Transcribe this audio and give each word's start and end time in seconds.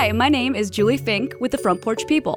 Hi, 0.00 0.12
my 0.12 0.28
name 0.28 0.54
is 0.54 0.70
Julie 0.70 0.96
Fink 0.96 1.34
with 1.40 1.50
the 1.50 1.58
Front 1.58 1.82
Porch 1.82 2.06
People. 2.06 2.36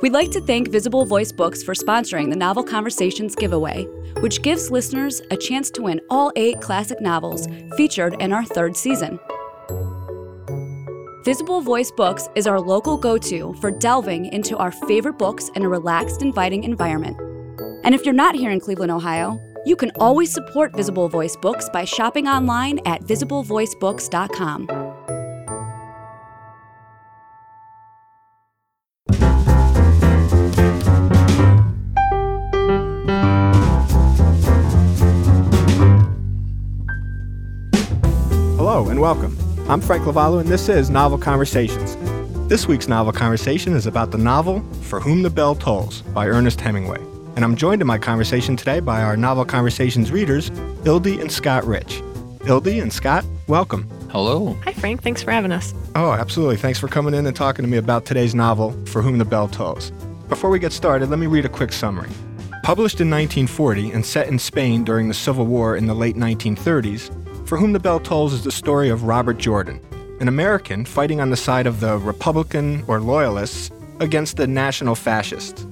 We'd 0.00 0.14
like 0.14 0.30
to 0.30 0.40
thank 0.40 0.70
Visible 0.70 1.04
Voice 1.04 1.32
Books 1.32 1.62
for 1.62 1.74
sponsoring 1.74 2.30
the 2.30 2.36
Novel 2.36 2.64
Conversations 2.64 3.34
giveaway, 3.34 3.84
which 4.20 4.40
gives 4.40 4.70
listeners 4.70 5.20
a 5.30 5.36
chance 5.36 5.70
to 5.72 5.82
win 5.82 6.00
all 6.08 6.32
eight 6.34 6.62
classic 6.62 7.02
novels 7.02 7.46
featured 7.76 8.18
in 8.22 8.32
our 8.32 8.42
third 8.42 8.74
season. 8.74 9.20
Visible 11.26 11.60
Voice 11.60 11.90
Books 11.90 12.26
is 12.36 12.46
our 12.46 12.58
local 12.58 12.96
go 12.96 13.18
to 13.18 13.52
for 13.60 13.70
delving 13.70 14.32
into 14.32 14.56
our 14.56 14.72
favorite 14.72 15.18
books 15.18 15.50
in 15.56 15.62
a 15.62 15.68
relaxed, 15.68 16.22
inviting 16.22 16.64
environment. 16.64 17.20
And 17.84 17.94
if 17.94 18.06
you're 18.06 18.14
not 18.14 18.34
here 18.34 18.50
in 18.50 18.60
Cleveland, 18.60 18.92
Ohio, 18.92 19.38
you 19.66 19.76
can 19.76 19.90
always 19.96 20.32
support 20.32 20.74
Visible 20.74 21.10
Voice 21.10 21.36
Books 21.36 21.68
by 21.68 21.84
shopping 21.84 22.28
online 22.28 22.78
at 22.86 23.02
visiblevoicebooks.com. 23.02 24.93
welcome. 39.04 39.36
I'm 39.68 39.82
Frank 39.82 40.04
Lavallo, 40.04 40.40
and 40.40 40.48
this 40.48 40.66
is 40.70 40.88
Novel 40.88 41.18
Conversations. 41.18 41.94
This 42.48 42.66
week's 42.66 42.88
novel 42.88 43.12
conversation 43.12 43.74
is 43.74 43.84
about 43.84 44.12
the 44.12 44.16
novel 44.16 44.62
For 44.80 44.98
Whom 44.98 45.20
the 45.20 45.28
Bell 45.28 45.54
Tolls 45.54 46.00
by 46.14 46.26
Ernest 46.26 46.58
Hemingway. 46.58 47.00
And 47.36 47.44
I'm 47.44 47.54
joined 47.54 47.82
in 47.82 47.86
my 47.86 47.98
conversation 47.98 48.56
today 48.56 48.80
by 48.80 49.02
our 49.02 49.14
Novel 49.14 49.44
Conversations 49.44 50.10
readers, 50.10 50.50
Ildy 50.86 51.20
and 51.20 51.30
Scott 51.30 51.66
Rich. 51.66 52.02
Ildy 52.46 52.80
and 52.80 52.90
Scott, 52.90 53.26
welcome. 53.46 53.86
Hello. 54.10 54.56
Hi, 54.64 54.72
Frank. 54.72 55.02
Thanks 55.02 55.22
for 55.22 55.32
having 55.32 55.52
us. 55.52 55.74
Oh, 55.94 56.12
absolutely. 56.12 56.56
Thanks 56.56 56.78
for 56.78 56.88
coming 56.88 57.12
in 57.12 57.26
and 57.26 57.36
talking 57.36 57.62
to 57.62 57.70
me 57.70 57.76
about 57.76 58.06
today's 58.06 58.34
novel, 58.34 58.70
For 58.86 59.02
Whom 59.02 59.18
the 59.18 59.26
Bell 59.26 59.48
Tolls. 59.48 59.90
Before 60.30 60.48
we 60.48 60.58
get 60.58 60.72
started, 60.72 61.10
let 61.10 61.18
me 61.18 61.26
read 61.26 61.44
a 61.44 61.50
quick 61.50 61.74
summary. 61.74 62.08
Published 62.62 63.02
in 63.02 63.10
1940 63.10 63.90
and 63.90 64.06
set 64.06 64.28
in 64.28 64.38
Spain 64.38 64.82
during 64.82 65.08
the 65.08 65.14
Civil 65.14 65.44
War 65.44 65.76
in 65.76 65.88
the 65.88 65.94
late 65.94 66.16
1930s, 66.16 67.10
For 67.44 67.58
Whom 67.58 67.74
the 67.74 67.78
Bell 67.78 68.00
Tolls 68.00 68.32
is 68.32 68.42
the 68.42 68.50
story 68.50 68.88
of 68.88 69.02
Robert 69.02 69.36
Jordan, 69.36 69.78
an 70.18 70.28
American 70.28 70.86
fighting 70.86 71.20
on 71.20 71.28
the 71.28 71.36
side 71.36 71.66
of 71.66 71.78
the 71.78 71.98
Republican 71.98 72.82
or 72.88 73.00
Loyalists 73.00 73.70
against 74.00 74.38
the 74.38 74.46
National 74.46 74.94
Fascists. 74.94 75.66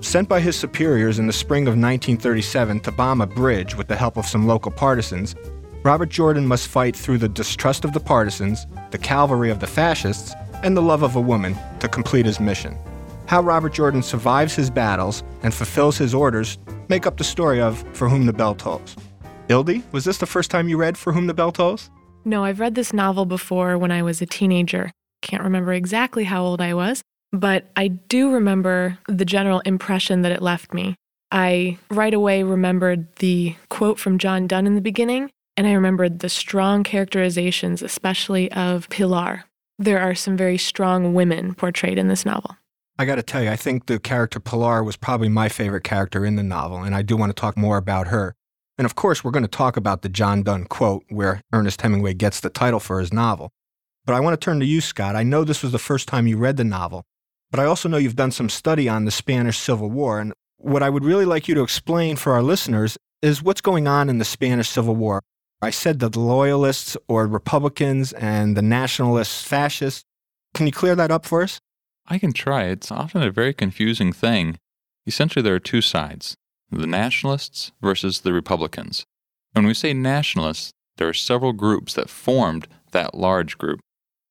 Sent 0.00 0.28
by 0.28 0.38
his 0.38 0.54
superiors 0.54 1.18
in 1.18 1.26
the 1.26 1.32
spring 1.32 1.64
of 1.64 1.72
1937 1.72 2.78
to 2.80 2.92
bomb 2.92 3.20
a 3.20 3.26
bridge 3.26 3.74
with 3.74 3.88
the 3.88 3.96
help 3.96 4.16
of 4.16 4.26
some 4.26 4.46
local 4.46 4.70
partisans, 4.70 5.34
Robert 5.82 6.08
Jordan 6.08 6.46
must 6.46 6.68
fight 6.68 6.94
through 6.94 7.18
the 7.18 7.28
distrust 7.28 7.84
of 7.84 7.92
the 7.92 8.00
partisans, 8.00 8.64
the 8.92 8.98
cavalry 8.98 9.50
of 9.50 9.58
the 9.58 9.66
fascists, 9.66 10.34
and 10.62 10.76
the 10.76 10.82
love 10.82 11.02
of 11.02 11.16
a 11.16 11.20
woman 11.20 11.56
to 11.80 11.88
complete 11.88 12.26
his 12.26 12.38
mission. 12.38 12.78
How 13.26 13.40
Robert 13.40 13.72
Jordan 13.72 14.04
survives 14.04 14.54
his 14.54 14.70
battles 14.70 15.24
and 15.42 15.52
fulfills 15.52 15.98
his 15.98 16.14
orders 16.14 16.58
make 16.88 17.06
up 17.06 17.16
the 17.16 17.24
story 17.24 17.60
of 17.60 17.84
For 17.92 18.08
Whom 18.08 18.26
the 18.26 18.32
Bell 18.32 18.54
Tolls. 18.54 18.94
Ildy, 19.48 19.82
was 19.92 20.04
this 20.04 20.18
the 20.18 20.26
first 20.26 20.50
time 20.50 20.68
you 20.68 20.76
read 20.76 20.98
For 20.98 21.14
Whom 21.14 21.26
the 21.26 21.32
Bell 21.32 21.52
Tolls? 21.52 21.90
No, 22.24 22.44
I've 22.44 22.60
read 22.60 22.74
this 22.74 22.92
novel 22.92 23.24
before 23.24 23.78
when 23.78 23.90
I 23.90 24.02
was 24.02 24.20
a 24.20 24.26
teenager. 24.26 24.90
Can't 25.22 25.42
remember 25.42 25.72
exactly 25.72 26.24
how 26.24 26.44
old 26.44 26.60
I 26.60 26.74
was, 26.74 27.02
but 27.32 27.70
I 27.74 27.88
do 27.88 28.30
remember 28.30 28.98
the 29.08 29.24
general 29.24 29.60
impression 29.60 30.20
that 30.22 30.32
it 30.32 30.42
left 30.42 30.74
me. 30.74 30.96
I 31.32 31.78
right 31.90 32.12
away 32.12 32.42
remembered 32.42 33.16
the 33.16 33.56
quote 33.70 33.98
from 33.98 34.18
John 34.18 34.46
Donne 34.46 34.66
in 34.66 34.74
the 34.74 34.82
beginning, 34.82 35.30
and 35.56 35.66
I 35.66 35.72
remembered 35.72 36.18
the 36.18 36.28
strong 36.28 36.84
characterizations, 36.84 37.80
especially 37.80 38.52
of 38.52 38.88
Pilar. 38.90 39.44
There 39.78 40.00
are 40.00 40.14
some 40.14 40.36
very 40.36 40.58
strong 40.58 41.14
women 41.14 41.54
portrayed 41.54 41.98
in 41.98 42.08
this 42.08 42.26
novel. 42.26 42.56
I 42.98 43.06
got 43.06 43.14
to 43.14 43.22
tell 43.22 43.42
you, 43.42 43.50
I 43.50 43.56
think 43.56 43.86
the 43.86 43.98
character 43.98 44.40
Pilar 44.40 44.84
was 44.84 44.96
probably 44.96 45.28
my 45.28 45.48
favorite 45.48 45.84
character 45.84 46.26
in 46.26 46.36
the 46.36 46.42
novel, 46.42 46.78
and 46.78 46.94
I 46.94 47.02
do 47.02 47.16
want 47.16 47.30
to 47.30 47.40
talk 47.40 47.56
more 47.56 47.78
about 47.78 48.08
her. 48.08 48.34
And 48.78 48.84
of 48.84 48.94
course, 48.94 49.24
we're 49.24 49.32
going 49.32 49.42
to 49.42 49.48
talk 49.48 49.76
about 49.76 50.02
the 50.02 50.08
John 50.08 50.44
Donne 50.44 50.64
quote 50.64 51.04
where 51.08 51.42
Ernest 51.52 51.82
Hemingway 51.82 52.14
gets 52.14 52.38
the 52.38 52.48
title 52.48 52.78
for 52.78 53.00
his 53.00 53.12
novel. 53.12 53.50
But 54.06 54.14
I 54.14 54.20
want 54.20 54.40
to 54.40 54.44
turn 54.44 54.60
to 54.60 54.66
you, 54.66 54.80
Scott. 54.80 55.16
I 55.16 55.24
know 55.24 55.42
this 55.42 55.62
was 55.62 55.72
the 55.72 55.78
first 55.78 56.06
time 56.06 56.28
you 56.28 56.38
read 56.38 56.56
the 56.56 56.64
novel, 56.64 57.04
but 57.50 57.58
I 57.60 57.64
also 57.64 57.88
know 57.88 57.96
you've 57.96 58.16
done 58.16 58.30
some 58.30 58.48
study 58.48 58.88
on 58.88 59.04
the 59.04 59.10
Spanish 59.10 59.58
Civil 59.58 59.90
War. 59.90 60.20
And 60.20 60.32
what 60.56 60.82
I 60.82 60.90
would 60.90 61.04
really 61.04 61.24
like 61.24 61.48
you 61.48 61.54
to 61.56 61.62
explain 61.62 62.16
for 62.16 62.32
our 62.32 62.42
listeners 62.42 62.96
is 63.20 63.42
what's 63.42 63.60
going 63.60 63.88
on 63.88 64.08
in 64.08 64.18
the 64.18 64.24
Spanish 64.24 64.68
Civil 64.68 64.94
War. 64.94 65.22
I 65.60 65.70
said 65.70 65.98
that 65.98 66.12
the 66.12 66.20
Loyalists 66.20 66.96
or 67.08 67.26
Republicans 67.26 68.12
and 68.12 68.56
the 68.56 68.62
Nationalists, 68.62 69.42
fascists. 69.42 70.04
Can 70.54 70.66
you 70.66 70.72
clear 70.72 70.94
that 70.94 71.10
up 71.10 71.26
for 71.26 71.42
us? 71.42 71.60
I 72.06 72.18
can 72.18 72.32
try. 72.32 72.64
It's 72.64 72.92
often 72.92 73.22
a 73.22 73.30
very 73.30 73.52
confusing 73.52 74.12
thing. 74.12 74.56
Essentially, 75.04 75.42
there 75.42 75.54
are 75.54 75.60
two 75.60 75.80
sides 75.80 76.36
the 76.70 76.86
nationalists 76.86 77.72
versus 77.80 78.20
the 78.20 78.32
Republicans. 78.32 79.04
When 79.52 79.66
we 79.66 79.74
say 79.74 79.92
nationalists, 79.92 80.72
there 80.96 81.08
are 81.08 81.14
several 81.14 81.52
groups 81.52 81.94
that 81.94 82.10
formed 82.10 82.68
that 82.92 83.14
large 83.14 83.58
group. 83.58 83.80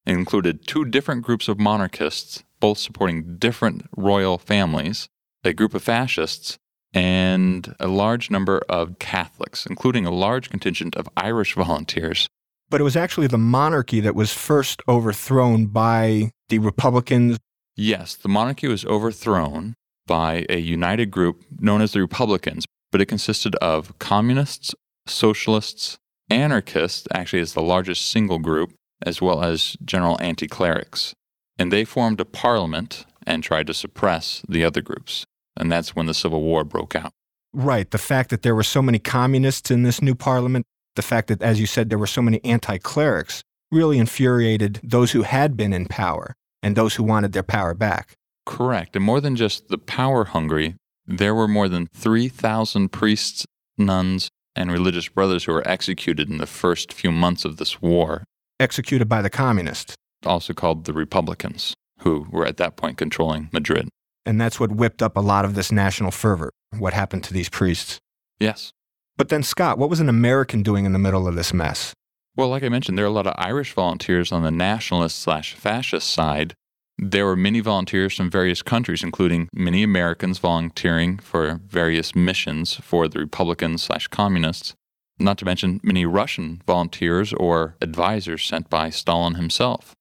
It 0.05 0.13
included 0.13 0.67
two 0.67 0.85
different 0.85 1.23
groups 1.23 1.47
of 1.47 1.59
monarchists, 1.59 2.43
both 2.59 2.77
supporting 2.77 3.37
different 3.37 3.87
royal 3.95 4.37
families, 4.37 5.07
a 5.43 5.53
group 5.53 5.73
of 5.73 5.83
fascists, 5.83 6.57
and 6.93 7.75
a 7.79 7.87
large 7.87 8.31
number 8.31 8.61
of 8.69 8.99
Catholics, 8.99 9.65
including 9.65 10.05
a 10.05 10.11
large 10.11 10.49
contingent 10.49 10.95
of 10.95 11.09
Irish 11.17 11.55
volunteers. 11.55 12.27
But 12.69 12.81
it 12.81 12.85
was 12.85 12.97
actually 12.97 13.27
the 13.27 13.37
monarchy 13.37 13.99
that 14.01 14.15
was 14.15 14.33
first 14.33 14.81
overthrown 14.87 15.67
by 15.67 16.31
the 16.49 16.59
Republicans. 16.59 17.37
Yes, 17.75 18.15
the 18.15 18.29
monarchy 18.29 18.67
was 18.67 18.85
overthrown 18.85 19.75
by 20.07 20.45
a 20.49 20.57
united 20.57 21.11
group 21.11 21.43
known 21.59 21.81
as 21.81 21.91
the 21.91 22.01
Republicans, 22.01 22.65
but 22.91 23.01
it 23.01 23.05
consisted 23.05 23.55
of 23.55 23.97
communists, 23.99 24.73
socialists, 25.05 25.97
anarchists, 26.29 27.07
actually, 27.13 27.41
is 27.41 27.53
the 27.53 27.61
largest 27.61 28.09
single 28.09 28.39
group, 28.39 28.73
as 29.05 29.21
well 29.21 29.43
as 29.43 29.77
general 29.85 30.17
anti 30.21 30.47
clerics. 30.47 31.13
And 31.59 31.71
they 31.71 31.85
formed 31.85 32.19
a 32.19 32.25
parliament 32.25 33.05
and 33.25 33.43
tried 33.43 33.67
to 33.67 33.73
suppress 33.73 34.41
the 34.47 34.63
other 34.63 34.81
groups. 34.81 35.25
And 35.55 35.71
that's 35.71 35.95
when 35.95 36.05
the 36.05 36.13
Civil 36.13 36.41
War 36.41 36.63
broke 36.63 36.95
out. 36.95 37.11
Right. 37.53 37.89
The 37.89 37.97
fact 37.97 38.29
that 38.29 38.43
there 38.43 38.55
were 38.55 38.63
so 38.63 38.81
many 38.81 38.99
communists 38.99 39.71
in 39.71 39.83
this 39.83 40.01
new 40.01 40.15
parliament, 40.15 40.65
the 40.95 41.01
fact 41.01 41.27
that, 41.27 41.41
as 41.41 41.59
you 41.59 41.65
said, 41.65 41.89
there 41.89 41.97
were 41.97 42.07
so 42.07 42.21
many 42.21 42.43
anti 42.43 42.77
clerics, 42.77 43.43
really 43.71 43.97
infuriated 43.97 44.79
those 44.83 45.11
who 45.11 45.23
had 45.23 45.57
been 45.57 45.73
in 45.73 45.85
power 45.85 46.35
and 46.63 46.75
those 46.75 46.95
who 46.95 47.03
wanted 47.03 47.33
their 47.33 47.43
power 47.43 47.73
back. 47.73 48.15
Correct. 48.47 48.95
And 48.95 49.03
more 49.03 49.19
than 49.19 49.35
just 49.35 49.67
the 49.67 49.77
power 49.77 50.23
hungry, 50.23 50.75
there 51.05 51.35
were 51.35 51.49
more 51.49 51.67
than 51.67 51.87
3,000 51.93 52.89
priests, 52.89 53.45
nuns, 53.77 54.29
and 54.55 54.71
religious 54.71 55.09
brothers 55.09 55.43
who 55.43 55.51
were 55.51 55.67
executed 55.67 56.29
in 56.29 56.37
the 56.37 56.47
first 56.47 56.93
few 56.93 57.11
months 57.11 57.43
of 57.43 57.57
this 57.57 57.81
war. 57.81 58.23
Executed 58.59 59.09
by 59.09 59.21
the 59.21 59.29
communists. 59.29 59.95
Also 60.25 60.53
called 60.53 60.85
the 60.85 60.93
Republicans, 60.93 61.73
who 61.99 62.25
were 62.31 62.47
at 62.47 62.57
that 62.57 62.77
point 62.77 62.97
controlling 62.97 63.49
Madrid. 63.51 63.89
And 64.25 64.39
that's 64.39 64.59
what 64.59 64.71
whipped 64.71 65.03
up 65.03 65.17
a 65.17 65.21
lot 65.21 65.45
of 65.45 65.53
this 65.53 65.71
national 65.71 66.11
fervor, 66.11 66.49
what 66.79 66.93
happened 66.93 67.25
to 67.25 67.33
these 67.33 67.49
priests. 67.49 67.99
Yes. 68.39 68.71
But 69.17 69.27
then, 69.29 69.43
Scott, 69.43 69.77
what 69.77 69.89
was 69.89 69.99
an 69.99 70.09
American 70.09 70.63
doing 70.63 70.85
in 70.85 70.93
the 70.93 70.99
middle 70.99 71.27
of 71.27 71.35
this 71.35 71.53
mess? 71.53 71.93
Well, 72.35 72.49
like 72.49 72.63
I 72.63 72.69
mentioned, 72.69 72.97
there 72.97 73.05
are 73.05 73.09
a 73.09 73.11
lot 73.11 73.27
of 73.27 73.35
Irish 73.37 73.73
volunteers 73.73 74.31
on 74.31 74.43
the 74.43 74.51
nationalist 74.51 75.19
slash 75.19 75.53
fascist 75.53 76.09
side 76.09 76.53
there 76.97 77.25
were 77.25 77.35
many 77.35 77.59
volunteers 77.59 78.15
from 78.15 78.29
various 78.29 78.61
countries, 78.61 79.03
including 79.03 79.49
many 79.53 79.83
Americans 79.83 80.39
volunteering 80.39 81.19
for 81.19 81.59
various 81.67 82.15
missions 82.15 82.75
for 82.75 83.07
the 83.07 83.19
Republicans 83.19 83.83
slash 83.83 84.07
communists, 84.07 84.73
not 85.19 85.37
to 85.37 85.45
mention 85.45 85.79
many 85.83 86.05
Russian 86.05 86.61
volunteers 86.65 87.33
or 87.33 87.75
advisors 87.81 88.43
sent 88.43 88.69
by 88.69 88.89
Stalin 88.89 89.35
himself. 89.35 89.93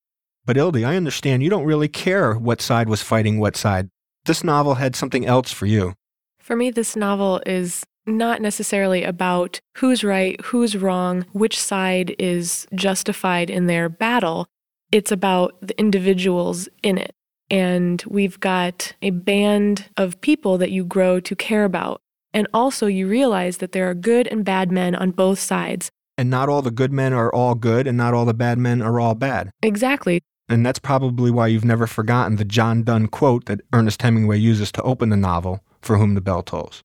But 0.47 0.57
Ildy, 0.57 0.85
I 0.85 0.97
understand 0.97 1.43
you 1.43 1.51
don't 1.51 1.65
really 1.65 1.89
care 1.89 2.35
what 2.35 2.63
side 2.63 2.89
was 2.89 3.03
fighting 3.03 3.39
what 3.39 3.57
side. 3.57 3.89
This 4.25 4.43
novel 4.43 4.77
had 4.77 4.97
something 4.97 5.27
else 5.27 5.53
for 5.53 5.67
you. 5.67 5.95
For 6.41 6.57
me, 6.57 6.71
this 6.71 6.97
novel 6.97 7.43
is 7.45 7.85
not 8.07 8.41
necessarily 8.41 9.03
about 9.03 9.59
who's 9.79 10.05
right, 10.05 10.41
who's 10.43 10.77
wrong, 10.77 11.27
which 11.33 11.61
side 11.61 12.15
is 12.19 12.67
justified 12.75 13.51
in 13.51 13.67
their 13.67 13.89
battle. 13.89 14.47
It's 14.93 15.13
about 15.13 15.57
the 15.61 15.79
individuals 15.79 16.69
in 16.83 16.99
it. 16.99 17.13
And 17.51 18.03
we've 18.07 18.39
got 18.41 18.95
a 19.03 19.11
band 19.11 19.87
of 19.97 20.21
people 20.21 20.59
that 20.59 20.71
you 20.71 20.85
grow 20.85 21.21
to 21.21 21.37
care 21.37 21.65
about. 21.65 22.01
And 22.33 22.49
also, 22.53 22.87
you 22.87 23.09
realize 23.09 23.59
that 23.59 23.73
there 23.73 23.89
are 23.89 23.95
good 23.95 24.27
and 24.27 24.45
bad 24.45 24.71
men 24.71 24.95
on 24.95 25.11
both 25.13 25.39
sides. 25.39 25.91
And 26.19 26.29
not 26.29 26.49
all 26.49 26.61
the 26.63 26.71
good 26.71 26.93
men 26.93 27.13
are 27.13 27.33
all 27.33 27.55
good, 27.55 27.87
and 27.87 27.97
not 27.97 28.15
all 28.15 28.25
the 28.25 28.35
bad 28.35 28.59
men 28.59 28.83
are 28.83 29.01
all 29.01 29.15
bad. 29.15 29.51
Exactly. 29.63 30.21
And 30.49 30.65
that's 30.65 30.79
probably 30.79 31.31
why 31.31 31.49
you've 31.49 31.65
never 31.65 31.87
forgotten 31.87 32.37
the 32.37 32.45
John 32.45 32.83
Donne 32.83 33.09
quote 33.09 33.47
that 33.47 33.61
Ernest 33.73 34.03
Hemingway 34.03 34.39
uses 34.39 34.71
to 34.73 34.83
open 34.83 35.09
the 35.09 35.17
novel, 35.17 35.61
For 35.83 35.99
Whom 35.99 36.15
the 36.15 36.21
Bell 36.21 36.43
Tolls. 36.43 36.83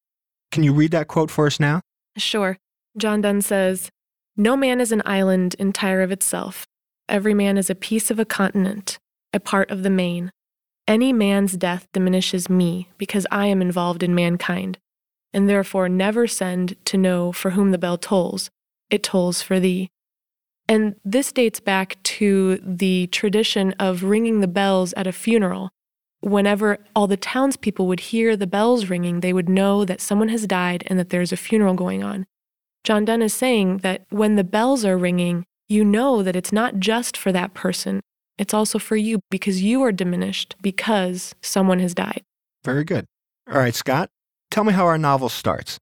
Can 0.51 0.63
you 0.63 0.74
read 0.74 0.92
that 0.92 1.07
quote 1.07 1.30
for 1.30 1.48
us 1.48 1.59
now? 1.59 1.81
Sure. 2.18 2.57
John 2.98 3.21
Donne 3.21 3.42
says, 3.42 3.89
No 4.36 4.57
man 4.57 4.81
is 4.81 4.92
an 4.92 5.01
island 5.06 5.56
entire 5.59 6.01
of 6.01 6.12
itself. 6.12 6.65
Every 7.11 7.33
man 7.33 7.57
is 7.57 7.69
a 7.69 7.75
piece 7.75 8.09
of 8.09 8.19
a 8.19 8.25
continent. 8.25 8.97
a 9.33 9.39
part 9.39 9.71
of 9.71 9.83
the 9.83 9.89
main. 9.89 10.31
Any 10.87 11.13
man's 11.13 11.55
death 11.55 11.87
diminishes 11.93 12.49
me 12.49 12.89
because 12.97 13.25
I 13.31 13.47
am 13.47 13.61
involved 13.61 14.03
in 14.03 14.13
mankind, 14.15 14.77
and 15.33 15.47
therefore 15.47 15.87
never 15.87 16.27
send 16.27 16.75
to 16.85 16.97
know 16.97 17.31
for 17.31 17.51
whom 17.51 17.71
the 17.71 17.77
bell 17.77 17.97
tolls. 17.97 18.49
It 18.89 19.03
tolls 19.03 19.41
for 19.41 19.59
thee. 19.59 19.89
And 20.67 20.95
this 21.05 21.31
dates 21.31 21.59
back 21.59 22.01
to 22.03 22.57
the 22.57 23.07
tradition 23.07 23.73
of 23.79 24.03
ringing 24.03 24.41
the 24.41 24.47
bells 24.47 24.93
at 24.93 25.07
a 25.07 25.11
funeral. 25.11 25.69
Whenever 26.19 26.79
all 26.95 27.07
the 27.07 27.17
townspeople 27.17 27.87
would 27.87 28.01
hear 28.11 28.35
the 28.35 28.47
bells 28.47 28.89
ringing, 28.89 29.21
they 29.21 29.33
would 29.33 29.49
know 29.49 29.85
that 29.85 30.01
someone 30.01 30.29
has 30.29 30.45
died 30.45 30.83
and 30.87 30.99
that 30.99 31.09
there's 31.09 31.31
a 31.31 31.37
funeral 31.37 31.73
going 31.73 32.03
on. 32.03 32.25
John 32.83 33.05
Donne 33.05 33.21
is 33.21 33.33
saying 33.33 33.77
that 33.79 34.05
when 34.09 34.35
the 34.35 34.43
bells 34.43 34.83
are 34.85 34.97
ringing, 34.97 35.45
you 35.71 35.85
know 35.85 36.21
that 36.21 36.35
it's 36.35 36.51
not 36.51 36.77
just 36.77 37.15
for 37.15 37.31
that 37.31 37.53
person, 37.53 38.01
it's 38.38 38.53
also 38.53 38.77
for 38.77 38.95
you 38.95 39.19
because 39.29 39.62
you 39.62 39.81
are 39.81 39.91
diminished 39.91 40.56
because 40.62 41.33
someone 41.41 41.79
has 41.79 41.94
died. 41.94 42.21
Very 42.63 42.83
good. 42.83 43.06
All 43.50 43.57
right, 43.57 43.73
Scott, 43.73 44.09
tell 44.50 44.63
me 44.63 44.73
how 44.73 44.85
our 44.85 44.97
novel 44.97 45.29
starts. 45.29 45.79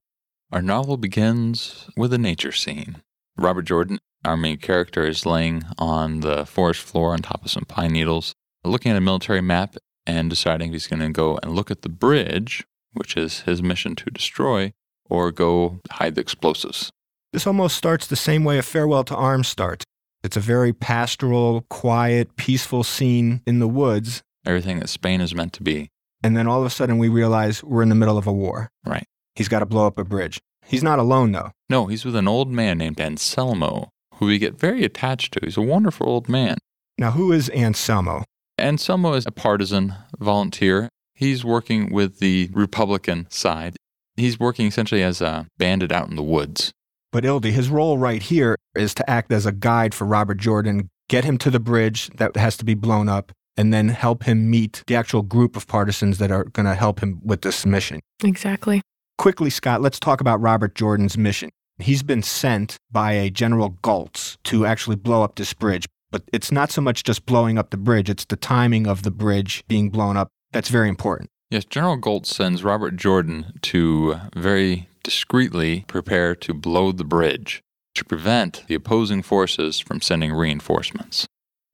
Our 0.52 0.62
novel 0.62 0.96
begins 0.96 1.88
with 1.96 2.12
a 2.12 2.18
nature 2.18 2.52
scene. 2.52 3.02
Robert 3.36 3.62
Jordan, 3.62 3.98
our 4.24 4.36
main 4.36 4.58
character, 4.58 5.06
is 5.06 5.26
laying 5.26 5.64
on 5.78 6.20
the 6.20 6.46
forest 6.46 6.82
floor 6.82 7.12
on 7.12 7.20
top 7.20 7.44
of 7.44 7.50
some 7.50 7.64
pine 7.64 7.92
needles, 7.92 8.34
looking 8.64 8.90
at 8.92 8.98
a 8.98 9.00
military 9.00 9.40
map 9.40 9.76
and 10.06 10.30
deciding 10.30 10.72
he's 10.72 10.86
going 10.86 11.00
to 11.00 11.10
go 11.10 11.38
and 11.42 11.54
look 11.54 11.70
at 11.70 11.82
the 11.82 11.88
bridge, 11.88 12.64
which 12.92 13.16
is 13.16 13.40
his 13.40 13.62
mission 13.62 13.94
to 13.96 14.10
destroy, 14.10 14.72
or 15.08 15.30
go 15.30 15.80
hide 15.92 16.14
the 16.14 16.20
explosives. 16.20 16.90
This 17.32 17.46
almost 17.46 17.76
starts 17.76 18.08
the 18.08 18.16
same 18.16 18.42
way 18.42 18.58
a 18.58 18.62
Farewell 18.62 19.04
to 19.04 19.14
Arms 19.14 19.46
starts. 19.46 19.84
It's 20.24 20.36
a 20.36 20.40
very 20.40 20.72
pastoral, 20.72 21.64
quiet, 21.70 22.34
peaceful 22.36 22.82
scene 22.82 23.40
in 23.46 23.60
the 23.60 23.68
woods. 23.68 24.22
Everything 24.44 24.80
that 24.80 24.88
Spain 24.88 25.20
is 25.20 25.34
meant 25.34 25.52
to 25.54 25.62
be. 25.62 25.90
And 26.24 26.36
then 26.36 26.48
all 26.48 26.60
of 26.60 26.66
a 26.66 26.70
sudden 26.70 26.98
we 26.98 27.08
realize 27.08 27.62
we're 27.62 27.82
in 27.82 27.88
the 27.88 27.94
middle 27.94 28.18
of 28.18 28.26
a 28.26 28.32
war. 28.32 28.68
Right. 28.84 29.06
He's 29.36 29.48
got 29.48 29.60
to 29.60 29.66
blow 29.66 29.86
up 29.86 29.96
a 29.96 30.04
bridge. 30.04 30.40
He's 30.66 30.82
not 30.82 30.98
alone, 30.98 31.30
though. 31.30 31.52
No, 31.68 31.86
he's 31.86 32.04
with 32.04 32.16
an 32.16 32.26
old 32.28 32.50
man 32.50 32.78
named 32.78 33.00
Anselmo, 33.00 33.90
who 34.16 34.26
we 34.26 34.38
get 34.38 34.58
very 34.58 34.84
attached 34.84 35.32
to. 35.34 35.40
He's 35.42 35.56
a 35.56 35.62
wonderful 35.62 36.08
old 36.08 36.28
man. 36.28 36.58
Now, 36.98 37.12
who 37.12 37.32
is 37.32 37.48
Anselmo? 37.50 38.24
Anselmo 38.58 39.14
is 39.14 39.24
a 39.24 39.30
partisan 39.30 39.94
volunteer. 40.18 40.88
He's 41.14 41.44
working 41.44 41.92
with 41.92 42.18
the 42.18 42.50
Republican 42.52 43.28
side. 43.30 43.76
He's 44.16 44.38
working 44.38 44.66
essentially 44.66 45.02
as 45.02 45.20
a 45.20 45.46
bandit 45.58 45.92
out 45.92 46.08
in 46.10 46.16
the 46.16 46.22
woods. 46.22 46.72
But 47.12 47.24
Ildy, 47.24 47.50
his 47.50 47.68
role 47.68 47.98
right 47.98 48.22
here 48.22 48.56
is 48.76 48.94
to 48.94 49.10
act 49.10 49.32
as 49.32 49.46
a 49.46 49.52
guide 49.52 49.94
for 49.94 50.06
Robert 50.06 50.38
Jordan, 50.38 50.90
get 51.08 51.24
him 51.24 51.38
to 51.38 51.50
the 51.50 51.60
bridge 51.60 52.08
that 52.16 52.36
has 52.36 52.56
to 52.58 52.64
be 52.64 52.74
blown 52.74 53.08
up, 53.08 53.32
and 53.56 53.74
then 53.74 53.88
help 53.88 54.24
him 54.24 54.48
meet 54.48 54.84
the 54.86 54.94
actual 54.94 55.22
group 55.22 55.56
of 55.56 55.66
partisans 55.66 56.18
that 56.18 56.30
are 56.30 56.44
going 56.44 56.66
to 56.66 56.74
help 56.74 57.00
him 57.00 57.20
with 57.24 57.42
this 57.42 57.66
mission. 57.66 58.00
Exactly. 58.22 58.80
Quickly, 59.18 59.50
Scott, 59.50 59.82
let's 59.82 59.98
talk 59.98 60.20
about 60.20 60.40
Robert 60.40 60.74
Jordan's 60.74 61.18
mission. 61.18 61.50
He's 61.78 62.02
been 62.02 62.22
sent 62.22 62.76
by 62.90 63.12
a 63.12 63.30
General 63.30 63.70
Goltz 63.82 64.38
to 64.44 64.64
actually 64.64 64.96
blow 64.96 65.22
up 65.22 65.34
this 65.34 65.52
bridge. 65.52 65.86
But 66.10 66.22
it's 66.32 66.50
not 66.50 66.70
so 66.70 66.80
much 66.80 67.04
just 67.04 67.26
blowing 67.26 67.58
up 67.58 67.70
the 67.70 67.76
bridge, 67.76 68.10
it's 68.10 68.24
the 68.24 68.36
timing 68.36 68.86
of 68.86 69.02
the 69.02 69.10
bridge 69.10 69.64
being 69.68 69.90
blown 69.90 70.16
up. 70.16 70.28
That's 70.52 70.68
very 70.68 70.88
important. 70.88 71.28
Yes, 71.50 71.64
General 71.64 71.96
Goltz 71.96 72.34
sends 72.34 72.62
Robert 72.62 72.96
Jordan 72.96 73.58
to 73.62 74.16
very 74.36 74.88
discreetly 75.02 75.84
prepare 75.88 76.34
to 76.36 76.54
blow 76.54 76.92
the 76.92 77.04
bridge 77.04 77.62
to 77.94 78.04
prevent 78.04 78.64
the 78.66 78.74
opposing 78.74 79.22
forces 79.22 79.80
from 79.80 80.00
sending 80.00 80.32
reinforcements. 80.32 81.26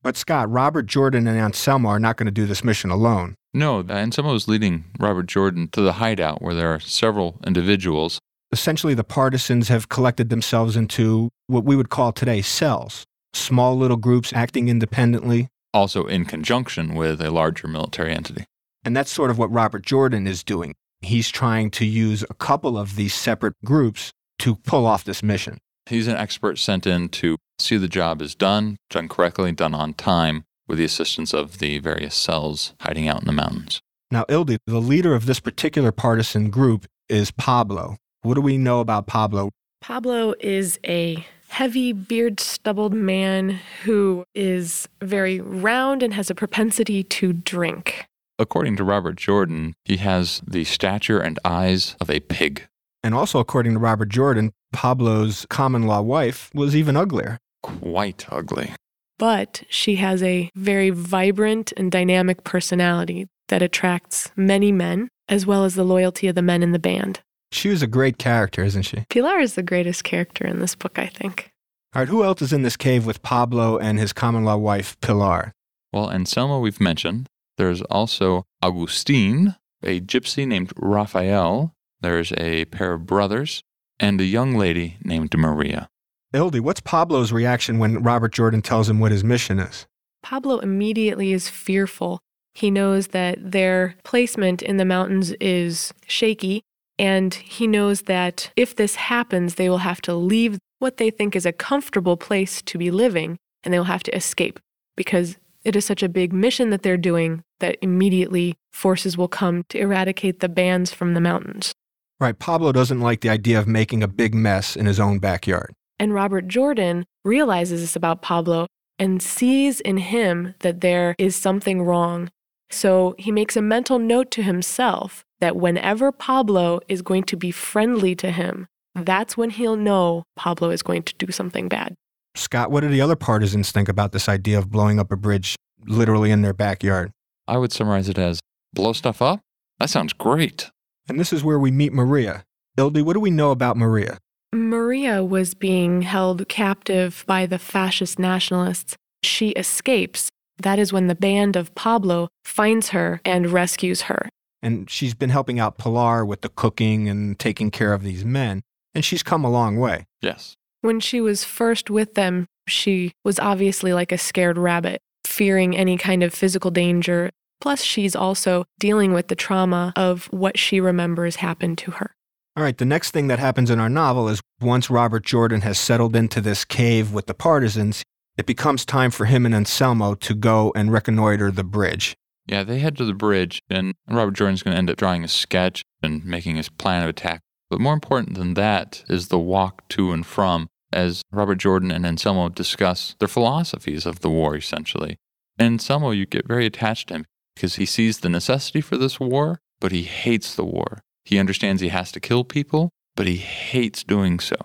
But 0.02 0.16
Scott, 0.16 0.50
Robert 0.50 0.86
Jordan 0.86 1.26
and 1.26 1.38
Anselmo 1.38 1.88
are 1.88 1.98
not 1.98 2.16
going 2.16 2.26
to 2.26 2.32
do 2.32 2.46
this 2.46 2.64
mission 2.64 2.90
alone. 2.90 3.34
No, 3.52 3.80
Anselmo 3.88 4.34
is 4.34 4.48
leading 4.48 4.84
Robert 4.98 5.26
Jordan 5.26 5.68
to 5.72 5.80
the 5.80 5.94
hideout 5.94 6.42
where 6.42 6.54
there 6.54 6.72
are 6.72 6.80
several 6.80 7.40
individuals. 7.46 8.18
Essentially, 8.52 8.94
the 8.94 9.04
partisans 9.04 9.68
have 9.68 9.88
collected 9.88 10.30
themselves 10.30 10.76
into 10.76 11.30
what 11.48 11.64
we 11.64 11.74
would 11.74 11.90
call 11.90 12.12
today 12.12 12.42
cells, 12.42 13.04
small 13.34 13.76
little 13.76 13.96
groups 13.96 14.32
acting 14.32 14.68
independently. 14.68 15.48
Also 15.74 16.06
in 16.06 16.24
conjunction 16.24 16.94
with 16.94 17.20
a 17.20 17.30
larger 17.30 17.66
military 17.66 18.14
entity. 18.14 18.44
And 18.84 18.96
that's 18.96 19.10
sort 19.10 19.30
of 19.30 19.38
what 19.38 19.50
Robert 19.50 19.84
Jordan 19.84 20.26
is 20.26 20.44
doing 20.44 20.74
he's 21.00 21.28
trying 21.28 21.70
to 21.72 21.84
use 21.84 22.24
a 22.28 22.34
couple 22.34 22.78
of 22.78 22.96
these 22.96 23.14
separate 23.14 23.54
groups 23.64 24.12
to 24.40 24.56
pull 24.56 24.86
off 24.86 25.04
this 25.04 25.22
mission. 25.22 25.58
He's 25.86 26.08
an 26.08 26.16
expert 26.16 26.58
sent 26.58 26.86
in 26.86 27.08
to 27.10 27.36
see 27.58 27.76
the 27.76 27.88
job 27.88 28.20
is 28.20 28.34
done, 28.34 28.76
done 28.90 29.08
correctly, 29.08 29.52
done 29.52 29.74
on 29.74 29.94
time, 29.94 30.44
with 30.66 30.78
the 30.78 30.84
assistance 30.84 31.32
of 31.32 31.58
the 31.58 31.78
various 31.78 32.14
cells 32.14 32.74
hiding 32.80 33.08
out 33.08 33.20
in 33.20 33.26
the 33.26 33.32
mountains. 33.32 33.80
Now, 34.10 34.24
Ildi, 34.24 34.58
the 34.66 34.80
leader 34.80 35.14
of 35.14 35.26
this 35.26 35.40
particular 35.40 35.92
partisan 35.92 36.50
group 36.50 36.86
is 37.08 37.30
Pablo. 37.30 37.96
What 38.22 38.34
do 38.34 38.40
we 38.40 38.58
know 38.58 38.80
about 38.80 39.06
Pablo? 39.06 39.50
Pablo 39.80 40.34
is 40.40 40.78
a 40.86 41.24
heavy, 41.48 41.92
beard 41.92 42.40
stubbled 42.40 42.92
man 42.92 43.60
who 43.84 44.24
is 44.34 44.88
very 45.02 45.40
round 45.40 46.02
and 46.02 46.12
has 46.14 46.30
a 46.30 46.34
propensity 46.34 47.02
to 47.04 47.32
drink. 47.32 48.06
According 48.38 48.76
to 48.76 48.84
Robert 48.84 49.16
Jordan, 49.16 49.74
he 49.84 49.96
has 49.96 50.42
the 50.46 50.64
stature 50.64 51.18
and 51.18 51.38
eyes 51.44 51.96
of 52.00 52.10
a 52.10 52.20
pig. 52.20 52.68
And 53.02 53.14
also, 53.14 53.38
according 53.38 53.74
to 53.74 53.78
Robert 53.78 54.08
Jordan, 54.08 54.52
Pablo's 54.72 55.46
common 55.48 55.84
law 55.84 56.02
wife 56.02 56.50
was 56.54 56.76
even 56.76 56.96
uglier. 56.96 57.38
Quite 57.62 58.26
ugly. 58.30 58.74
But 59.18 59.62
she 59.70 59.96
has 59.96 60.22
a 60.22 60.50
very 60.54 60.90
vibrant 60.90 61.72
and 61.76 61.90
dynamic 61.90 62.44
personality 62.44 63.26
that 63.48 63.62
attracts 63.62 64.30
many 64.36 64.72
men, 64.72 65.08
as 65.28 65.46
well 65.46 65.64
as 65.64 65.74
the 65.74 65.84
loyalty 65.84 66.28
of 66.28 66.34
the 66.34 66.42
men 66.42 66.62
in 66.62 66.72
the 66.72 66.78
band. 66.78 67.20
She 67.52 67.68
was 67.68 67.80
a 67.80 67.86
great 67.86 68.18
character, 68.18 68.62
isn't 68.62 68.82
she? 68.82 69.06
Pilar 69.08 69.38
is 69.38 69.54
the 69.54 69.62
greatest 69.62 70.04
character 70.04 70.46
in 70.46 70.58
this 70.58 70.74
book, 70.74 70.98
I 70.98 71.06
think. 71.06 71.50
All 71.94 72.02
right, 72.02 72.08
who 72.08 72.22
else 72.24 72.42
is 72.42 72.52
in 72.52 72.62
this 72.62 72.76
cave 72.76 73.06
with 73.06 73.22
Pablo 73.22 73.78
and 73.78 73.98
his 73.98 74.12
common 74.12 74.44
law 74.44 74.56
wife, 74.56 75.00
Pilar? 75.00 75.52
Well, 75.92 76.10
Anselmo, 76.10 76.58
we've 76.58 76.80
mentioned. 76.80 77.28
There's 77.56 77.82
also 77.82 78.44
Augustine, 78.62 79.56
a 79.82 80.00
gypsy 80.00 80.46
named 80.46 80.72
Rafael. 80.76 81.72
There's 82.00 82.32
a 82.32 82.66
pair 82.66 82.94
of 82.94 83.06
brothers, 83.06 83.62
and 83.98 84.20
a 84.20 84.24
young 84.24 84.54
lady 84.54 84.98
named 85.02 85.36
Maria. 85.36 85.88
Ildi, 86.34 86.60
what's 86.60 86.80
Pablo's 86.80 87.32
reaction 87.32 87.78
when 87.78 88.02
Robert 88.02 88.32
Jordan 88.32 88.60
tells 88.60 88.88
him 88.90 89.00
what 89.00 89.12
his 89.12 89.24
mission 89.24 89.58
is? 89.58 89.86
Pablo 90.22 90.58
immediately 90.58 91.32
is 91.32 91.48
fearful. 91.48 92.20
He 92.54 92.70
knows 92.70 93.08
that 93.08 93.52
their 93.52 93.94
placement 94.04 94.60
in 94.60 94.76
the 94.76 94.84
mountains 94.84 95.32
is 95.40 95.94
shaky, 96.06 96.62
and 96.98 97.32
he 97.32 97.66
knows 97.66 98.02
that 98.02 98.50
if 98.56 98.74
this 98.76 98.96
happens, 98.96 99.54
they 99.54 99.68
will 99.70 99.78
have 99.78 100.02
to 100.02 100.14
leave 100.14 100.58
what 100.78 100.96
they 100.96 101.10
think 101.10 101.36
is 101.36 101.46
a 101.46 101.52
comfortable 101.52 102.16
place 102.16 102.60
to 102.62 102.76
be 102.76 102.90
living, 102.90 103.38
and 103.62 103.72
they 103.72 103.78
will 103.78 103.84
have 103.84 104.02
to 104.02 104.16
escape 104.16 104.58
because 104.96 105.36
it 105.64 105.76
is 105.76 105.84
such 105.84 106.02
a 106.02 106.08
big 106.08 106.32
mission 106.32 106.70
that 106.70 106.82
they're 106.82 106.96
doing 106.96 107.42
that 107.60 107.76
immediately 107.82 108.54
forces 108.72 109.16
will 109.16 109.28
come 109.28 109.64
to 109.68 109.78
eradicate 109.78 110.40
the 110.40 110.48
bands 110.48 110.92
from 110.92 111.14
the 111.14 111.20
mountains. 111.20 111.72
Right. 112.18 112.38
Pablo 112.38 112.72
doesn't 112.72 113.00
like 113.00 113.20
the 113.20 113.28
idea 113.28 113.58
of 113.58 113.66
making 113.66 114.02
a 114.02 114.08
big 114.08 114.34
mess 114.34 114.76
in 114.76 114.86
his 114.86 114.98
own 114.98 115.18
backyard. 115.18 115.72
And 115.98 116.14
Robert 116.14 116.48
Jordan 116.48 117.04
realizes 117.24 117.80
this 117.80 117.96
about 117.96 118.22
Pablo 118.22 118.66
and 118.98 119.22
sees 119.22 119.80
in 119.80 119.98
him 119.98 120.54
that 120.60 120.80
there 120.80 121.14
is 121.18 121.36
something 121.36 121.82
wrong. 121.82 122.30
So 122.70 123.14
he 123.18 123.30
makes 123.30 123.56
a 123.56 123.62
mental 123.62 123.98
note 123.98 124.30
to 124.32 124.42
himself 124.42 125.24
that 125.40 125.56
whenever 125.56 126.10
Pablo 126.10 126.80
is 126.88 127.02
going 127.02 127.24
to 127.24 127.36
be 127.36 127.50
friendly 127.50 128.14
to 128.16 128.30
him, 128.30 128.66
that's 128.94 129.36
when 129.36 129.50
he'll 129.50 129.76
know 129.76 130.24
Pablo 130.36 130.70
is 130.70 130.82
going 130.82 131.02
to 131.02 131.14
do 131.18 131.30
something 131.30 131.68
bad. 131.68 131.94
Scott, 132.34 132.70
what 132.70 132.80
do 132.80 132.88
the 132.88 133.00
other 133.00 133.16
partisans 133.16 133.70
think 133.70 133.88
about 133.88 134.12
this 134.12 134.28
idea 134.28 134.58
of 134.58 134.70
blowing 134.70 134.98
up 134.98 135.12
a 135.12 135.16
bridge 135.16 135.56
literally 135.86 136.30
in 136.30 136.42
their 136.42 136.54
backyard? 136.54 137.10
I 137.48 137.58
would 137.58 137.72
summarize 137.72 138.08
it 138.08 138.18
as 138.18 138.40
blow 138.72 138.92
stuff 138.92 139.22
up? 139.22 139.40
That 139.78 139.90
sounds 139.90 140.12
great. 140.12 140.70
And 141.08 141.20
this 141.20 141.32
is 141.32 141.44
where 141.44 141.58
we 141.58 141.70
meet 141.70 141.92
Maria. 141.92 142.44
Ildi, 142.78 143.02
what 143.02 143.14
do 143.14 143.20
we 143.20 143.30
know 143.30 143.50
about 143.50 143.76
Maria? 143.76 144.18
Maria 144.52 145.24
was 145.24 145.54
being 145.54 146.02
held 146.02 146.48
captive 146.48 147.24
by 147.26 147.46
the 147.46 147.58
fascist 147.58 148.18
nationalists. 148.18 148.96
She 149.22 149.50
escapes. 149.50 150.28
That 150.58 150.78
is 150.78 150.92
when 150.92 151.06
the 151.06 151.14
band 151.14 151.56
of 151.56 151.74
Pablo 151.74 152.28
finds 152.44 152.90
her 152.90 153.20
and 153.24 153.50
rescues 153.50 154.02
her. 154.02 154.28
And 154.62 154.88
she's 154.90 155.14
been 155.14 155.30
helping 155.30 155.60
out 155.60 155.78
Pilar 155.78 156.24
with 156.24 156.40
the 156.40 156.48
cooking 156.48 157.08
and 157.08 157.38
taking 157.38 157.70
care 157.70 157.92
of 157.92 158.02
these 158.02 158.24
men. 158.24 158.62
And 158.94 159.04
she's 159.04 159.22
come 159.22 159.44
a 159.44 159.50
long 159.50 159.76
way. 159.76 160.06
Yes. 160.22 160.56
When 160.80 161.00
she 161.00 161.20
was 161.20 161.44
first 161.44 161.90
with 161.90 162.14
them, 162.14 162.46
she 162.66 163.12
was 163.24 163.38
obviously 163.38 163.92
like 163.92 164.12
a 164.12 164.18
scared 164.18 164.58
rabbit, 164.58 165.00
fearing 165.36 165.76
any 165.76 165.98
kind 165.98 166.22
of 166.22 166.32
physical 166.32 166.70
danger. 166.70 167.30
Plus, 167.60 167.82
she's 167.82 168.16
also 168.16 168.64
dealing 168.78 169.12
with 169.12 169.28
the 169.28 169.34
trauma 169.34 169.92
of 169.94 170.26
what 170.26 170.58
she 170.58 170.80
remembers 170.80 171.36
happened 171.36 171.76
to 171.78 171.90
her. 171.92 172.14
All 172.56 172.62
right, 172.62 172.76
the 172.76 172.86
next 172.86 173.10
thing 173.10 173.28
that 173.28 173.38
happens 173.38 173.68
in 173.68 173.78
our 173.78 173.90
novel 173.90 174.28
is 174.28 174.40
once 174.62 174.88
Robert 174.88 175.24
Jordan 175.26 175.60
has 175.60 175.78
settled 175.78 176.16
into 176.16 176.40
this 176.40 176.64
cave 176.64 177.12
with 177.12 177.26
the 177.26 177.34
partisans, 177.34 178.02
it 178.38 178.46
becomes 178.46 178.86
time 178.86 179.10
for 179.10 179.26
him 179.26 179.44
and 179.44 179.54
Anselmo 179.54 180.14
to 180.14 180.34
go 180.34 180.72
and 180.74 180.90
reconnoiter 180.90 181.50
the 181.50 181.64
bridge. 181.64 182.14
Yeah, 182.46 182.62
they 182.62 182.78
head 182.78 182.96
to 182.96 183.04
the 183.04 183.12
bridge, 183.12 183.60
and 183.68 183.92
Robert 184.08 184.34
Jordan's 184.34 184.62
going 184.62 184.72
to 184.72 184.78
end 184.78 184.88
up 184.88 184.96
drawing 184.96 185.22
a 185.22 185.28
sketch 185.28 185.82
and 186.02 186.24
making 186.24 186.56
his 186.56 186.70
plan 186.70 187.02
of 187.02 187.10
attack. 187.10 187.42
But 187.68 187.80
more 187.80 187.92
important 187.92 188.38
than 188.38 188.54
that 188.54 189.04
is 189.08 189.28
the 189.28 189.38
walk 189.38 189.86
to 189.90 190.12
and 190.12 190.24
from 190.24 190.68
as 190.92 191.22
Robert 191.30 191.56
Jordan 191.56 191.90
and 191.90 192.06
Anselmo 192.06 192.48
discuss 192.48 193.16
their 193.18 193.28
philosophies 193.28 194.06
of 194.06 194.20
the 194.20 194.30
war, 194.30 194.56
essentially. 194.56 195.18
And 195.58 195.74
Anselmo, 195.74 196.10
you 196.10 196.26
get 196.26 196.46
very 196.46 196.66
attached 196.66 197.08
to 197.08 197.14
him 197.14 197.26
because 197.54 197.76
he 197.76 197.86
sees 197.86 198.18
the 198.18 198.28
necessity 198.28 198.80
for 198.80 198.96
this 198.96 199.18
war, 199.18 199.60
but 199.80 199.92
he 199.92 200.02
hates 200.02 200.54
the 200.54 200.64
war. 200.64 201.00
He 201.24 201.38
understands 201.38 201.82
he 201.82 201.88
has 201.88 202.12
to 202.12 202.20
kill 202.20 202.44
people, 202.44 202.90
but 203.14 203.26
he 203.26 203.36
hates 203.36 204.04
doing 204.04 204.38
so. 204.38 204.56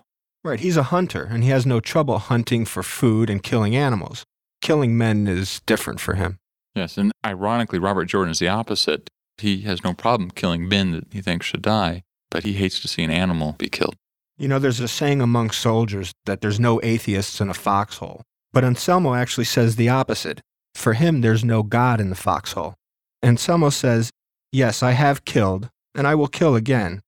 Right, 0.44 0.60
he's 0.60 0.78
a 0.78 0.84
hunter, 0.84 1.24
and 1.24 1.44
he 1.44 1.50
has 1.52 1.66
no 1.66 1.80
trouble 1.80 2.18
hunting 2.18 2.66
for 2.66 2.84
food 2.84 3.30
and 3.30 3.44
killing 3.44 3.76
animals. 3.76 4.24
Killing 4.62 4.98
men 4.98 5.28
is 5.28 5.62
different 5.66 6.00
for 6.00 6.16
him. 6.16 6.38
Yes, 6.76 6.98
and 6.98 7.12
ironically, 7.26 7.80
Robert 7.80 8.06
Jordan 8.06 8.32
is 8.32 8.40
the 8.40 8.48
opposite. 8.48 9.10
He 9.38 9.62
has 9.62 9.84
no 9.84 9.94
problem 9.94 10.32
killing 10.32 10.68
men 10.68 10.92
that 10.92 11.06
he 11.12 11.22
thinks 11.22 11.46
should 11.46 11.62
die, 11.62 12.04
but 12.30 12.44
he 12.44 12.54
hates 12.54 12.80
to 12.82 12.88
see 12.88 13.04
an 13.04 13.12
animal 13.12 13.56
be 13.58 13.70
killed. 13.70 13.96
You 14.38 14.48
know, 14.48 14.60
there's 14.60 14.80
a 14.80 14.88
saying 14.88 15.22
among 15.22 15.52
soldiers 15.52 16.12
that 16.26 16.42
there's 16.42 16.60
no 16.60 16.80
atheists 16.82 17.40
in 17.40 17.50
a 17.50 17.54
foxhole. 17.54 18.24
But 18.54 18.64
Anselmo 18.64 19.14
actually 19.14 19.46
says 19.46 19.76
the 19.76 19.90
opposite. 19.90 20.42
For 20.76 20.94
him, 20.94 21.22
there's 21.22 21.44
no 21.44 21.64
God 21.64 22.00
in 22.02 22.10
the 22.10 22.16
foxhole. 22.16 22.76
Anselmo 23.24 23.70
says, 23.70 24.10
Yes, 24.52 24.82
I 24.84 24.92
have 24.92 25.26
killed, 25.26 25.70
and 25.96 26.08
I 26.08 26.16
will 26.16 26.28
kill 26.28 26.56
again. 26.56 27.02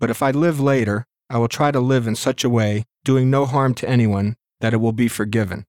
But 0.00 0.10
if 0.10 0.22
I 0.22 0.30
live 0.30 0.60
later, 0.60 1.04
I 1.30 1.38
will 1.38 1.48
try 1.48 1.70
to 1.70 1.80
live 1.80 2.06
in 2.06 2.16
such 2.16 2.44
a 2.44 2.48
way, 2.48 2.84
doing 3.04 3.30
no 3.30 3.44
harm 3.44 3.74
to 3.74 3.88
anyone, 3.88 4.36
that 4.60 4.72
it 4.72 4.78
will 4.78 4.92
be 4.92 5.08
forgiven. 5.08 5.64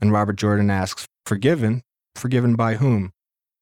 And 0.00 0.12
Robert 0.12 0.36
Jordan 0.36 0.70
asks, 0.70 1.06
Forgiven? 1.24 1.82
Forgiven 2.14 2.56
by 2.56 2.74
whom? 2.74 3.10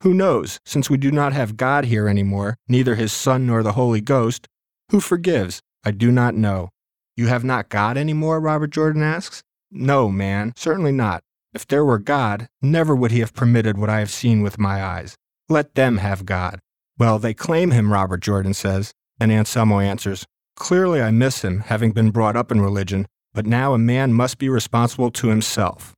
Who 0.03 0.13
knows, 0.13 0.61
since 0.67 0.91
we 0.91 0.99
do 0.99 1.11
not 1.11 1.33
have 1.33 1.57
God 1.57 1.87
here 1.87 2.09
anymore, 2.09 2.57
neither 2.69 2.95
his 2.95 3.13
Son 3.13 3.47
nor 3.47 3.63
the 3.63 3.73
Holy 3.73 4.01
Ghost? 4.01 4.47
Who 4.91 5.01
forgives? 5.01 5.61
I 5.85 5.91
do 5.91 6.11
not 6.11 6.35
know. 6.35 6.71
You 7.17 7.29
have 7.29 7.45
not 7.45 7.69
God 7.69 7.97
anymore? 7.97 8.41
Robert 8.41 8.71
Jordan 8.71 9.03
asks. 9.03 9.43
No, 9.71 10.11
man, 10.11 10.53
certainly 10.57 10.93
not. 10.93 11.23
If 11.57 11.67
there 11.67 11.87
were 11.87 11.99
God, 11.99 12.49
never 12.61 12.95
would 12.95 13.13
he 13.13 13.21
have 13.21 13.33
permitted 13.33 13.79
what 13.79 13.89
I 13.89 14.01
have 14.01 14.11
seen 14.11 14.43
with 14.43 14.59
my 14.59 14.85
eyes. 14.85 15.17
Let 15.49 15.75
them 15.75 15.97
have 15.97 16.27
God. 16.27 16.61
Well, 16.99 17.19
they 17.19 17.33
claim 17.33 17.71
him, 17.71 17.91
Robert 17.91 18.21
Jordan 18.21 18.53
says, 18.53 18.93
and 19.19 19.33
Anselmo 19.33 19.81
answers, 19.81 20.27
Clearly 20.55 21.01
I 21.01 21.11
miss 21.13 21.41
him, 21.41 21.61
having 21.61 21.93
been 21.93 22.11
brought 22.11 22.37
up 22.37 22.53
in 22.53 22.61
religion, 22.61 23.07
but 23.33 23.47
now 23.47 23.73
a 23.73 23.79
man 23.79 24.13
must 24.13 24.37
be 24.37 24.51
responsible 24.51 25.11
to 25.13 25.29
himself. 25.29 25.95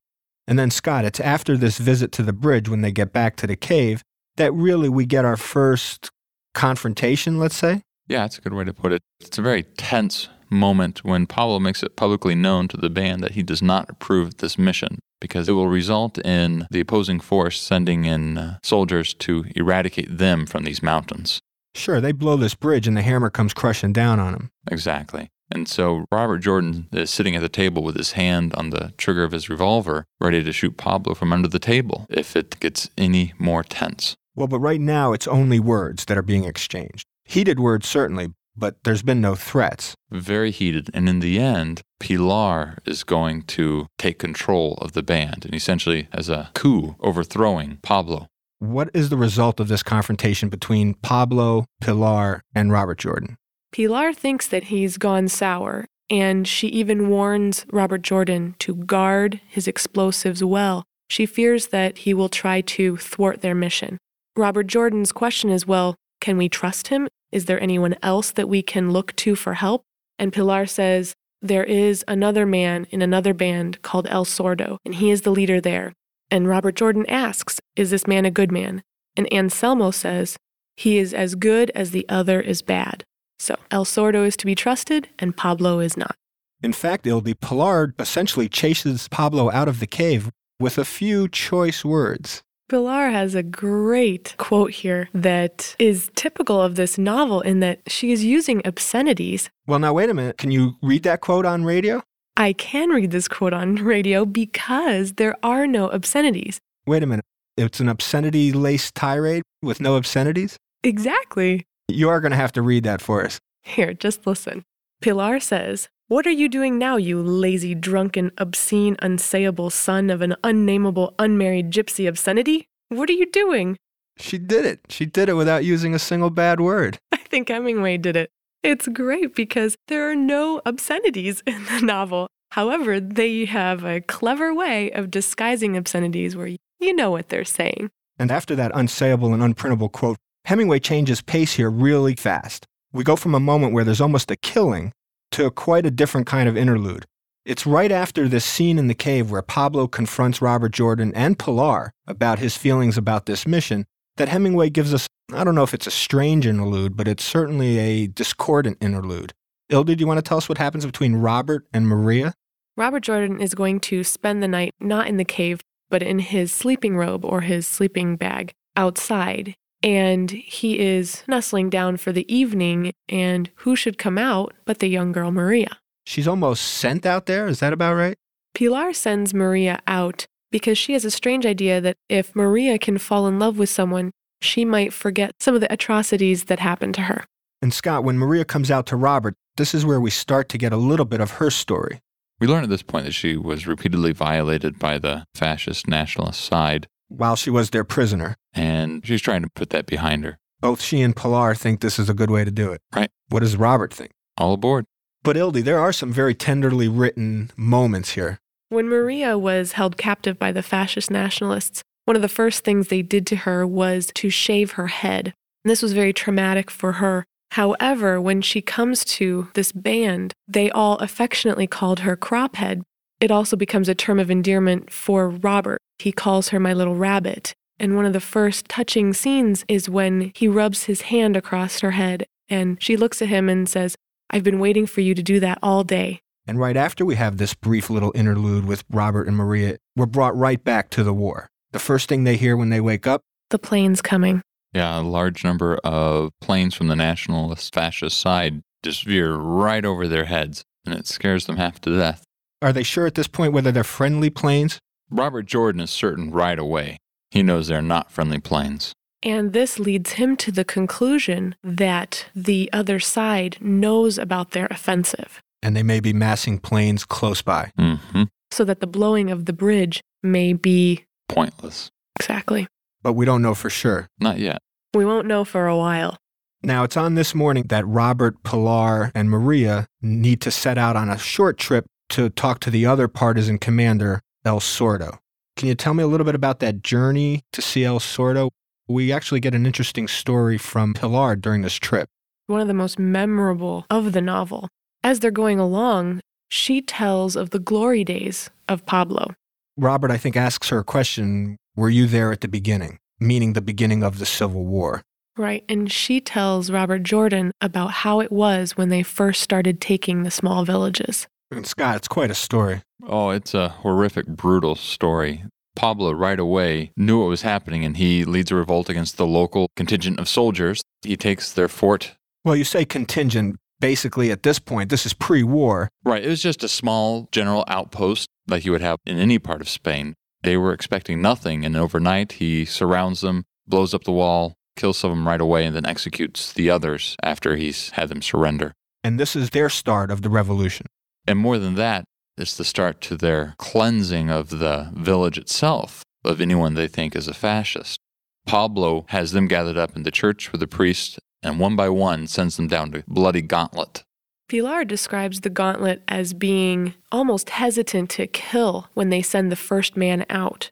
And 0.47 0.61
then, 0.61 0.71
Scott, 0.71 1.05
it's 1.05 1.19
after 1.19 1.57
this 1.57 1.79
visit 1.79 2.13
to 2.13 2.23
the 2.23 2.33
bridge 2.33 2.69
when 2.69 2.83
they 2.83 2.93
get 2.93 3.13
back 3.13 3.35
to 3.39 3.49
the 3.49 3.57
cave 3.57 4.05
that 4.37 4.55
really 4.55 4.89
we 4.89 5.07
get 5.07 5.25
our 5.25 5.37
first 5.37 6.09
confrontation, 6.55 7.41
let's 7.41 7.57
say? 7.57 7.83
Yeah, 8.07 8.21
that's 8.21 8.39
a 8.39 8.43
good 8.43 8.55
way 8.55 8.63
to 8.63 8.73
put 8.73 8.93
it. 8.93 9.03
It's 9.19 9.39
a 9.39 9.43
very 9.43 9.65
tense 9.65 10.29
moment 10.51 11.03
when 11.03 11.27
Pablo 11.27 11.59
makes 11.59 11.83
it 11.83 11.97
publicly 11.97 12.37
known 12.37 12.69
to 12.69 12.77
the 12.77 12.89
band 12.89 13.25
that 13.25 13.33
he 13.33 13.43
does 13.43 13.61
not 13.61 13.91
approve 13.91 14.37
this 14.37 14.57
mission 14.57 15.01
because 15.21 15.49
it 15.49 15.53
will 15.53 15.69
result 15.69 16.19
in 16.19 16.67
the 16.71 16.81
opposing 16.81 17.21
force 17.21 17.61
sending 17.61 18.05
in 18.05 18.39
uh, 18.39 18.59
soldiers 18.63 19.15
to 19.15 19.45
eradicate 19.55 20.19
them 20.19 20.47
from 20.47 20.65
these 20.65 20.83
mountains. 20.83 21.41
Sure, 21.75 22.01
they 22.01 22.13
blow 22.13 22.37
this 22.37 22.55
bridge 22.55 22.89
and 22.89 22.97
the 22.97 23.03
hammer 23.03 23.31
comes 23.31 23.55
crushing 23.55 23.93
down 23.93 24.19
on 24.19 24.33
them. 24.33 24.51
Exactly. 24.71 25.29
And 25.51 25.69
so 25.69 26.05
Robert 26.13 26.39
Jordan 26.39 26.89
is 26.93 27.11
sitting 27.11 27.35
at 27.35 27.43
the 27.43 27.49
table 27.49 27.83
with 27.83 27.97
his 27.97 28.13
hand 28.13 28.55
on 28.55 28.71
the 28.71 28.93
trigger 28.99 29.25
of 29.25 29.33
his 29.33 29.49
revolver, 29.49 30.05
ready 30.21 30.43
to 30.43 30.53
shoot 30.53 30.77
Pablo 30.77 31.15
from 31.15 31.33
under 31.33 31.49
the 31.49 31.59
table 31.59 32.07
if 32.11 32.37
it 32.37 32.61
gets 32.61 32.91
any 32.99 33.33
more 33.39 33.63
tense. 33.63 34.15
Well, 34.35 34.49
but 34.49 34.61
right 34.61 34.81
now 34.81 35.13
it's 35.13 35.27
only 35.27 35.59
words 35.59 36.05
that 36.05 36.19
are 36.19 36.23
being 36.23 36.45
exchanged. 36.45 37.07
Heated 37.25 37.59
words, 37.59 37.89
certainly, 37.89 38.29
but 38.59 38.77
there's 38.85 39.03
been 39.03 39.21
no 39.21 39.35
threats. 39.35 39.95
Very 40.11 40.51
heated. 40.51 40.91
And 40.93 41.09
in 41.09 41.21
the 41.21 41.39
end, 41.39 41.83
Pilar 42.01 42.79
is 42.85 43.05
going 43.05 43.43
to 43.43 43.87
take 43.99 44.19
control 44.19 44.75
of 44.81 44.93
the 44.93 45.03
band 45.03 45.45
and 45.45 45.55
essentially, 45.55 46.09
as 46.13 46.29
a 46.29 46.51
coup, 46.55 46.97
overthrowing 47.01 47.79
Pablo. 47.83 48.27
What 48.59 48.91
is 48.93 49.09
the 49.09 49.17
result 49.17 49.61
of 49.61 49.69
this 49.69 49.83
confrontation 49.83 50.49
between 50.49 50.95
Pablo, 50.95 51.65
Pilar, 51.81 52.43
and 52.55 52.73
Robert 52.73 52.99
Jordan? 52.99 53.37
Pilar 53.71 54.13
thinks 54.13 54.49
that 54.49 54.65
he's 54.65 54.99
gone 54.99 55.29
sour, 55.29 55.85
and 56.11 56.49
she 56.49 56.67
even 56.69 57.09
warns 57.09 57.67
Robert 57.71 58.03
Jordan 58.03 58.57
to 58.61 58.75
guard 58.75 59.41
his 59.47 59.69
explosives 59.69 60.43
well. 60.43 60.85
She 61.09 61.25
fears 61.25 61.69
that 61.69 61.99
he 61.99 62.13
will 62.13 62.29
try 62.29 62.61
to 62.63 62.97
thwart 62.97 63.43
their 63.43 63.55
mission. 63.55 63.99
Robert 64.37 64.67
Jordan's 64.67 65.13
question 65.13 65.51
is 65.51 65.67
well, 65.67 65.95
can 66.21 66.37
we 66.37 66.49
trust 66.49 66.89
him? 66.89 67.09
Is 67.31 67.45
there 67.45 67.61
anyone 67.61 67.97
else 68.03 68.31
that 68.33 68.49
we 68.49 68.63
can 68.63 68.91
look 68.91 69.15
to 69.17 69.35
for 69.35 69.55
help? 69.55 69.83
And 70.19 70.33
Pilar 70.33 70.67
says, 70.67 71.15
There 71.43 71.65
is 71.65 72.05
another 72.09 72.47
man 72.47 72.87
in 72.91 73.03
another 73.03 73.35
band 73.35 73.83
called 73.83 74.07
El 74.09 74.25
Sordo, 74.25 74.79
and 74.85 74.95
he 74.95 75.11
is 75.11 75.23
the 75.23 75.31
leader 75.31 75.61
there. 75.61 75.93
And 76.31 76.49
Robert 76.49 76.75
Jordan 76.75 77.07
asks, 77.09 77.61
Is 77.77 77.91
this 77.91 78.07
man 78.07 78.25
a 78.25 78.31
good 78.31 78.51
man? 78.51 78.83
And 79.17 79.33
Anselmo 79.33 79.91
says, 79.91 80.37
He 80.77 80.99
is 80.99 81.13
as 81.13 81.35
good 81.35 81.71
as 81.75 81.91
the 81.91 82.07
other 82.09 82.41
is 82.41 82.63
bad. 82.63 83.05
So 83.39 83.57
El 83.71 83.85
Sordo 83.85 84.27
is 84.27 84.37
to 84.39 84.47
be 84.47 84.55
trusted, 84.55 85.09
and 85.19 85.37
Pablo 85.37 85.81
is 85.81 85.97
not. 85.97 86.15
In 86.63 86.73
fact, 86.73 87.05
Ildi, 87.05 87.39
Pilar 87.39 87.95
essentially 87.99 88.49
chases 88.49 89.07
Pablo 89.09 89.51
out 89.51 89.69
of 89.69 89.79
the 89.79 89.87
cave 89.87 90.31
with 90.59 90.77
a 90.77 90.85
few 90.85 91.29
choice 91.29 91.85
words. 91.85 92.43
Pilar 92.69 93.09
has 93.09 93.35
a 93.35 93.43
great 93.43 94.35
quote 94.37 94.73
here 94.73 95.09
that 95.15 95.75
is 95.79 96.11
typical 96.15 96.61
of 96.61 96.75
this 96.75 96.99
novel 96.99 97.41
in 97.41 97.61
that 97.61 97.81
she 97.87 98.13
is 98.13 98.23
using 98.23 98.61
obscenities. 98.67 99.49
Well, 99.67 99.79
now, 99.79 99.95
wait 99.95 100.11
a 100.11 100.15
minute. 100.15 100.37
Can 100.37 100.51
you 100.51 100.77
read 100.83 101.03
that 101.05 101.23
quote 101.23 101.47
on 101.47 101.65
radio? 101.65 102.03
I 102.37 102.53
can 102.53 102.91
read 102.91 103.11
this 103.11 103.27
quote 103.27 103.55
on 103.55 103.77
radio 103.77 104.27
because 104.27 105.15
there 105.15 105.35
are 105.43 105.67
no 105.67 105.91
obscenities. 105.91 106.61
Wait 106.87 107.03
a 107.03 107.07
minute. 107.07 107.25
It's 107.57 107.81
an 107.81 107.89
obscenity 107.89 108.53
laced 108.53 108.95
tirade 108.95 109.43
with 109.63 109.81
no 109.81 109.97
obscenities? 109.97 110.59
Exactly. 110.85 111.65
You 111.89 112.11
are 112.11 112.21
going 112.21 112.33
to 112.33 112.37
have 112.37 112.53
to 112.53 112.63
read 112.63 112.85
that 112.85 113.01
for 113.01 113.25
us. 113.25 113.39
Here, 113.63 113.95
just 113.95 114.27
listen. 114.27 114.63
Pilar 115.01 115.41
says, 115.41 115.89
What 116.09 116.27
are 116.27 116.31
you 116.31 116.49
doing 116.49 116.79
now, 116.79 116.97
you 116.97 117.23
lazy, 117.23 117.75
drunken, 117.75 118.33
obscene, 118.39 118.97
unsayable 119.03 119.71
son 119.71 120.09
of 120.09 120.23
an 120.23 120.37
unnameable, 120.43 121.15
unmarried 121.19 121.71
gypsy 121.71 122.09
obscenity? 122.09 122.67
What 122.89 123.11
are 123.11 123.13
you 123.13 123.31
doing? 123.31 123.77
She 124.17 124.39
did 124.39 124.65
it. 124.65 124.81
She 124.89 125.05
did 125.05 125.29
it 125.29 125.35
without 125.35 125.67
using 125.67 125.95
a 125.95 125.99
single 125.99 126.31
bad 126.31 126.63
word. 126.63 126.97
I 127.13 127.19
think 127.19 127.51
Hemingway 127.51 127.99
did 127.99 128.17
it. 128.17 128.31
It's 128.63 128.89
great 128.89 129.35
because 129.35 129.77
there 129.89 130.11
are 130.11 130.17
no 130.17 130.63
obscenities 130.65 131.43
in 131.47 131.63
the 131.67 131.83
novel. 131.83 132.29
However, 132.53 133.01
they 133.01 133.45
have 133.45 133.85
a 133.85 134.01
clever 134.01 134.55
way 134.55 134.91
of 134.93 135.11
disguising 135.11 135.77
obscenities 135.77 136.35
where 136.35 136.57
you 136.81 136.97
know 136.97 137.11
what 137.11 137.29
they're 137.29 137.45
saying. 137.45 137.91
And 138.19 138.31
after 138.31 138.57
that 138.57 138.73
unsayable 138.73 139.35
and 139.35 139.43
unprintable 139.43 139.93
quote, 139.93 140.17
Hemingway 140.47 140.79
changes 140.79 141.21
pace 141.21 141.53
here 141.53 141.71
really 141.71 142.17
fast. 142.17 142.65
We 142.95 143.05
go 143.05 143.15
from 143.15 143.35
a 143.35 143.41
moment 143.41 143.75
where 143.75 143.85
there's 143.85 144.01
almost 144.01 144.31
a 144.31 144.37
killing 144.37 144.95
to 145.33 145.51
quite 145.51 145.87
a 145.87 145.91
different 145.91 146.27
kind 146.27 146.49
of 146.49 146.57
interlude. 146.57 147.05
It's 147.45 147.67
right 147.67 147.91
after 147.91 148.29
this 148.29 148.45
scene 148.45 148.79
in 148.79 148.89
the 148.89 148.95
cave 148.95 149.31
where 149.31 149.43
Pablo 149.43 149.89
confronts 149.89 150.43
Robert 150.43 150.73
Jordan 150.73 151.13
and 151.15 151.39
Pilar 151.39 151.93
about 152.07 152.39
his 152.39 152.57
feelings 152.57 152.99
about 152.99 153.27
this 153.27 153.47
mission 153.47 153.87
that 154.19 154.29
Hemingway 154.29 154.69
gives 154.69 154.93
us, 154.93 155.07
I 155.33 155.45
don't 155.45 155.55
know 155.55 155.63
if 155.63 155.73
it's 155.73 155.87
a 155.87 155.91
strange 155.91 156.47
interlude, 156.47 156.97
but 156.97 157.09
it's 157.09 157.25
certainly 157.25 157.79
a 157.79 158.07
discordant 158.07 158.77
interlude. 158.81 159.33
Ilda, 159.71 159.97
do 159.97 160.03
you 160.03 160.07
want 160.07 160.19
to 160.19 160.23
tell 160.23 160.39
us 160.39 160.49
what 160.49 160.59
happens 160.59 160.85
between 160.85 161.17
Robert 161.17 161.67
and 161.73 161.87
Maria? 161.87 162.35
Robert 162.77 163.01
Jordan 163.01 163.41
is 163.41 163.55
going 163.55 163.81
to 163.81 164.05
spend 164.05 164.43
the 164.43 164.49
night 164.49 164.73
not 164.81 165.09
in 165.09 165.17
the 165.17 165.25
cave, 165.25 165.61
but 165.91 166.03
in 166.03 166.19
his 166.19 166.53
sleeping 166.53 166.97
robe 166.97 167.25
or 167.25 167.41
his 167.41 167.67
sleeping 167.67 168.17
bag 168.17 168.53
outside 168.77 169.55
and 169.83 170.31
he 170.31 170.79
is 170.79 171.23
nestling 171.29 171.71
down 171.71 171.97
for 171.97 172.13
the 172.13 172.33
evening, 172.33 172.93
and 173.09 173.51
who 173.57 173.77
should 173.77 173.99
come 173.99 174.19
out 174.19 174.55
but 174.65 174.79
the 174.79 174.89
young 174.89 175.13
girl 175.13 175.31
Maria? 175.31 175.79
She's 176.07 176.29
almost 176.29 176.63
sent 176.63 177.05
out 177.05 177.27
there, 177.27 177.47
is 177.47 177.61
that 177.61 177.73
about 177.73 177.95
right? 177.95 178.17
Pilar 178.55 178.93
sends 178.93 179.35
Maria 179.35 179.81
out 179.87 180.27
because 180.51 180.79
she 180.79 180.95
has 180.95 181.05
a 181.05 181.11
strange 181.11 181.45
idea 181.45 181.81
that 181.81 181.97
if 182.09 182.35
Maria 182.35 182.79
can 182.79 182.99
fall 182.99 183.27
in 183.27 183.39
love 183.39 183.59
with 183.59 183.69
someone, 183.69 184.11
she 184.41 184.65
might 184.65 184.93
forget 184.93 185.33
some 185.41 185.55
of 185.55 185.61
the 185.61 185.73
atrocities 185.73 186.45
that 186.45 186.61
happened 186.61 186.95
to 186.95 187.03
her. 187.03 187.25
And 187.61 187.75
Scott, 187.75 188.05
when 188.05 188.19
Maria 188.19 188.45
comes 188.45 188.71
out 188.71 188.87
to 188.87 188.97
Robert, 188.97 189.35
this 189.57 189.75
is 189.75 189.85
where 189.85 190.01
we 190.01 190.11
start 190.11 190.49
to 190.51 190.59
get 190.59 190.73
a 190.73 190.77
little 190.77 191.05
bit 191.05 191.21
of 191.21 191.33
her 191.33 191.51
story. 191.51 192.01
We 192.41 192.47
learn 192.47 192.63
at 192.63 192.71
this 192.71 192.83
point 192.83 193.05
that 193.05 193.13
she 193.13 193.37
was 193.37 193.67
repeatedly 193.67 194.13
violated 194.13 194.79
by 194.79 194.99
the 194.99 195.27
fascist 195.35 195.89
nationalist 195.89 196.41
side 196.41 196.87
while 197.09 197.37
she 197.37 197.51
was 197.51 197.71
their 197.71 197.85
prisoner. 197.85 198.37
And 198.55 199.05
she's 199.07 199.23
trying 199.23 199.43
to 199.43 199.51
put 199.51 199.71
that 199.71 199.87
behind 199.87 200.25
her. 200.25 200.39
Both 200.61 200.83
she 200.83 201.01
and 201.03 201.15
Pilar 201.15 201.55
think 201.55 201.81
this 201.81 201.99
is 201.99 202.09
a 202.09 202.15
good 202.15 202.31
way 202.31 202.45
to 202.45 202.51
do 202.51 202.73
it. 202.73 202.81
Right. 202.95 203.11
What 203.29 203.41
does 203.41 203.57
Robert 203.57 203.93
think? 203.93 204.11
All 204.37 204.55
aboard. 204.55 204.85
But 205.23 205.37
Ildi, 205.37 205.63
there 205.63 205.79
are 205.79 205.93
some 205.93 206.13
very 206.13 206.35
tenderly 206.35 206.89
written 206.89 207.51
moments 207.57 208.11
here. 208.11 208.39
When 208.69 208.89
Maria 208.89 209.39
was 209.39 209.73
held 209.73 209.97
captive 209.97 210.39
by 210.39 210.53
the 210.53 210.63
fascist 210.63 211.11
nationalists, 211.11 211.83
one 212.05 212.17
of 212.17 212.23
the 212.23 212.29
first 212.29 212.65
things 212.65 212.89
they 212.89 213.03
did 213.03 213.27
to 213.29 213.37
her 213.37 213.67
was 213.67 214.11
to 214.15 214.31
shave 214.31 214.73
her 214.73 214.89
head. 214.89 215.35
And 215.65 215.71
this 215.71 215.83
was 215.83 215.93
very 215.93 216.13
traumatic 216.13 216.71
for 216.71 216.93
her. 216.93 217.25
However, 217.53 218.21
when 218.21 218.43
she 218.43 218.61
comes 218.61 219.05
to 219.05 219.49
this 219.55 219.73
band, 219.73 220.33
they 220.47 220.71
all 220.71 220.97
affectionately 220.99 221.67
called 221.67 222.01
her 222.01 222.17
Crophead. 222.17 222.83
It 223.21 223.31
also 223.31 223.57
becomes 223.57 223.89
a 223.89 223.95
term 223.95 224.19
of 224.19 224.31
endearment 224.31 224.91
for 224.91 225.29
Robert. 225.29 225.81
He 225.99 226.13
calls 226.13 226.49
her 226.51 226.61
my 226.61 226.73
little 226.73 226.95
rabbit. 226.95 227.55
And 227.79 227.95
one 227.95 228.07
of 228.07 228.13
the 228.13 228.21
first 228.21 228.69
touching 228.69 229.13
scenes 229.13 229.65
is 229.69 229.89
when 229.89 230.33
he 230.35 230.49
rubs 230.49 230.85
his 230.85 231.03
hand 231.03 231.37
across 231.37 231.81
her 231.81 231.93
head 231.93 232.27
and 232.49 232.83
she 232.83 232.97
looks 232.97 233.23
at 233.23 233.29
him 233.29 233.49
and 233.49 233.69
says, 233.69 233.97
I've 234.31 234.43
been 234.43 234.59
waiting 234.59 234.87
for 234.87 235.01
you 235.01 235.15
to 235.15 235.23
do 235.23 235.39
that 235.41 235.59
all 235.63 235.85
day. 235.85 236.21
And 236.47 236.59
right 236.59 236.77
after 236.77 237.05
we 237.05 237.17
have 237.17 237.37
this 237.37 237.55
brief 237.55 237.91
little 237.91 238.13
interlude 238.15 238.65
with 238.65 238.85
Robert 238.91 239.29
and 239.29 239.37
Maria, 239.37 239.77
we're 239.97 240.07
brought 240.07 240.37
right 240.37 240.63
back 240.63 240.91
to 240.91 241.05
the 241.05 241.13
war. 241.13 241.49
The 241.73 241.79
first 241.79 242.09
thing 242.09 242.25
they 242.25 242.37
hear 242.37 242.57
when 242.57 242.71
they 242.71 242.81
wake 242.81 243.07
up 243.07 243.23
the 243.51 243.59
plane's 243.59 244.03
coming. 244.03 244.43
Yeah, 244.75 245.01
a 245.01 245.03
large 245.03 245.43
number 245.43 245.79
of 245.83 246.31
planes 246.41 246.75
from 246.75 246.89
the 246.89 246.97
nationalist 246.97 247.75
fascist 247.75 248.21
side 248.21 248.63
just 248.83 249.05
veer 249.05 249.35
right 249.35 249.85
over 249.85 250.07
their 250.07 250.27
heads, 250.27 250.65
and 250.85 250.95
it 250.95 251.07
scares 251.07 251.47
them 251.47 251.57
half 251.57 251.81
to 251.83 251.97
death. 251.97 252.25
Are 252.61 252.73
they 252.73 252.83
sure 252.83 253.07
at 253.07 253.15
this 253.15 253.29
point 253.29 253.53
whether 253.53 253.73
they're 253.73 253.85
friendly 253.85 254.31
planes? 254.31 254.79
Robert 255.11 255.47
Jordan 255.47 255.81
is 255.81 255.91
certain 255.91 256.31
right 256.31 256.59
away. 256.59 256.99
He 257.31 257.43
knows 257.43 257.69
they're 257.69 257.83
not 257.83 258.11
friendly 258.11 258.39
planes. 258.39 258.93
And 259.23 259.53
this 259.53 259.79
leads 259.79 260.13
him 260.13 260.37
to 260.37 260.53
the 260.53 260.65
conclusion 260.65 261.57
that 261.63 262.27
the 262.35 262.71
other 262.73 263.01
side 263.01 263.57
knows 263.61 264.19
about 264.19 264.53
their 264.53 264.69
offensive. 264.71 265.41
And 265.63 265.75
they 265.75 265.83
may 265.83 266.01
be 266.01 266.13
massing 266.13 266.59
planes 266.59 267.05
close 267.05 267.43
by. 267.43 267.73
Mm-hmm. 267.79 268.25
So 268.53 268.65
that 268.65 268.81
the 268.81 268.87
blowing 268.87 269.31
of 269.31 269.47
the 269.47 269.53
bridge 269.53 270.01
may 270.23 270.53
be 270.53 271.05
pointless. 271.29 271.91
Exactly. 272.19 272.67
But 273.03 273.15
we 273.15 273.25
don't 273.25 273.43
know 273.43 273.55
for 273.55 273.71
sure. 273.71 274.09
Not 274.21 274.39
yet. 274.39 274.59
We 274.95 275.05
won't 275.05 275.27
know 275.27 275.45
for 275.45 275.67
a 275.67 275.77
while. 275.77 276.17
Now, 276.63 276.85
it's 276.85 276.97
on 276.97 277.15
this 277.15 277.35
morning 277.35 277.65
that 277.69 277.87
Robert, 277.87 278.43
Pilar, 278.43 279.13
and 279.15 279.31
Maria 279.31 279.87
need 280.03 280.41
to 280.41 280.51
set 280.51 280.79
out 280.79 280.97
on 280.97 281.09
a 281.09 281.19
short 281.19 281.57
trip 281.57 281.87
to 282.11 282.31
talk 282.31 282.61
to 282.61 282.71
the 282.71 282.87
other 282.87 283.07
partisan 283.07 283.59
commander, 283.59 284.23
El 284.45 284.61
Sordo. 284.61 285.19
Can 285.57 285.69
you 285.69 285.75
tell 285.75 285.95
me 285.95 286.03
a 286.03 286.07
little 286.07 286.25
bit 286.25 286.35
about 286.35 286.61
that 286.61 286.83
journey 286.83 287.43
to 287.53 287.61
see 287.61 287.85
El 287.85 287.99
Sordo? 287.99 288.51
We 288.87 289.13
actually 289.13 289.41
get 289.41 289.55
an 289.55 289.67
interesting 289.67 290.09
story 290.09 290.57
from 290.57 290.95
Pilar 290.95 291.37
during 291.37 291.63
this 291.63 291.75
trip. 291.75 292.09
One 292.47 292.61
of 292.61 292.69
the 292.69 292.75
most 292.75 292.99
memorable 292.99 293.85
of 293.91 294.13
the 294.13 294.23
novel. 294.23 294.69
As 295.03 295.21
they're 295.21 295.31
going 295.31 295.59
along, 295.59 296.21
she 296.49 296.81
tells 296.81 297.37
of 297.37 297.51
the 297.51 297.59
glory 297.59 298.05
days 298.05 298.51
of 298.69 298.87
Pablo. 298.87 299.35
Robert, 299.77 300.11
I 300.11 300.17
think, 300.17 300.37
asks 300.37 300.71
her 300.71 300.79
a 300.79 300.85
question 300.85 301.57
Were 301.77 301.91
you 301.91 302.07
there 302.07 302.33
at 302.33 302.41
the 302.41 302.49
beginning? 302.49 302.99
Meaning 303.21 303.53
the 303.53 303.61
beginning 303.61 304.03
of 304.03 304.19
the 304.19 304.27
Civil 304.27 304.65
War. 304.65 305.03
Right. 305.37 305.65
And 305.69 305.91
she 305.91 306.21
tells 306.21 306.71
Robert 306.71 307.05
Jordan 307.05 307.53
about 307.61 307.91
how 307.91 308.21
it 308.21 308.33
was 308.33 308.77
when 308.77 308.89
they 308.89 309.03
first 309.03 309.41
started 309.41 309.81
taking 309.81 310.23
the 310.23 310.31
small 310.31 310.65
villages. 310.65 311.29
And 311.51 311.67
Scott, 311.67 311.97
it's 311.97 312.09
quite 312.09 312.31
a 312.31 312.35
story. 312.35 312.83
Oh, 313.07 313.31
it's 313.31 313.55
a 313.55 313.71
horrific, 313.71 314.27
brutal 314.27 314.75
story. 314.75 315.45
Pablo 315.75 316.13
right 316.13 316.39
away 316.39 316.93
knew 316.97 317.21
what 317.21 317.29
was 317.29 317.43
happening 317.43 317.85
and 317.85 317.97
he 317.97 318.25
leads 318.25 318.51
a 318.51 318.57
revolt 318.57 318.89
against 318.89 319.17
the 319.17 319.27
local 319.27 319.69
contingent 319.77 320.19
of 320.19 320.29
soldiers. 320.29 320.83
He 321.03 321.17
takes 321.17 321.53
their 321.53 321.69
fort. 321.69 322.17
Well, 322.45 322.57
you 322.57 322.65
say 322.65 322.85
contingent. 322.85 323.57
Basically, 323.81 324.33
at 324.33 324.43
this 324.43 324.59
point, 324.59 324.91
this 324.91 325.07
is 325.07 325.15
pre 325.15 325.45
war. 325.45 325.89
Right. 326.05 326.25
It 326.25 326.29
was 326.29 326.43
just 326.43 326.65
a 326.65 326.69
small 326.69 327.29
general 327.31 327.65
outpost 327.69 328.29
like 328.49 328.65
you 328.65 328.73
would 328.73 328.81
have 328.81 328.99
in 329.07 329.19
any 329.19 329.39
part 329.39 329.61
of 329.61 329.69
Spain. 329.69 330.15
They 330.43 330.57
were 330.57 330.73
expecting 330.73 331.23
nothing, 331.23 331.65
and 331.65 331.77
overnight 331.77 332.33
he 332.33 332.65
surrounds 332.65 333.21
them, 333.21 333.45
blows 333.69 333.95
up 333.95 334.03
the 334.03 334.11
wall, 334.13 334.55
kills 334.75 334.99
some 334.99 335.13
of 335.13 335.17
them 335.17 335.29
right 335.29 335.41
away, 335.41 335.65
and 335.65 335.77
then 335.77 335.87
executes 335.87 336.53
the 336.53 336.71
others 336.71 337.15
after 337.23 337.55
he's 337.55 337.91
had 337.91 338.09
them 338.09 338.21
surrender. 338.21 338.73
And 339.05 339.21
this 339.21 339.37
is 339.37 339.51
their 339.51 339.69
start 339.69 340.11
of 340.11 340.23
the 340.23 340.31
revolution. 340.31 340.87
And 341.29 341.39
more 341.39 341.59
than 341.59 341.75
that, 341.75 342.05
it's 342.39 342.57
the 342.57 342.65
start 342.65 343.03
to 343.03 343.15
their 343.15 343.55
cleansing 343.59 344.31
of 344.31 344.49
the 344.49 344.91
village 344.95 345.37
itself 345.37 346.03
of 346.25 346.41
anyone 346.41 346.73
they 346.73 346.89
think 346.89 347.15
is 347.15 347.29
a 347.29 347.35
fascist. 347.35 347.99
Pablo 348.47 349.05
has 349.11 349.33
them 349.33 349.47
gathered 349.47 349.77
up 349.77 349.95
in 349.95 350.05
the 350.05 350.11
church 350.11 350.51
with 350.51 350.63
the 350.63 350.67
priest, 350.67 351.19
and 351.43 351.61
one 351.61 351.77
by 351.77 351.91
one 351.91 352.29
sends 352.29 352.57
them 352.57 352.67
down 352.67 352.93
to 352.93 353.05
bloody 353.07 353.43
gauntlet. 353.43 354.05
Pilar 354.49 354.87
describes 354.87 355.43
the 355.43 355.51
gauntlet 355.51 356.03
as 356.09 356.33
being 356.33 356.95
almost 357.13 357.51
hesitant 357.51 358.09
to 358.13 358.27
kill 358.27 358.89
when 358.95 359.11
they 359.11 359.21
send 359.21 359.53
the 359.53 359.57
first 359.57 359.99
man 359.99 360.25
out. 360.31 360.71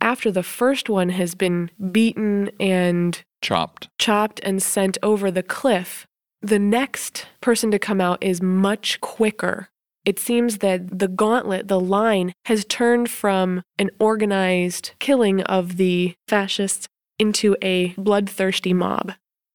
After 0.00 0.30
the 0.30 0.44
first 0.44 0.88
one 0.88 1.08
has 1.08 1.34
been 1.34 1.68
beaten 1.90 2.52
and 2.60 3.20
chopped, 3.42 3.88
chopped 3.98 4.38
and 4.44 4.62
sent 4.62 4.98
over 5.02 5.32
the 5.32 5.42
cliff, 5.42 6.06
the 6.40 6.60
next 6.60 7.26
person 7.40 7.72
to 7.72 7.80
come 7.80 8.00
out 8.00 8.22
is 8.22 8.40
much 8.40 9.00
quicker. 9.00 9.68
It 10.06 10.20
seems 10.20 10.58
that 10.58 11.00
the 11.00 11.08
gauntlet, 11.08 11.66
the 11.66 11.80
line, 11.80 12.32
has 12.44 12.64
turned 12.64 13.10
from 13.10 13.62
an 13.76 13.90
organized 13.98 14.92
killing 15.00 15.42
of 15.42 15.78
the 15.78 16.14
fascists 16.28 16.86
into 17.18 17.56
a 17.60 17.88
bloodthirsty 17.98 18.72
mob. 18.72 19.14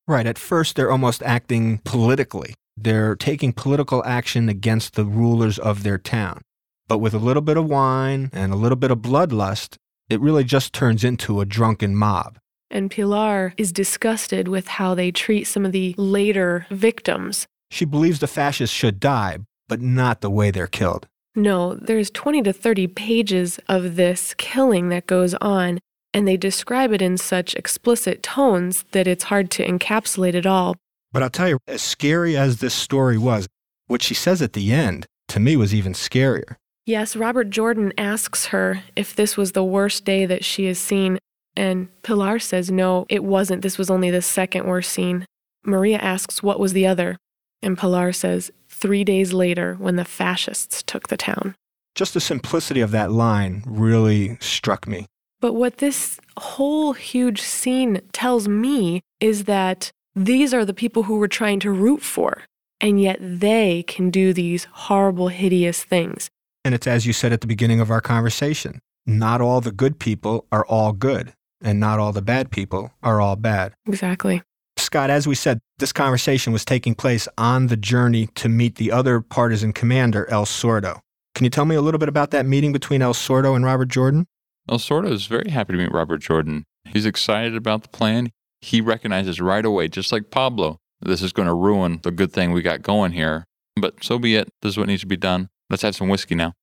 Right. 0.09 0.27
At 0.27 0.37
first, 0.37 0.75
they're 0.75 0.91
almost 0.91 1.23
acting 1.23 1.77
politically. 1.85 2.53
They're 2.75 3.15
taking 3.15 3.53
political 3.53 4.03
action 4.03 4.49
against 4.49 4.95
the 4.95 5.05
rulers 5.05 5.57
of 5.57 5.83
their 5.83 5.97
town. 5.97 6.41
But 6.89 6.97
with 6.97 7.13
a 7.13 7.19
little 7.19 7.41
bit 7.41 7.55
of 7.55 7.69
wine 7.69 8.29
and 8.33 8.51
a 8.51 8.57
little 8.57 8.75
bit 8.75 8.91
of 8.91 8.97
bloodlust, 8.97 9.77
it 10.09 10.19
really 10.19 10.43
just 10.43 10.73
turns 10.73 11.05
into 11.05 11.39
a 11.39 11.45
drunken 11.45 11.95
mob. 11.95 12.37
And 12.69 12.91
Pilar 12.91 13.53
is 13.55 13.71
disgusted 13.71 14.49
with 14.49 14.67
how 14.67 14.95
they 14.95 15.11
treat 15.11 15.45
some 15.45 15.65
of 15.65 15.71
the 15.71 15.95
later 15.97 16.67
victims. 16.69 17.47
She 17.69 17.85
believes 17.85 18.19
the 18.19 18.27
fascists 18.27 18.75
should 18.75 18.99
die, 18.99 19.37
but 19.71 19.79
not 19.79 20.19
the 20.19 20.29
way 20.29 20.51
they're 20.51 20.67
killed. 20.67 21.07
No, 21.33 21.75
there's 21.75 22.09
20 22.11 22.41
to 22.41 22.51
30 22.51 22.87
pages 22.87 23.57
of 23.69 23.95
this 23.95 24.33
killing 24.33 24.89
that 24.89 25.07
goes 25.07 25.33
on, 25.35 25.79
and 26.13 26.27
they 26.27 26.35
describe 26.35 26.91
it 26.91 27.01
in 27.01 27.17
such 27.17 27.55
explicit 27.55 28.21
tones 28.21 28.83
that 28.91 29.07
it's 29.07 29.23
hard 29.23 29.49
to 29.51 29.65
encapsulate 29.65 30.33
it 30.33 30.45
all. 30.45 30.75
But 31.13 31.23
I'll 31.23 31.29
tell 31.29 31.47
you, 31.47 31.57
as 31.67 31.81
scary 31.81 32.35
as 32.35 32.57
this 32.57 32.73
story 32.73 33.17
was, 33.17 33.47
what 33.87 34.03
she 34.03 34.13
says 34.13 34.41
at 34.41 34.51
the 34.51 34.73
end 34.73 35.05
to 35.29 35.39
me 35.39 35.55
was 35.55 35.73
even 35.73 35.93
scarier. 35.93 36.57
Yes, 36.85 37.15
Robert 37.15 37.49
Jordan 37.49 37.93
asks 37.97 38.47
her 38.47 38.83
if 38.97 39.15
this 39.15 39.37
was 39.37 39.53
the 39.53 39.63
worst 39.63 40.03
day 40.03 40.25
that 40.25 40.43
she 40.43 40.65
has 40.65 40.79
seen, 40.79 41.17
and 41.55 41.87
Pilar 42.03 42.39
says 42.39 42.69
no, 42.69 43.05
it 43.07 43.23
wasn't. 43.23 43.61
This 43.61 43.77
was 43.77 43.89
only 43.89 44.11
the 44.11 44.21
second 44.21 44.65
worst 44.65 44.91
scene. 44.91 45.25
Maria 45.63 45.97
asks 45.99 46.43
what 46.43 46.59
was 46.59 46.73
the 46.73 46.85
other, 46.85 47.15
and 47.61 47.77
Pilar 47.77 48.11
says 48.11 48.51
three 48.81 49.03
days 49.03 49.31
later 49.31 49.75
when 49.75 49.95
the 49.95 50.05
fascists 50.05 50.83
took 50.83 51.07
the 51.07 51.17
town. 51.17 51.55
Just 51.95 52.13
the 52.13 52.19
simplicity 52.19 52.81
of 52.81 52.91
that 52.91 53.11
line 53.11 53.63
really 53.65 54.37
struck 54.41 54.87
me. 54.87 55.05
But 55.39 55.53
what 55.53 55.77
this 55.77 56.19
whole 56.37 56.93
huge 56.93 57.41
scene 57.41 58.01
tells 58.11 58.47
me 58.47 59.01
is 59.19 59.45
that 59.45 59.91
these 60.15 60.53
are 60.53 60.65
the 60.65 60.73
people 60.73 61.03
who 61.03 61.17
we're 61.19 61.27
trying 61.27 61.59
to 61.61 61.71
root 61.71 62.01
for, 62.01 62.43
and 62.79 63.01
yet 63.01 63.17
they 63.21 63.83
can 63.83 64.09
do 64.09 64.33
these 64.33 64.65
horrible, 64.71 65.29
hideous 65.29 65.83
things. 65.83 66.29
And 66.65 66.75
it's 66.75 66.87
as 66.87 67.05
you 67.05 67.13
said 67.13 67.31
at 67.31 67.41
the 67.41 67.47
beginning 67.47 67.79
of 67.79 67.89
our 67.91 68.01
conversation 68.01 68.79
not 69.05 69.41
all 69.41 69.61
the 69.61 69.71
good 69.71 69.99
people 69.99 70.45
are 70.51 70.65
all 70.67 70.93
good, 70.93 71.33
and 71.59 71.79
not 71.79 71.99
all 71.99 72.11
the 72.11 72.21
bad 72.21 72.51
people 72.51 72.91
are 73.01 73.19
all 73.19 73.35
bad. 73.35 73.73
Exactly. 73.87 74.43
Scott, 74.81 75.09
as 75.09 75.27
we 75.27 75.35
said, 75.35 75.59
this 75.77 75.93
conversation 75.93 76.51
was 76.51 76.65
taking 76.65 76.95
place 76.95 77.27
on 77.37 77.67
the 77.67 77.77
journey 77.77 78.27
to 78.35 78.49
meet 78.49 78.75
the 78.75 78.91
other 78.91 79.21
partisan 79.21 79.73
commander, 79.73 80.29
El 80.29 80.45
Sordo. 80.45 80.99
Can 81.35 81.45
you 81.45 81.49
tell 81.49 81.65
me 81.65 81.75
a 81.75 81.81
little 81.81 81.99
bit 81.99 82.09
about 82.09 82.31
that 82.31 82.45
meeting 82.45 82.73
between 82.73 83.01
El 83.01 83.13
Sordo 83.13 83.55
and 83.55 83.63
Robert 83.63 83.87
Jordan? 83.87 84.27
El 84.69 84.79
Sordo 84.79 85.11
is 85.11 85.27
very 85.27 85.49
happy 85.49 85.73
to 85.73 85.79
meet 85.79 85.91
Robert 85.91 86.17
Jordan. 86.17 86.65
He's 86.85 87.05
excited 87.05 87.55
about 87.55 87.83
the 87.83 87.89
plan. 87.89 88.31
He 88.59 88.81
recognizes 88.81 89.39
right 89.39 89.65
away, 89.65 89.87
just 89.87 90.11
like 90.11 90.29
Pablo, 90.29 90.77
this 91.01 91.21
is 91.21 91.33
going 91.33 91.47
to 91.47 91.53
ruin 91.53 91.99
the 92.03 92.11
good 92.11 92.31
thing 92.31 92.51
we 92.51 92.61
got 92.61 92.81
going 92.81 93.13
here. 93.13 93.45
But 93.75 94.03
so 94.03 94.19
be 94.19 94.35
it. 94.35 94.49
This 94.61 94.71
is 94.73 94.77
what 94.77 94.87
needs 94.87 95.01
to 95.01 95.07
be 95.07 95.17
done. 95.17 95.49
Let's 95.69 95.83
have 95.83 95.95
some 95.95 96.09
whiskey 96.09 96.35
now. 96.35 96.53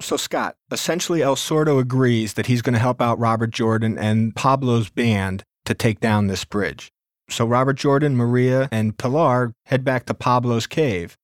So, 0.00 0.16
Scott, 0.16 0.54
essentially, 0.70 1.22
El 1.22 1.34
Sordo 1.34 1.80
agrees 1.80 2.34
that 2.34 2.46
he's 2.46 2.62
going 2.62 2.74
to 2.74 2.78
help 2.78 3.02
out 3.02 3.18
Robert 3.18 3.50
Jordan 3.50 3.98
and 3.98 4.34
Pablo's 4.34 4.90
band 4.90 5.42
to 5.64 5.74
take 5.74 5.98
down 5.98 6.28
this 6.28 6.44
bridge. 6.44 6.92
So 7.28 7.44
Robert 7.44 7.74
Jordan, 7.74 8.16
Maria, 8.16 8.68
and 8.72 8.96
Pilar 8.96 9.52
head 9.66 9.84
back 9.84 10.06
to 10.06 10.14
Pablo's 10.14 10.66
cave. 10.66 11.16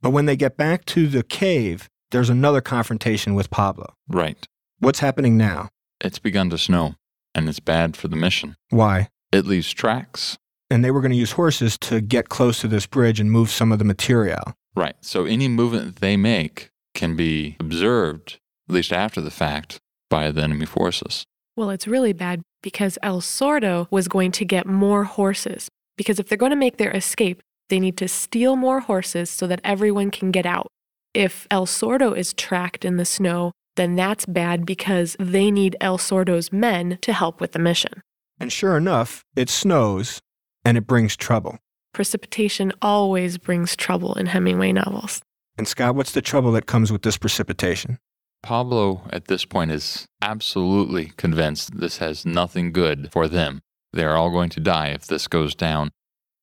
But 0.00 0.10
when 0.10 0.26
they 0.26 0.36
get 0.36 0.56
back 0.56 0.84
to 0.86 1.06
the 1.06 1.22
cave, 1.22 1.88
there's 2.10 2.30
another 2.30 2.60
confrontation 2.60 3.34
with 3.34 3.50
Pablo. 3.50 3.94
Right. 4.08 4.46
What's 4.78 5.00
happening 5.00 5.36
now? 5.36 5.68
It's 6.00 6.18
begun 6.18 6.50
to 6.50 6.58
snow, 6.58 6.96
and 7.34 7.48
it's 7.48 7.60
bad 7.60 7.96
for 7.96 8.08
the 8.08 8.16
mission. 8.16 8.56
Why? 8.70 9.08
It 9.30 9.46
leaves 9.46 9.72
tracks. 9.72 10.38
And 10.70 10.84
they 10.84 10.90
were 10.90 11.00
going 11.00 11.12
to 11.12 11.18
use 11.18 11.32
horses 11.32 11.78
to 11.82 12.00
get 12.00 12.28
close 12.28 12.60
to 12.60 12.68
this 12.68 12.86
bridge 12.86 13.20
and 13.20 13.30
move 13.30 13.50
some 13.50 13.72
of 13.72 13.78
the 13.78 13.84
material. 13.84 14.54
Right. 14.74 14.96
So 15.00 15.26
any 15.26 15.48
movement 15.48 15.96
they 15.96 16.16
make 16.16 16.70
can 16.94 17.14
be 17.14 17.56
observed 17.60 18.38
at 18.68 18.74
least 18.74 18.92
after 18.92 19.20
the 19.20 19.30
fact, 19.30 19.80
by 20.08 20.30
the 20.30 20.42
enemy 20.42 20.66
forces. 20.66 21.26
Well, 21.56 21.70
it's 21.70 21.86
really 21.86 22.12
bad 22.12 22.42
because 22.62 22.98
El 23.02 23.20
Sordo 23.20 23.86
was 23.90 24.08
going 24.08 24.32
to 24.32 24.44
get 24.44 24.66
more 24.66 25.04
horses. 25.04 25.68
Because 25.96 26.18
if 26.18 26.28
they're 26.28 26.38
going 26.38 26.50
to 26.50 26.56
make 26.56 26.78
their 26.78 26.90
escape, 26.90 27.42
they 27.68 27.78
need 27.78 27.96
to 27.98 28.08
steal 28.08 28.56
more 28.56 28.80
horses 28.80 29.28
so 29.30 29.46
that 29.46 29.60
everyone 29.62 30.10
can 30.10 30.30
get 30.30 30.46
out. 30.46 30.68
If 31.14 31.46
El 31.50 31.66
Sordo 31.66 32.16
is 32.16 32.32
tracked 32.32 32.84
in 32.84 32.96
the 32.96 33.04
snow, 33.04 33.52
then 33.76 33.96
that's 33.96 34.26
bad 34.26 34.64
because 34.64 35.16
they 35.18 35.50
need 35.50 35.76
El 35.80 35.98
Sordo's 35.98 36.52
men 36.52 36.98
to 37.02 37.12
help 37.12 37.40
with 37.40 37.52
the 37.52 37.58
mission. 37.58 38.02
And 38.40 38.52
sure 38.52 38.76
enough, 38.76 39.24
it 39.36 39.50
snows 39.50 40.20
and 40.64 40.78
it 40.78 40.86
brings 40.86 41.16
trouble. 41.16 41.58
Precipitation 41.92 42.72
always 42.80 43.36
brings 43.36 43.76
trouble 43.76 44.14
in 44.14 44.26
Hemingway 44.26 44.72
novels. 44.72 45.20
And 45.58 45.68
Scott, 45.68 45.94
what's 45.94 46.12
the 46.12 46.22
trouble 46.22 46.52
that 46.52 46.66
comes 46.66 46.90
with 46.90 47.02
this 47.02 47.18
precipitation? 47.18 47.98
Pablo, 48.42 49.02
at 49.10 49.26
this 49.26 49.44
point, 49.44 49.70
is 49.70 50.06
absolutely 50.20 51.12
convinced 51.16 51.78
this 51.78 51.98
has 51.98 52.26
nothing 52.26 52.72
good 52.72 53.10
for 53.12 53.28
them. 53.28 53.60
They're 53.92 54.16
all 54.16 54.30
going 54.30 54.50
to 54.50 54.60
die 54.60 54.88
if 54.88 55.06
this 55.06 55.28
goes 55.28 55.54
down. 55.54 55.90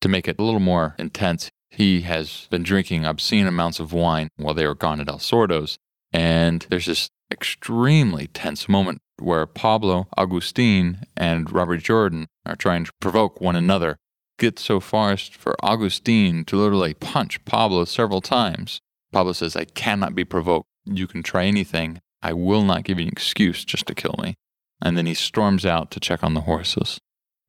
To 0.01 0.09
make 0.09 0.27
it 0.27 0.39
a 0.39 0.43
little 0.43 0.61
more 0.61 0.95
intense, 0.97 1.49
he 1.69 2.01
has 2.01 2.47
been 2.49 2.63
drinking 2.63 3.05
obscene 3.05 3.47
amounts 3.47 3.79
of 3.79 3.91
wine 3.91 4.29
while 4.37 4.53
they 4.53 4.65
were 4.65 4.75
gone 4.75 5.01
at 5.01 5.09
El 5.09 5.19
Sordo's. 5.19 5.77
And 6.11 6.65
there's 6.69 6.85
this 6.85 7.09
extremely 7.31 8.27
tense 8.27 8.69
moment 8.69 8.99
where 9.19 9.45
Pablo, 9.45 10.07
Agustin, 10.17 11.03
and 11.17 11.51
Robert 11.51 11.77
Jordan 11.77 12.27
are 12.45 12.55
trying 12.55 12.85
to 12.85 12.91
provoke 13.01 13.41
one 13.41 13.55
another. 13.55 13.97
Get 14.37 14.57
so 14.57 14.79
far 14.79 15.11
as 15.11 15.27
for 15.27 15.55
Agustin 15.61 16.45
to 16.45 16.55
literally 16.55 16.93
punch 16.93 17.43
Pablo 17.43 17.83
several 17.83 18.21
times. 18.21 18.79
Pablo 19.11 19.33
says, 19.33 19.55
I 19.55 19.65
cannot 19.65 20.15
be 20.15 20.23
provoked. 20.23 20.68
You 20.91 21.07
can 21.07 21.23
try 21.23 21.45
anything. 21.45 22.01
I 22.21 22.33
will 22.33 22.63
not 22.63 22.83
give 22.83 22.99
you 22.99 23.05
an 23.05 23.11
excuse 23.11 23.63
just 23.63 23.85
to 23.87 23.95
kill 23.95 24.15
me. 24.21 24.35
And 24.81 24.97
then 24.97 25.05
he 25.05 25.13
storms 25.13 25.65
out 25.65 25.91
to 25.91 25.99
check 25.99 26.23
on 26.23 26.33
the 26.33 26.41
horses. 26.41 26.99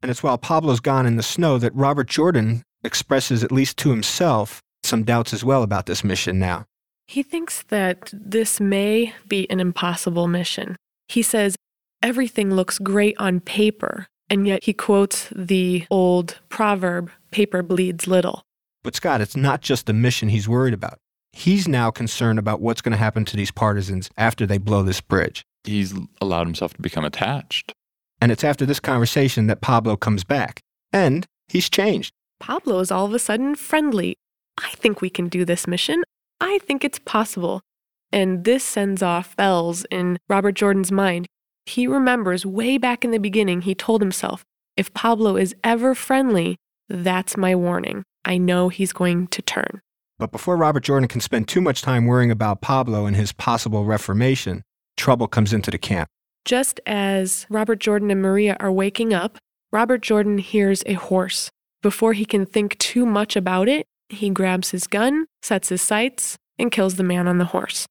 And 0.02 0.10
it's 0.10 0.22
while 0.22 0.38
Pablo's 0.38 0.80
gone 0.80 1.06
in 1.06 1.16
the 1.16 1.22
snow 1.22 1.58
that 1.58 1.74
Robert 1.74 2.08
Jordan 2.08 2.62
expresses, 2.82 3.44
at 3.44 3.52
least 3.52 3.76
to 3.78 3.90
himself, 3.90 4.60
some 4.82 5.04
doubts 5.04 5.32
as 5.32 5.44
well 5.44 5.62
about 5.62 5.86
this 5.86 6.02
mission 6.02 6.38
now. 6.38 6.64
He 7.06 7.22
thinks 7.22 7.62
that 7.64 8.10
this 8.12 8.60
may 8.60 9.12
be 9.28 9.50
an 9.50 9.60
impossible 9.60 10.28
mission. 10.28 10.76
He 11.08 11.22
says, 11.22 11.56
everything 12.02 12.54
looks 12.54 12.78
great 12.78 13.16
on 13.18 13.40
paper, 13.40 14.06
and 14.28 14.46
yet 14.46 14.64
he 14.64 14.72
quotes 14.72 15.28
the 15.34 15.86
old 15.90 16.40
proverb, 16.48 17.10
paper 17.30 17.62
bleeds 17.62 18.06
little. 18.06 18.42
But 18.82 18.94
Scott, 18.94 19.20
it's 19.20 19.36
not 19.36 19.60
just 19.60 19.86
the 19.86 19.92
mission 19.92 20.28
he's 20.28 20.48
worried 20.48 20.72
about. 20.72 20.98
He's 21.32 21.68
now 21.68 21.90
concerned 21.90 22.38
about 22.38 22.60
what's 22.60 22.80
going 22.80 22.92
to 22.92 22.98
happen 22.98 23.24
to 23.26 23.36
these 23.36 23.50
partisans 23.50 24.10
after 24.16 24.46
they 24.46 24.58
blow 24.58 24.82
this 24.82 25.00
bridge. 25.00 25.44
He's 25.64 25.94
allowed 26.20 26.46
himself 26.46 26.74
to 26.74 26.82
become 26.82 27.04
attached. 27.04 27.72
And 28.20 28.32
it's 28.32 28.44
after 28.44 28.66
this 28.66 28.80
conversation 28.80 29.46
that 29.46 29.60
Pablo 29.60 29.96
comes 29.96 30.24
back. 30.24 30.60
And 30.92 31.26
he's 31.48 31.70
changed. 31.70 32.12
Pablo 32.40 32.80
is 32.80 32.90
all 32.90 33.06
of 33.06 33.14
a 33.14 33.18
sudden 33.18 33.54
friendly. 33.54 34.16
I 34.58 34.70
think 34.70 35.00
we 35.00 35.10
can 35.10 35.28
do 35.28 35.44
this 35.44 35.66
mission. 35.66 36.02
I 36.40 36.58
think 36.58 36.84
it's 36.84 36.98
possible. 36.98 37.60
And 38.12 38.44
this 38.44 38.64
sends 38.64 39.02
off 39.02 39.36
bells 39.36 39.86
in 39.90 40.18
Robert 40.28 40.52
Jordan's 40.52 40.90
mind. 40.90 41.26
He 41.66 41.86
remembers 41.86 42.44
way 42.44 42.76
back 42.78 43.04
in 43.04 43.12
the 43.12 43.18
beginning, 43.18 43.62
he 43.62 43.74
told 43.74 44.00
himself, 44.00 44.44
if 44.76 44.92
Pablo 44.94 45.36
is 45.36 45.54
ever 45.62 45.94
friendly, 45.94 46.56
that's 46.88 47.36
my 47.36 47.54
warning. 47.54 48.02
I 48.24 48.38
know 48.38 48.68
he's 48.68 48.92
going 48.92 49.28
to 49.28 49.42
turn. 49.42 49.80
But 50.20 50.32
before 50.32 50.58
Robert 50.58 50.84
Jordan 50.84 51.08
can 51.08 51.22
spend 51.22 51.48
too 51.48 51.62
much 51.62 51.80
time 51.80 52.04
worrying 52.04 52.30
about 52.30 52.60
Pablo 52.60 53.06
and 53.06 53.16
his 53.16 53.32
possible 53.32 53.86
reformation, 53.86 54.62
trouble 54.98 55.26
comes 55.26 55.54
into 55.54 55.70
the 55.70 55.78
camp. 55.78 56.10
Just 56.44 56.78
as 56.84 57.46
Robert 57.48 57.80
Jordan 57.80 58.10
and 58.10 58.20
Maria 58.20 58.54
are 58.60 58.70
waking 58.70 59.14
up, 59.14 59.38
Robert 59.72 60.02
Jordan 60.02 60.36
hears 60.36 60.82
a 60.84 60.92
horse. 60.92 61.48
Before 61.80 62.12
he 62.12 62.26
can 62.26 62.44
think 62.44 62.76
too 62.76 63.06
much 63.06 63.34
about 63.34 63.66
it, 63.66 63.86
he 64.10 64.28
grabs 64.28 64.72
his 64.72 64.86
gun, 64.86 65.24
sets 65.40 65.70
his 65.70 65.80
sights, 65.80 66.36
and 66.58 66.70
kills 66.70 66.96
the 66.96 67.02
man 67.02 67.26
on 67.26 67.38
the 67.38 67.46
horse. 67.46 67.86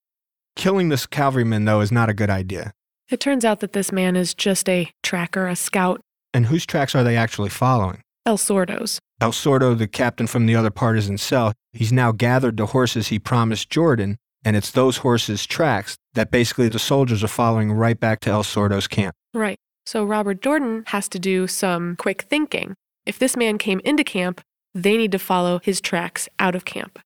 Killing 0.55 0.89
this 0.89 1.07
cavalryman, 1.07 1.65
though, 1.65 1.81
is 1.81 1.91
not 1.91 2.09
a 2.09 2.13
good 2.13 2.29
idea. 2.29 2.73
It 3.09 3.19
turns 3.19 3.43
out 3.43 3.59
that 3.61 3.73
this 3.73 3.91
man 3.91 4.15
is 4.15 4.35
just 4.35 4.69
a 4.69 4.91
tracker, 5.01 5.47
a 5.47 5.55
scout. 5.55 5.99
And 6.31 6.45
whose 6.45 6.67
tracks 6.67 6.93
are 6.93 7.03
they 7.03 7.17
actually 7.17 7.49
following? 7.49 8.03
El 8.29 8.37
Sordo's. 8.37 8.99
El 9.19 9.31
Sordo, 9.31 9.75
the 9.75 9.87
captain 9.87 10.27
from 10.27 10.45
the 10.45 10.55
other 10.55 10.69
partisan 10.69 11.17
cell, 11.17 11.51
he's 11.73 11.91
now 11.91 12.11
gathered 12.11 12.57
the 12.57 12.67
horses 12.67 13.07
he 13.07 13.17
promised 13.17 13.71
Jordan, 13.71 14.17
and 14.45 14.55
it's 14.55 14.69
those 14.69 14.97
horses' 14.97 15.47
tracks 15.47 15.97
that 16.13 16.29
basically 16.29 16.69
the 16.69 16.77
soldiers 16.77 17.23
are 17.23 17.27
following 17.27 17.71
right 17.71 17.99
back 17.99 18.19
to 18.19 18.29
El 18.29 18.43
Sordo's 18.43 18.87
camp. 18.87 19.15
Right. 19.33 19.57
So 19.87 20.05
Robert 20.05 20.43
Jordan 20.43 20.83
has 20.89 21.09
to 21.09 21.17
do 21.17 21.47
some 21.47 21.95
quick 21.95 22.21
thinking. 22.21 22.75
If 23.03 23.17
this 23.17 23.35
man 23.35 23.57
came 23.57 23.81
into 23.83 24.03
camp, 24.03 24.41
they 24.75 24.95
need 24.95 25.11
to 25.13 25.17
follow 25.17 25.59
his 25.63 25.81
tracks 25.81 26.29
out 26.37 26.53
of 26.53 26.65
camp. 26.65 26.99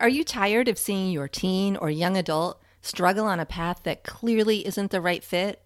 Are 0.00 0.08
you 0.08 0.24
tired 0.24 0.68
of 0.68 0.78
seeing 0.78 1.12
your 1.12 1.28
teen 1.28 1.76
or 1.76 1.90
young 1.90 2.16
adult 2.16 2.62
struggle 2.80 3.26
on 3.26 3.40
a 3.40 3.44
path 3.44 3.82
that 3.82 4.04
clearly 4.04 4.66
isn't 4.66 4.90
the 4.90 5.02
right 5.02 5.22
fit? 5.22 5.65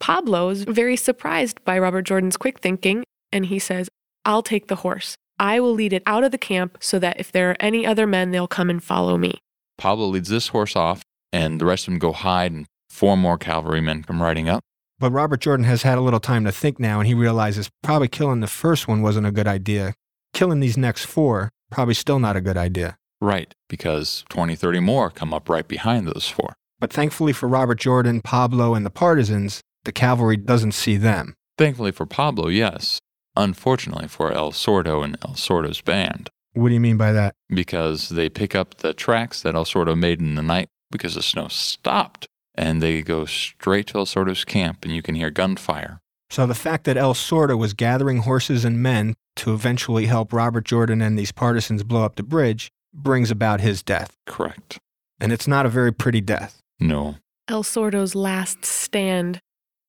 Pablo 0.00 0.50
is 0.50 0.64
very 0.64 0.96
surprised 0.96 1.64
by 1.64 1.78
Robert 1.78 2.02
Jordan's 2.02 2.36
quick 2.36 2.60
thinking, 2.60 3.04
and 3.32 3.46
he 3.46 3.58
says, 3.58 3.88
I'll 4.24 4.42
take 4.42 4.68
the 4.68 4.76
horse. 4.76 5.16
I 5.38 5.60
will 5.60 5.72
lead 5.72 5.92
it 5.92 6.02
out 6.06 6.24
of 6.24 6.32
the 6.32 6.38
camp 6.38 6.78
so 6.80 6.98
that 6.98 7.20
if 7.20 7.32
there 7.32 7.50
are 7.50 7.56
any 7.60 7.86
other 7.86 8.06
men, 8.06 8.30
they'll 8.30 8.48
come 8.48 8.70
and 8.70 8.82
follow 8.82 9.16
me. 9.18 9.38
Pablo 9.78 10.06
leads 10.06 10.28
this 10.28 10.48
horse 10.48 10.76
off, 10.76 11.02
and 11.32 11.60
the 11.60 11.66
rest 11.66 11.86
of 11.86 11.92
them 11.92 11.98
go 11.98 12.12
hide, 12.12 12.52
and 12.52 12.66
four 12.88 13.16
more 13.16 13.36
cavalrymen 13.36 14.04
come 14.04 14.22
riding 14.22 14.48
up. 14.48 14.62
But 14.98 15.12
Robert 15.12 15.40
Jordan 15.40 15.64
has 15.66 15.82
had 15.82 15.98
a 15.98 16.00
little 16.00 16.20
time 16.20 16.44
to 16.44 16.52
think 16.52 16.80
now, 16.80 17.00
and 17.00 17.06
he 17.06 17.14
realizes 17.14 17.68
probably 17.82 18.08
killing 18.08 18.40
the 18.40 18.46
first 18.46 18.88
one 18.88 19.02
wasn't 19.02 19.26
a 19.26 19.32
good 19.32 19.46
idea. 19.46 19.92
Killing 20.32 20.60
these 20.60 20.78
next 20.78 21.04
four, 21.04 21.50
probably 21.70 21.94
still 21.94 22.18
not 22.18 22.36
a 22.36 22.40
good 22.40 22.56
idea. 22.56 22.96
Right, 23.20 23.52
because 23.68 24.24
20, 24.30 24.56
30 24.56 24.80
more 24.80 25.10
come 25.10 25.34
up 25.34 25.48
right 25.48 25.66
behind 25.66 26.06
those 26.06 26.28
four. 26.28 26.54
But 26.78 26.92
thankfully 26.92 27.32
for 27.32 27.48
Robert 27.48 27.78
Jordan, 27.78 28.20
Pablo, 28.22 28.74
and 28.74 28.84
the 28.84 28.90
partisans, 28.90 29.60
the 29.86 29.92
cavalry 29.92 30.36
doesn't 30.36 30.72
see 30.72 30.98
them. 30.98 31.34
Thankfully 31.56 31.92
for 31.92 32.04
Pablo, 32.04 32.48
yes. 32.48 32.98
Unfortunately 33.34 34.08
for 34.08 34.32
El 34.32 34.52
Sordo 34.52 35.02
and 35.02 35.16
El 35.24 35.34
Sordo's 35.34 35.80
band. 35.80 36.28
What 36.52 36.68
do 36.68 36.74
you 36.74 36.80
mean 36.80 36.96
by 36.96 37.12
that? 37.12 37.34
Because 37.48 38.10
they 38.10 38.28
pick 38.28 38.54
up 38.54 38.78
the 38.78 38.92
tracks 38.92 39.42
that 39.42 39.54
El 39.54 39.64
Sordo 39.64 39.96
made 39.96 40.20
in 40.20 40.34
the 40.34 40.42
night 40.42 40.68
because 40.90 41.14
the 41.14 41.22
snow 41.22 41.48
stopped. 41.48 42.26
And 42.54 42.82
they 42.82 43.02
go 43.02 43.26
straight 43.26 43.88
to 43.88 43.98
El 43.98 44.06
Sordo's 44.06 44.44
camp, 44.44 44.84
and 44.84 44.94
you 44.94 45.02
can 45.02 45.14
hear 45.14 45.30
gunfire. 45.30 46.00
So 46.30 46.46
the 46.46 46.54
fact 46.54 46.84
that 46.84 46.96
El 46.96 47.12
Sordo 47.12 47.58
was 47.58 47.74
gathering 47.74 48.18
horses 48.18 48.64
and 48.64 48.82
men 48.82 49.14
to 49.36 49.52
eventually 49.52 50.06
help 50.06 50.32
Robert 50.32 50.64
Jordan 50.64 51.02
and 51.02 51.18
these 51.18 51.32
partisans 51.32 51.82
blow 51.82 52.04
up 52.04 52.16
the 52.16 52.22
bridge 52.22 52.70
brings 52.94 53.30
about 53.30 53.60
his 53.60 53.82
death. 53.82 54.16
Correct. 54.26 54.78
And 55.20 55.32
it's 55.32 55.46
not 55.46 55.66
a 55.66 55.70
very 55.70 55.92
pretty 55.92 56.22
death. 56.22 56.60
No. 56.80 57.16
El 57.48 57.62
Sordo's 57.62 58.14
last 58.14 58.64
stand. 58.64 59.38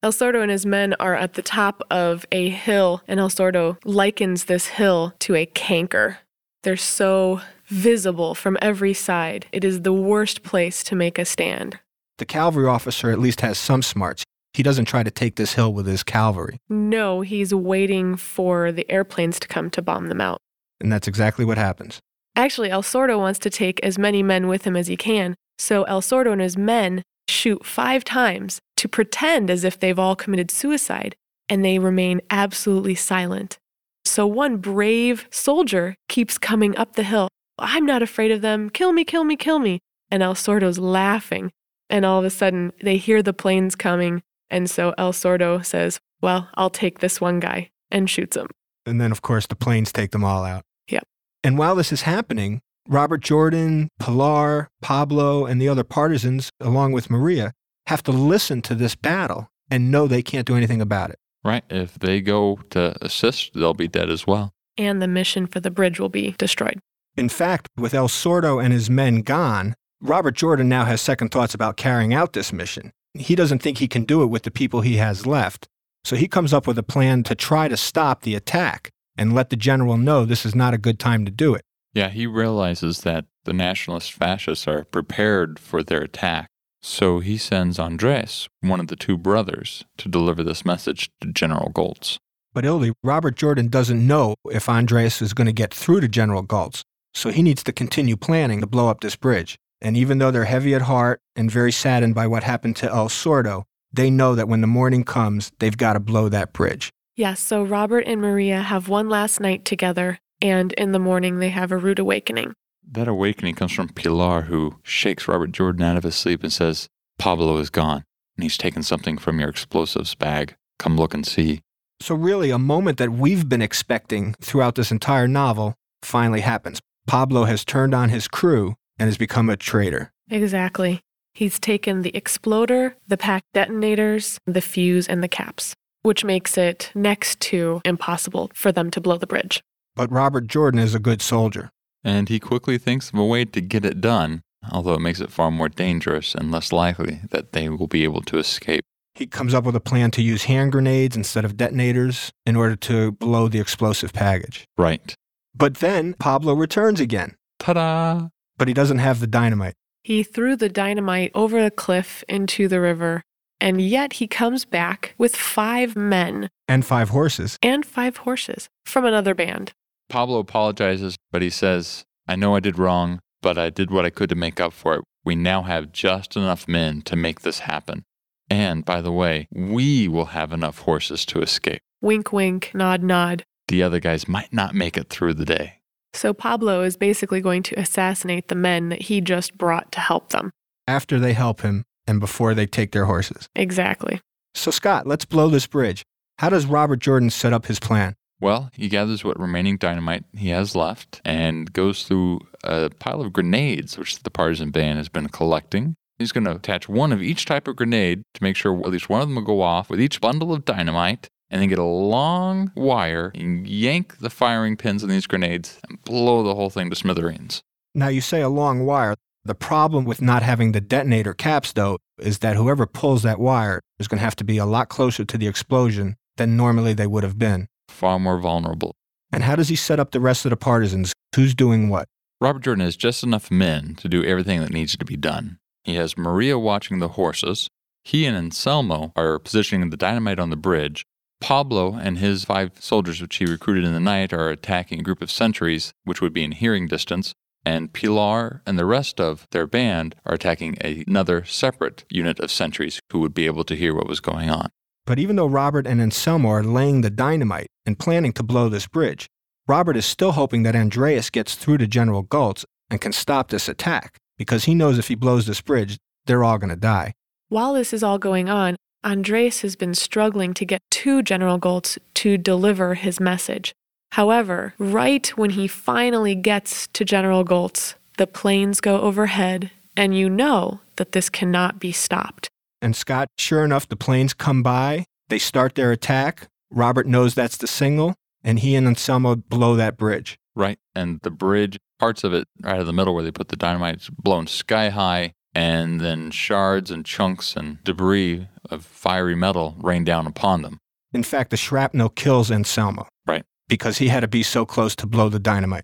El 0.03 0.11
Sordo 0.11 0.43
and 0.43 0.51
his 0.51 0.65
men 0.65 0.93
are 0.99 1.15
at 1.15 1.33
the 1.33 1.41
top 1.41 1.81
of 1.89 2.23
a 2.31 2.49
hill, 2.49 3.01
and 3.07 3.19
El 3.19 3.29
Sordo 3.29 3.77
likens 3.83 4.45
this 4.45 4.67
hill 4.67 5.13
to 5.19 5.33
a 5.33 5.47
canker. 5.47 6.19
They're 6.61 6.77
so 6.77 7.41
visible 7.65 8.35
from 8.35 8.59
every 8.61 8.93
side. 8.93 9.47
It 9.51 9.63
is 9.63 9.81
the 9.81 9.93
worst 9.93 10.43
place 10.43 10.83
to 10.85 10.95
make 10.95 11.17
a 11.17 11.25
stand. 11.25 11.79
The 12.19 12.25
cavalry 12.25 12.67
officer 12.67 13.09
at 13.09 13.19
least 13.19 13.41
has 13.41 13.57
some 13.57 13.81
smarts. 13.81 14.23
He 14.53 14.61
doesn't 14.61 14.85
try 14.85 15.01
to 15.01 15.11
take 15.11 15.35
this 15.35 15.53
hill 15.53 15.73
with 15.73 15.87
his 15.87 16.03
cavalry. 16.03 16.57
No, 16.69 17.21
he's 17.21 17.53
waiting 17.53 18.15
for 18.15 18.71
the 18.71 18.89
airplanes 18.91 19.39
to 19.39 19.47
come 19.47 19.71
to 19.71 19.81
bomb 19.81 20.09
them 20.09 20.21
out. 20.21 20.37
And 20.79 20.91
that's 20.91 21.07
exactly 21.07 21.43
what 21.43 21.57
happens. 21.57 21.99
Actually, 22.35 22.69
El 22.69 22.83
Sordo 22.83 23.17
wants 23.17 23.39
to 23.39 23.49
take 23.49 23.79
as 23.83 23.97
many 23.97 24.21
men 24.21 24.47
with 24.47 24.63
him 24.63 24.75
as 24.75 24.85
he 24.85 24.95
can, 24.95 25.33
so 25.57 25.83
El 25.83 26.01
Sordo 26.01 26.31
and 26.31 26.41
his 26.41 26.55
men 26.55 27.01
shoot 27.27 27.65
five 27.65 28.03
times 28.03 28.59
to 28.77 28.87
pretend 28.87 29.49
as 29.49 29.63
if 29.63 29.79
they've 29.79 29.99
all 29.99 30.15
committed 30.15 30.51
suicide, 30.51 31.15
and 31.49 31.63
they 31.63 31.79
remain 31.79 32.21
absolutely 32.29 32.95
silent. 32.95 33.57
So 34.05 34.25
one 34.25 34.57
brave 34.57 35.27
soldier 35.31 35.95
keeps 36.07 36.37
coming 36.37 36.77
up 36.77 36.95
the 36.95 37.03
hill. 37.03 37.27
I'm 37.59 37.85
not 37.85 38.01
afraid 38.01 38.31
of 38.31 38.41
them. 38.41 38.69
Kill 38.69 38.93
me, 38.93 39.03
kill 39.03 39.23
me, 39.23 39.35
kill 39.35 39.59
me. 39.59 39.79
And 40.09 40.23
El 40.23 40.35
Sordo's 40.35 40.79
laughing. 40.79 41.51
And 41.89 42.05
all 42.05 42.19
of 42.19 42.25
a 42.25 42.29
sudden, 42.29 42.71
they 42.81 42.97
hear 42.97 43.21
the 43.21 43.33
planes 43.33 43.75
coming. 43.75 44.21
And 44.49 44.69
so 44.69 44.93
El 44.97 45.13
Sordo 45.13 45.65
says, 45.65 45.99
Well, 46.21 46.49
I'll 46.55 46.69
take 46.69 46.99
this 46.99 47.19
one 47.19 47.39
guy 47.39 47.69
and 47.91 48.09
shoots 48.09 48.37
him. 48.37 48.47
And 48.85 49.01
then, 49.01 49.11
of 49.11 49.21
course, 49.21 49.47
the 49.47 49.55
planes 49.55 49.91
take 49.91 50.11
them 50.11 50.23
all 50.23 50.45
out. 50.45 50.63
Yep. 50.87 51.03
And 51.43 51.57
while 51.57 51.75
this 51.75 51.91
is 51.91 52.03
happening, 52.03 52.61
Robert 52.87 53.21
Jordan, 53.21 53.89
Pilar, 53.99 54.69
Pablo, 54.81 55.45
and 55.45 55.61
the 55.61 55.67
other 55.69 55.83
partisans, 55.83 56.49
along 56.61 56.93
with 56.93 57.09
Maria, 57.09 57.53
have 57.87 58.03
to 58.03 58.11
listen 58.11 58.61
to 58.63 58.75
this 58.75 58.95
battle 58.95 59.49
and 59.69 59.91
know 59.91 60.07
they 60.07 60.23
can't 60.23 60.47
do 60.47 60.55
anything 60.55 60.81
about 60.81 61.09
it. 61.09 61.19
Right. 61.43 61.63
If 61.69 61.99
they 61.99 62.21
go 62.21 62.59
to 62.71 62.95
assist, 63.03 63.53
they'll 63.53 63.73
be 63.73 63.87
dead 63.87 64.09
as 64.09 64.25
well. 64.25 64.53
And 64.77 65.01
the 65.01 65.07
mission 65.07 65.47
for 65.47 65.59
the 65.59 65.71
bridge 65.71 65.99
will 65.99 66.09
be 66.09 66.31
destroyed. 66.37 66.79
In 67.15 67.29
fact, 67.29 67.67
with 67.77 67.93
El 67.93 68.07
Sordo 68.07 68.63
and 68.63 68.71
his 68.71 68.89
men 68.89 69.21
gone, 69.21 69.73
Robert 70.01 70.35
Jordan 70.35 70.69
now 70.69 70.85
has 70.85 71.01
second 71.01 71.29
thoughts 71.29 71.53
about 71.53 71.77
carrying 71.77 72.13
out 72.13 72.33
this 72.33 72.53
mission. 72.53 72.91
He 73.13 73.35
doesn't 73.35 73.59
think 73.59 73.79
he 73.79 73.87
can 73.87 74.03
do 74.03 74.21
it 74.21 74.27
with 74.27 74.43
the 74.43 74.51
people 74.51 74.81
he 74.81 74.97
has 74.97 75.25
left. 75.25 75.67
So 76.03 76.15
he 76.15 76.27
comes 76.27 76.53
up 76.53 76.67
with 76.67 76.77
a 76.77 76.83
plan 76.83 77.23
to 77.23 77.35
try 77.35 77.67
to 77.67 77.75
stop 77.75 78.21
the 78.21 78.35
attack 78.35 78.91
and 79.17 79.33
let 79.33 79.49
the 79.49 79.55
general 79.55 79.97
know 79.97 80.23
this 80.23 80.45
is 80.45 80.53
not 80.53 80.73
a 80.73 80.77
good 80.77 80.99
time 80.99 81.25
to 81.25 81.31
do 81.31 81.55
it. 81.55 81.63
Yeah, 81.97 82.09
he 82.09 82.27
realizes 82.27 83.01
that 83.01 83.25
the 83.45 83.53
nationalist 83.53 84.13
fascists 84.13 84.67
are 84.67 84.83
prepared 84.83 85.57
for 85.57 85.81
their 85.81 86.01
attack. 86.01 86.47
So 86.79 87.21
he 87.21 87.37
sends 87.37 87.79
Andres, 87.79 88.47
one 88.61 88.79
of 88.79 88.85
the 88.85 88.95
two 88.95 89.17
brothers, 89.17 89.83
to 89.97 90.07
deliver 90.07 90.43
this 90.43 90.63
message 90.63 91.09
to 91.21 91.33
General 91.33 91.69
Goltz. 91.69 92.19
But 92.53 92.65
Ildi, 92.65 92.93
Robert 93.03 93.35
Jordan 93.35 93.69
doesn't 93.69 94.05
know 94.05 94.35
if 94.51 94.69
Andres 94.69 95.23
is 95.23 95.33
going 95.33 95.47
to 95.47 95.51
get 95.51 95.73
through 95.73 96.01
to 96.01 96.07
General 96.07 96.43
Goltz, 96.43 96.83
so 97.15 97.31
he 97.31 97.41
needs 97.41 97.63
to 97.63 97.73
continue 97.73 98.15
planning 98.15 98.61
to 98.61 98.67
blow 98.67 98.89
up 98.89 99.01
this 99.01 99.15
bridge. 99.15 99.57
And 99.81 99.97
even 99.97 100.19
though 100.19 100.29
they're 100.29 100.45
heavy 100.45 100.75
at 100.75 100.83
heart 100.83 101.19
and 101.35 101.49
very 101.49 101.71
saddened 101.71 102.13
by 102.13 102.27
what 102.27 102.43
happened 102.43 102.75
to 102.75 102.91
El 102.91 103.09
Sordo, 103.09 103.63
they 103.91 104.11
know 104.11 104.35
that 104.35 104.47
when 104.47 104.61
the 104.61 104.67
morning 104.67 105.03
comes, 105.03 105.51
they've 105.57 105.75
got 105.75 105.93
to 105.93 105.99
blow 105.99 106.29
that 106.29 106.53
bridge. 106.53 106.91
Yes, 107.15 107.39
so 107.39 107.63
Robert 107.63 108.05
and 108.05 108.21
Maria 108.21 108.61
have 108.61 108.87
one 108.87 109.09
last 109.09 109.39
night 109.39 109.65
together, 109.65 110.19
and 110.41 110.73
in 110.73 110.91
the 110.91 110.99
morning 110.99 111.39
they 111.39 111.49
have 111.49 111.71
a 111.71 111.77
rude 111.77 111.99
awakening. 111.99 112.53
That 112.89 113.07
awakening 113.07 113.55
comes 113.55 113.73
from 113.73 113.89
Pilar, 113.89 114.43
who 114.43 114.75
shakes 114.83 115.27
Robert 115.27 115.51
Jordan 115.51 115.83
out 115.83 115.97
of 115.97 116.03
his 116.03 116.15
sleep 116.15 116.43
and 116.43 116.53
says, 116.53 116.87
Pablo 117.17 117.57
is 117.57 117.69
gone, 117.69 118.03
and 118.35 118.43
he's 118.43 118.57
taken 118.57 118.83
something 118.83 119.17
from 119.17 119.39
your 119.39 119.49
explosives 119.49 120.15
bag. 120.15 120.55
Come 120.79 120.95
look 120.95 121.13
and 121.13 121.25
see. 121.25 121.61
So, 121.99 122.13
really, 122.13 122.51
a 122.51 122.59
moment 122.59 122.97
that 122.99 123.11
we've 123.11 123.49
been 123.49 123.61
expecting 123.61 124.35
throughout 124.39 124.75
this 124.75 124.91
entire 124.91 125.27
novel 125.27 125.75
finally 126.03 126.41
happens. 126.41 126.79
Pablo 127.07 127.45
has 127.45 127.65
turned 127.65 127.95
on 127.95 128.09
his 128.09 128.27
crew 128.27 128.75
and 128.99 129.07
has 129.07 129.17
become 129.17 129.49
a 129.49 129.57
traitor. 129.57 130.11
Exactly. 130.29 131.01
He's 131.33 131.59
taken 131.59 132.01
the 132.01 132.15
exploder, 132.15 132.95
the 133.07 133.17
pack 133.17 133.43
detonators, 133.53 134.39
the 134.45 134.61
fuse, 134.61 135.07
and 135.07 135.23
the 135.23 135.27
caps, 135.27 135.73
which 136.01 136.23
makes 136.23 136.57
it 136.57 136.91
next 136.95 137.39
to 137.41 137.81
impossible 137.85 138.51
for 138.53 138.71
them 138.71 138.91
to 138.91 139.01
blow 139.01 139.17
the 139.17 139.27
bridge. 139.27 139.61
But 139.97 140.11
Robert 140.11 140.47
Jordan 140.47 140.79
is 140.79 140.93
a 140.93 140.99
good 140.99 141.21
soldier. 141.23 141.71
And 142.03 142.29
he 142.29 142.39
quickly 142.39 142.77
thinks 142.77 143.09
of 143.09 143.17
a 143.17 143.25
way 143.25 143.43
to 143.45 143.59
get 143.59 143.83
it 143.83 143.99
done, 143.99 144.43
although 144.71 144.93
it 144.93 145.01
makes 145.01 145.19
it 145.19 145.31
far 145.31 145.49
more 145.49 145.69
dangerous 145.69 146.35
and 146.35 146.51
less 146.51 146.71
likely 146.71 147.19
that 147.31 147.51
they 147.51 147.67
will 147.67 147.87
be 147.87 148.03
able 148.03 148.21
to 148.21 148.37
escape. 148.37 148.85
He 149.15 149.25
comes 149.25 149.55
up 149.55 149.63
with 149.63 149.75
a 149.75 149.79
plan 149.79 150.11
to 150.11 150.21
use 150.21 150.43
hand 150.43 150.71
grenades 150.71 151.17
instead 151.17 151.43
of 151.43 151.57
detonators 151.57 152.31
in 152.45 152.55
order 152.55 152.75
to 152.75 153.13
blow 153.13 153.47
the 153.47 153.59
explosive 153.59 154.13
package. 154.13 154.65
Right. 154.77 155.15
But 155.55 155.77
then 155.77 156.13
Pablo 156.13 156.53
returns 156.53 156.99
again. 156.99 157.33
Ta 157.57 157.73
da! 157.73 158.27
But 158.57 158.67
he 158.67 158.75
doesn't 158.75 158.99
have 158.99 159.19
the 159.19 159.25
dynamite. 159.27 159.73
He 160.03 160.21
threw 160.21 160.55
the 160.55 160.69
dynamite 160.69 161.31
over 161.33 161.57
a 161.57 161.71
cliff 161.71 162.23
into 162.29 162.67
the 162.67 162.79
river, 162.79 163.23
and 163.59 163.81
yet 163.81 164.13
he 164.13 164.27
comes 164.27 164.63
back 164.63 165.15
with 165.17 165.35
five 165.35 165.95
men 165.95 166.49
And 166.67 166.85
five 166.85 167.09
horses. 167.09 167.57
and 167.63 167.83
five 167.83 168.17
horses 168.17 168.69
from 168.85 169.03
another 169.03 169.33
band. 169.33 169.73
Pablo 170.09 170.39
apologizes, 170.39 171.17
but 171.31 171.41
he 171.41 171.49
says, 171.49 172.05
I 172.27 172.35
know 172.35 172.55
I 172.55 172.59
did 172.59 172.79
wrong, 172.79 173.19
but 173.41 173.57
I 173.57 173.69
did 173.69 173.91
what 173.91 174.05
I 174.05 174.09
could 174.09 174.29
to 174.29 174.35
make 174.35 174.59
up 174.59 174.73
for 174.73 174.95
it. 174.95 175.03
We 175.23 175.35
now 175.35 175.63
have 175.63 175.91
just 175.91 176.35
enough 176.35 176.67
men 176.67 177.01
to 177.03 177.15
make 177.15 177.41
this 177.41 177.59
happen. 177.59 178.03
And 178.49 178.85
by 178.85 179.01
the 179.01 179.11
way, 179.11 179.47
we 179.51 180.07
will 180.07 180.27
have 180.27 180.53
enough 180.53 180.79
horses 180.79 181.25
to 181.27 181.41
escape. 181.41 181.81
Wink, 182.01 182.31
wink, 182.31 182.71
nod, 182.73 183.03
nod. 183.03 183.43
The 183.67 183.83
other 183.83 183.99
guys 183.99 184.27
might 184.27 184.53
not 184.53 184.73
make 184.73 184.97
it 184.97 185.09
through 185.09 185.33
the 185.33 185.45
day. 185.45 185.79
So 186.13 186.33
Pablo 186.33 186.81
is 186.83 186.95
basically 186.95 187.41
going 187.41 187.63
to 187.63 187.79
assassinate 187.79 188.47
the 188.47 188.55
men 188.55 188.89
that 188.89 189.03
he 189.03 189.19
just 189.19 189.57
brought 189.57 189.91
to 189.91 189.99
help 189.99 190.29
them. 190.29 190.51
After 190.87 191.19
they 191.19 191.33
help 191.33 191.61
him 191.61 191.83
and 192.07 192.19
before 192.21 192.53
they 192.53 192.65
take 192.65 192.93
their 192.93 193.05
horses. 193.05 193.49
Exactly. 193.55 194.21
So, 194.55 194.71
Scott, 194.71 195.05
let's 195.05 195.25
blow 195.25 195.49
this 195.49 195.67
bridge. 195.67 196.03
How 196.39 196.49
does 196.49 196.65
Robert 196.65 196.99
Jordan 196.99 197.29
set 197.29 197.51
up 197.51 197.65
his 197.65 197.79
plan? 197.79 198.15
Well, 198.39 198.69
he 198.73 198.87
gathers 198.87 199.23
what 199.23 199.39
remaining 199.39 199.77
dynamite 199.77 200.25
he 200.35 200.49
has 200.49 200.75
left 200.75 201.21
and 201.25 201.71
goes 201.73 202.03
through 202.03 202.41
a 202.63 202.89
pile 202.99 203.21
of 203.21 203.33
grenades, 203.33 203.97
which 203.97 204.19
the 204.19 204.29
partisan 204.29 204.69
band 204.69 204.97
has 204.97 205.09
been 205.09 205.29
collecting. 205.29 205.95
He's 206.19 206.31
going 206.31 206.45
to 206.45 206.55
attach 206.55 206.87
one 206.87 207.11
of 207.11 207.21
each 207.21 207.45
type 207.45 207.67
of 207.67 207.75
grenade 207.75 208.23
to 208.33 208.43
make 208.43 208.55
sure 208.55 208.77
at 208.79 208.91
least 208.91 209.09
one 209.09 209.21
of 209.21 209.27
them 209.27 209.35
will 209.35 209.43
go 209.43 209.61
off 209.61 209.89
with 209.89 210.01
each 210.01 210.21
bundle 210.21 210.53
of 210.53 210.65
dynamite, 210.65 211.27
and 211.49 211.61
then 211.61 211.69
get 211.69 211.79
a 211.79 211.83
long 211.83 212.71
wire 212.75 213.31
and 213.33 213.67
yank 213.67 214.17
the 214.19 214.29
firing 214.29 214.75
pins 214.75 215.03
on 215.03 215.09
these 215.09 215.27
grenades 215.27 215.79
and 215.87 216.03
blow 216.03 216.43
the 216.43 216.55
whole 216.55 216.69
thing 216.69 216.89
to 216.89 216.95
smithereens. 216.95 217.61
Now, 217.95 218.09
you 218.09 218.21
say 218.21 218.41
a 218.41 218.49
long 218.49 218.85
wire. 218.85 219.15
The 219.45 219.55
problem 219.55 220.03
with 220.03 220.21
not 220.21 220.43
having 220.43 220.73
the 220.73 220.81
detonator 220.81 221.33
caps, 221.33 221.71
though, 221.71 221.99
is 222.19 222.39
that 222.39 222.57
whoever 222.57 222.85
pulls 222.85 223.23
that 223.23 223.39
wire 223.39 223.79
is 223.97 224.07
going 224.09 224.17
to 224.17 224.25
have 224.25 224.35
to 224.37 224.43
be 224.43 224.57
a 224.57 224.65
lot 224.65 224.89
closer 224.89 225.23
to 225.23 225.37
the 225.37 225.47
explosion 225.47 226.17
than 226.35 226.57
normally 226.57 226.93
they 226.93 227.07
would 227.07 227.23
have 227.23 227.39
been. 227.39 227.67
Far 227.97 228.19
more 228.19 228.37
vulnerable. 228.37 228.93
And 229.33 229.41
how 229.41 229.55
does 229.55 229.69
he 229.69 229.75
set 229.75 229.99
up 229.99 230.11
the 230.11 230.19
rest 230.19 230.45
of 230.45 230.51
the 230.51 230.55
partisans? 230.55 231.13
Who's 231.35 231.55
doing 231.55 231.89
what? 231.89 232.07
Robert 232.39 232.61
Jordan 232.61 232.85
has 232.85 232.95
just 232.95 233.23
enough 233.23 233.49
men 233.49 233.95
to 233.95 234.07
do 234.07 234.23
everything 234.23 234.59
that 234.59 234.69
needs 234.69 234.95
to 234.95 235.03
be 235.03 235.17
done. 235.17 235.57
He 235.83 235.95
has 235.95 236.15
Maria 236.15 236.59
watching 236.59 236.99
the 236.99 237.07
horses. 237.07 237.67
He 238.03 238.27
and 238.27 238.37
Anselmo 238.37 239.13
are 239.15 239.39
positioning 239.39 239.89
the 239.89 239.97
dynamite 239.97 240.37
on 240.37 240.51
the 240.51 240.55
bridge. 240.55 241.07
Pablo 241.41 241.95
and 241.95 242.19
his 242.19 242.45
five 242.45 242.73
soldiers, 242.79 243.19
which 243.19 243.37
he 243.37 243.45
recruited 243.45 243.83
in 243.83 243.93
the 243.93 243.99
night, 243.99 244.31
are 244.31 244.51
attacking 244.51 244.99
a 244.99 245.03
group 245.03 245.23
of 245.23 245.31
sentries, 245.31 245.91
which 246.03 246.21
would 246.21 246.33
be 246.33 246.43
in 246.43 246.51
hearing 246.51 246.85
distance. 246.85 247.33
And 247.65 247.91
Pilar 247.93 248.61
and 248.67 248.77
the 248.77 248.85
rest 248.85 249.19
of 249.19 249.47
their 249.49 249.65
band 249.65 250.15
are 250.23 250.35
attacking 250.35 250.77
another 250.83 251.45
separate 251.45 252.05
unit 252.11 252.39
of 252.39 252.51
sentries 252.51 252.99
who 253.11 253.21
would 253.21 253.33
be 253.33 253.47
able 253.47 253.63
to 253.63 253.75
hear 253.75 253.95
what 253.95 254.07
was 254.07 254.19
going 254.19 254.51
on. 254.51 254.69
But 255.07 255.19
even 255.19 255.37
though 255.37 255.47
Robert 255.47 255.87
and 255.87 256.01
Anselmo 256.01 256.49
are 256.49 256.63
laying 256.63 256.99
the 256.99 257.09
dynamite 257.09 257.67
and 257.85 257.97
planning 257.97 258.33
to 258.33 258.43
blow 258.43 258.67
this 258.67 258.87
bridge, 258.87 259.25
Robert 259.65 259.95
is 259.95 260.05
still 260.05 260.33
hoping 260.33 260.63
that 260.63 260.75
Andreas 260.75 261.29
gets 261.29 261.55
through 261.55 261.77
to 261.77 261.87
General 261.87 262.23
Goltz 262.23 262.65
and 262.89 262.99
can 262.99 263.13
stop 263.13 263.49
this 263.49 263.69
attack, 263.69 264.17
because 264.37 264.65
he 264.65 264.75
knows 264.75 264.99
if 264.99 265.07
he 265.07 265.15
blows 265.15 265.47
this 265.47 265.61
bridge, 265.61 265.97
they're 266.25 266.43
all 266.43 266.57
going 266.57 266.69
to 266.69 266.75
die. 266.75 267.13
While 267.47 267.73
this 267.73 267.93
is 267.93 268.03
all 268.03 268.19
going 268.19 268.49
on, 268.49 268.75
Andreas 269.05 269.61
has 269.61 269.77
been 269.77 269.95
struggling 269.95 270.53
to 270.55 270.65
get 270.65 270.81
to 270.91 271.23
General 271.23 271.57
Goltz 271.57 271.97
to 272.15 272.37
deliver 272.37 272.95
his 272.95 273.19
message. 273.21 273.73
However, 274.11 274.73
right 274.77 275.25
when 275.37 275.51
he 275.51 275.67
finally 275.67 276.35
gets 276.35 276.87
to 276.87 277.05
General 277.05 277.45
Goltz, 277.45 277.95
the 278.17 278.27
planes 278.27 278.81
go 278.81 278.99
overhead, 278.99 279.71
and 279.95 280.17
you 280.17 280.29
know 280.29 280.81
that 280.97 281.13
this 281.13 281.29
cannot 281.29 281.79
be 281.79 281.93
stopped. 281.93 282.49
And 282.87 282.95
Scott, 282.95 283.27
sure 283.37 283.65
enough, 283.65 283.85
the 283.89 283.97
planes 283.97 284.33
come 284.33 284.63
by, 284.63 285.07
they 285.27 285.39
start 285.39 285.75
their 285.75 285.91
attack. 285.91 286.47
Robert 286.71 287.05
knows 287.05 287.35
that's 287.35 287.57
the 287.57 287.67
signal, 287.67 288.15
and 288.45 288.59
he 288.59 288.75
and 288.75 288.87
Anselmo 288.87 289.35
blow 289.35 289.75
that 289.75 289.97
bridge. 289.97 290.37
Right. 290.55 290.79
And 290.95 291.19
the 291.19 291.29
bridge, 291.29 291.77
parts 291.99 292.23
of 292.23 292.33
it 292.33 292.47
right 292.61 292.79
in 292.79 292.85
the 292.85 292.93
middle 292.93 293.13
where 293.13 293.25
they 293.25 293.31
put 293.31 293.49
the 293.49 293.57
dynamite, 293.57 293.97
is 293.97 294.09
blown 294.09 294.47
sky 294.47 294.87
high. 294.87 295.33
And 295.53 295.99
then 295.99 296.31
shards 296.31 296.89
and 296.89 297.05
chunks 297.05 297.57
and 297.57 297.83
debris 297.83 298.47
of 298.69 298.85
fiery 298.85 299.35
metal 299.35 299.75
rain 299.81 300.05
down 300.05 300.25
upon 300.25 300.61
them. 300.61 300.79
In 301.11 301.23
fact, 301.23 301.49
the 301.49 301.57
shrapnel 301.57 302.07
kills 302.07 302.49
Anselmo. 302.49 303.05
Right. 303.25 303.43
Because 303.67 303.97
he 303.97 304.07
had 304.07 304.21
to 304.21 304.29
be 304.29 304.43
so 304.43 304.65
close 304.65 304.95
to 304.95 305.05
blow 305.05 305.27
the 305.27 305.39
dynamite. 305.39 305.83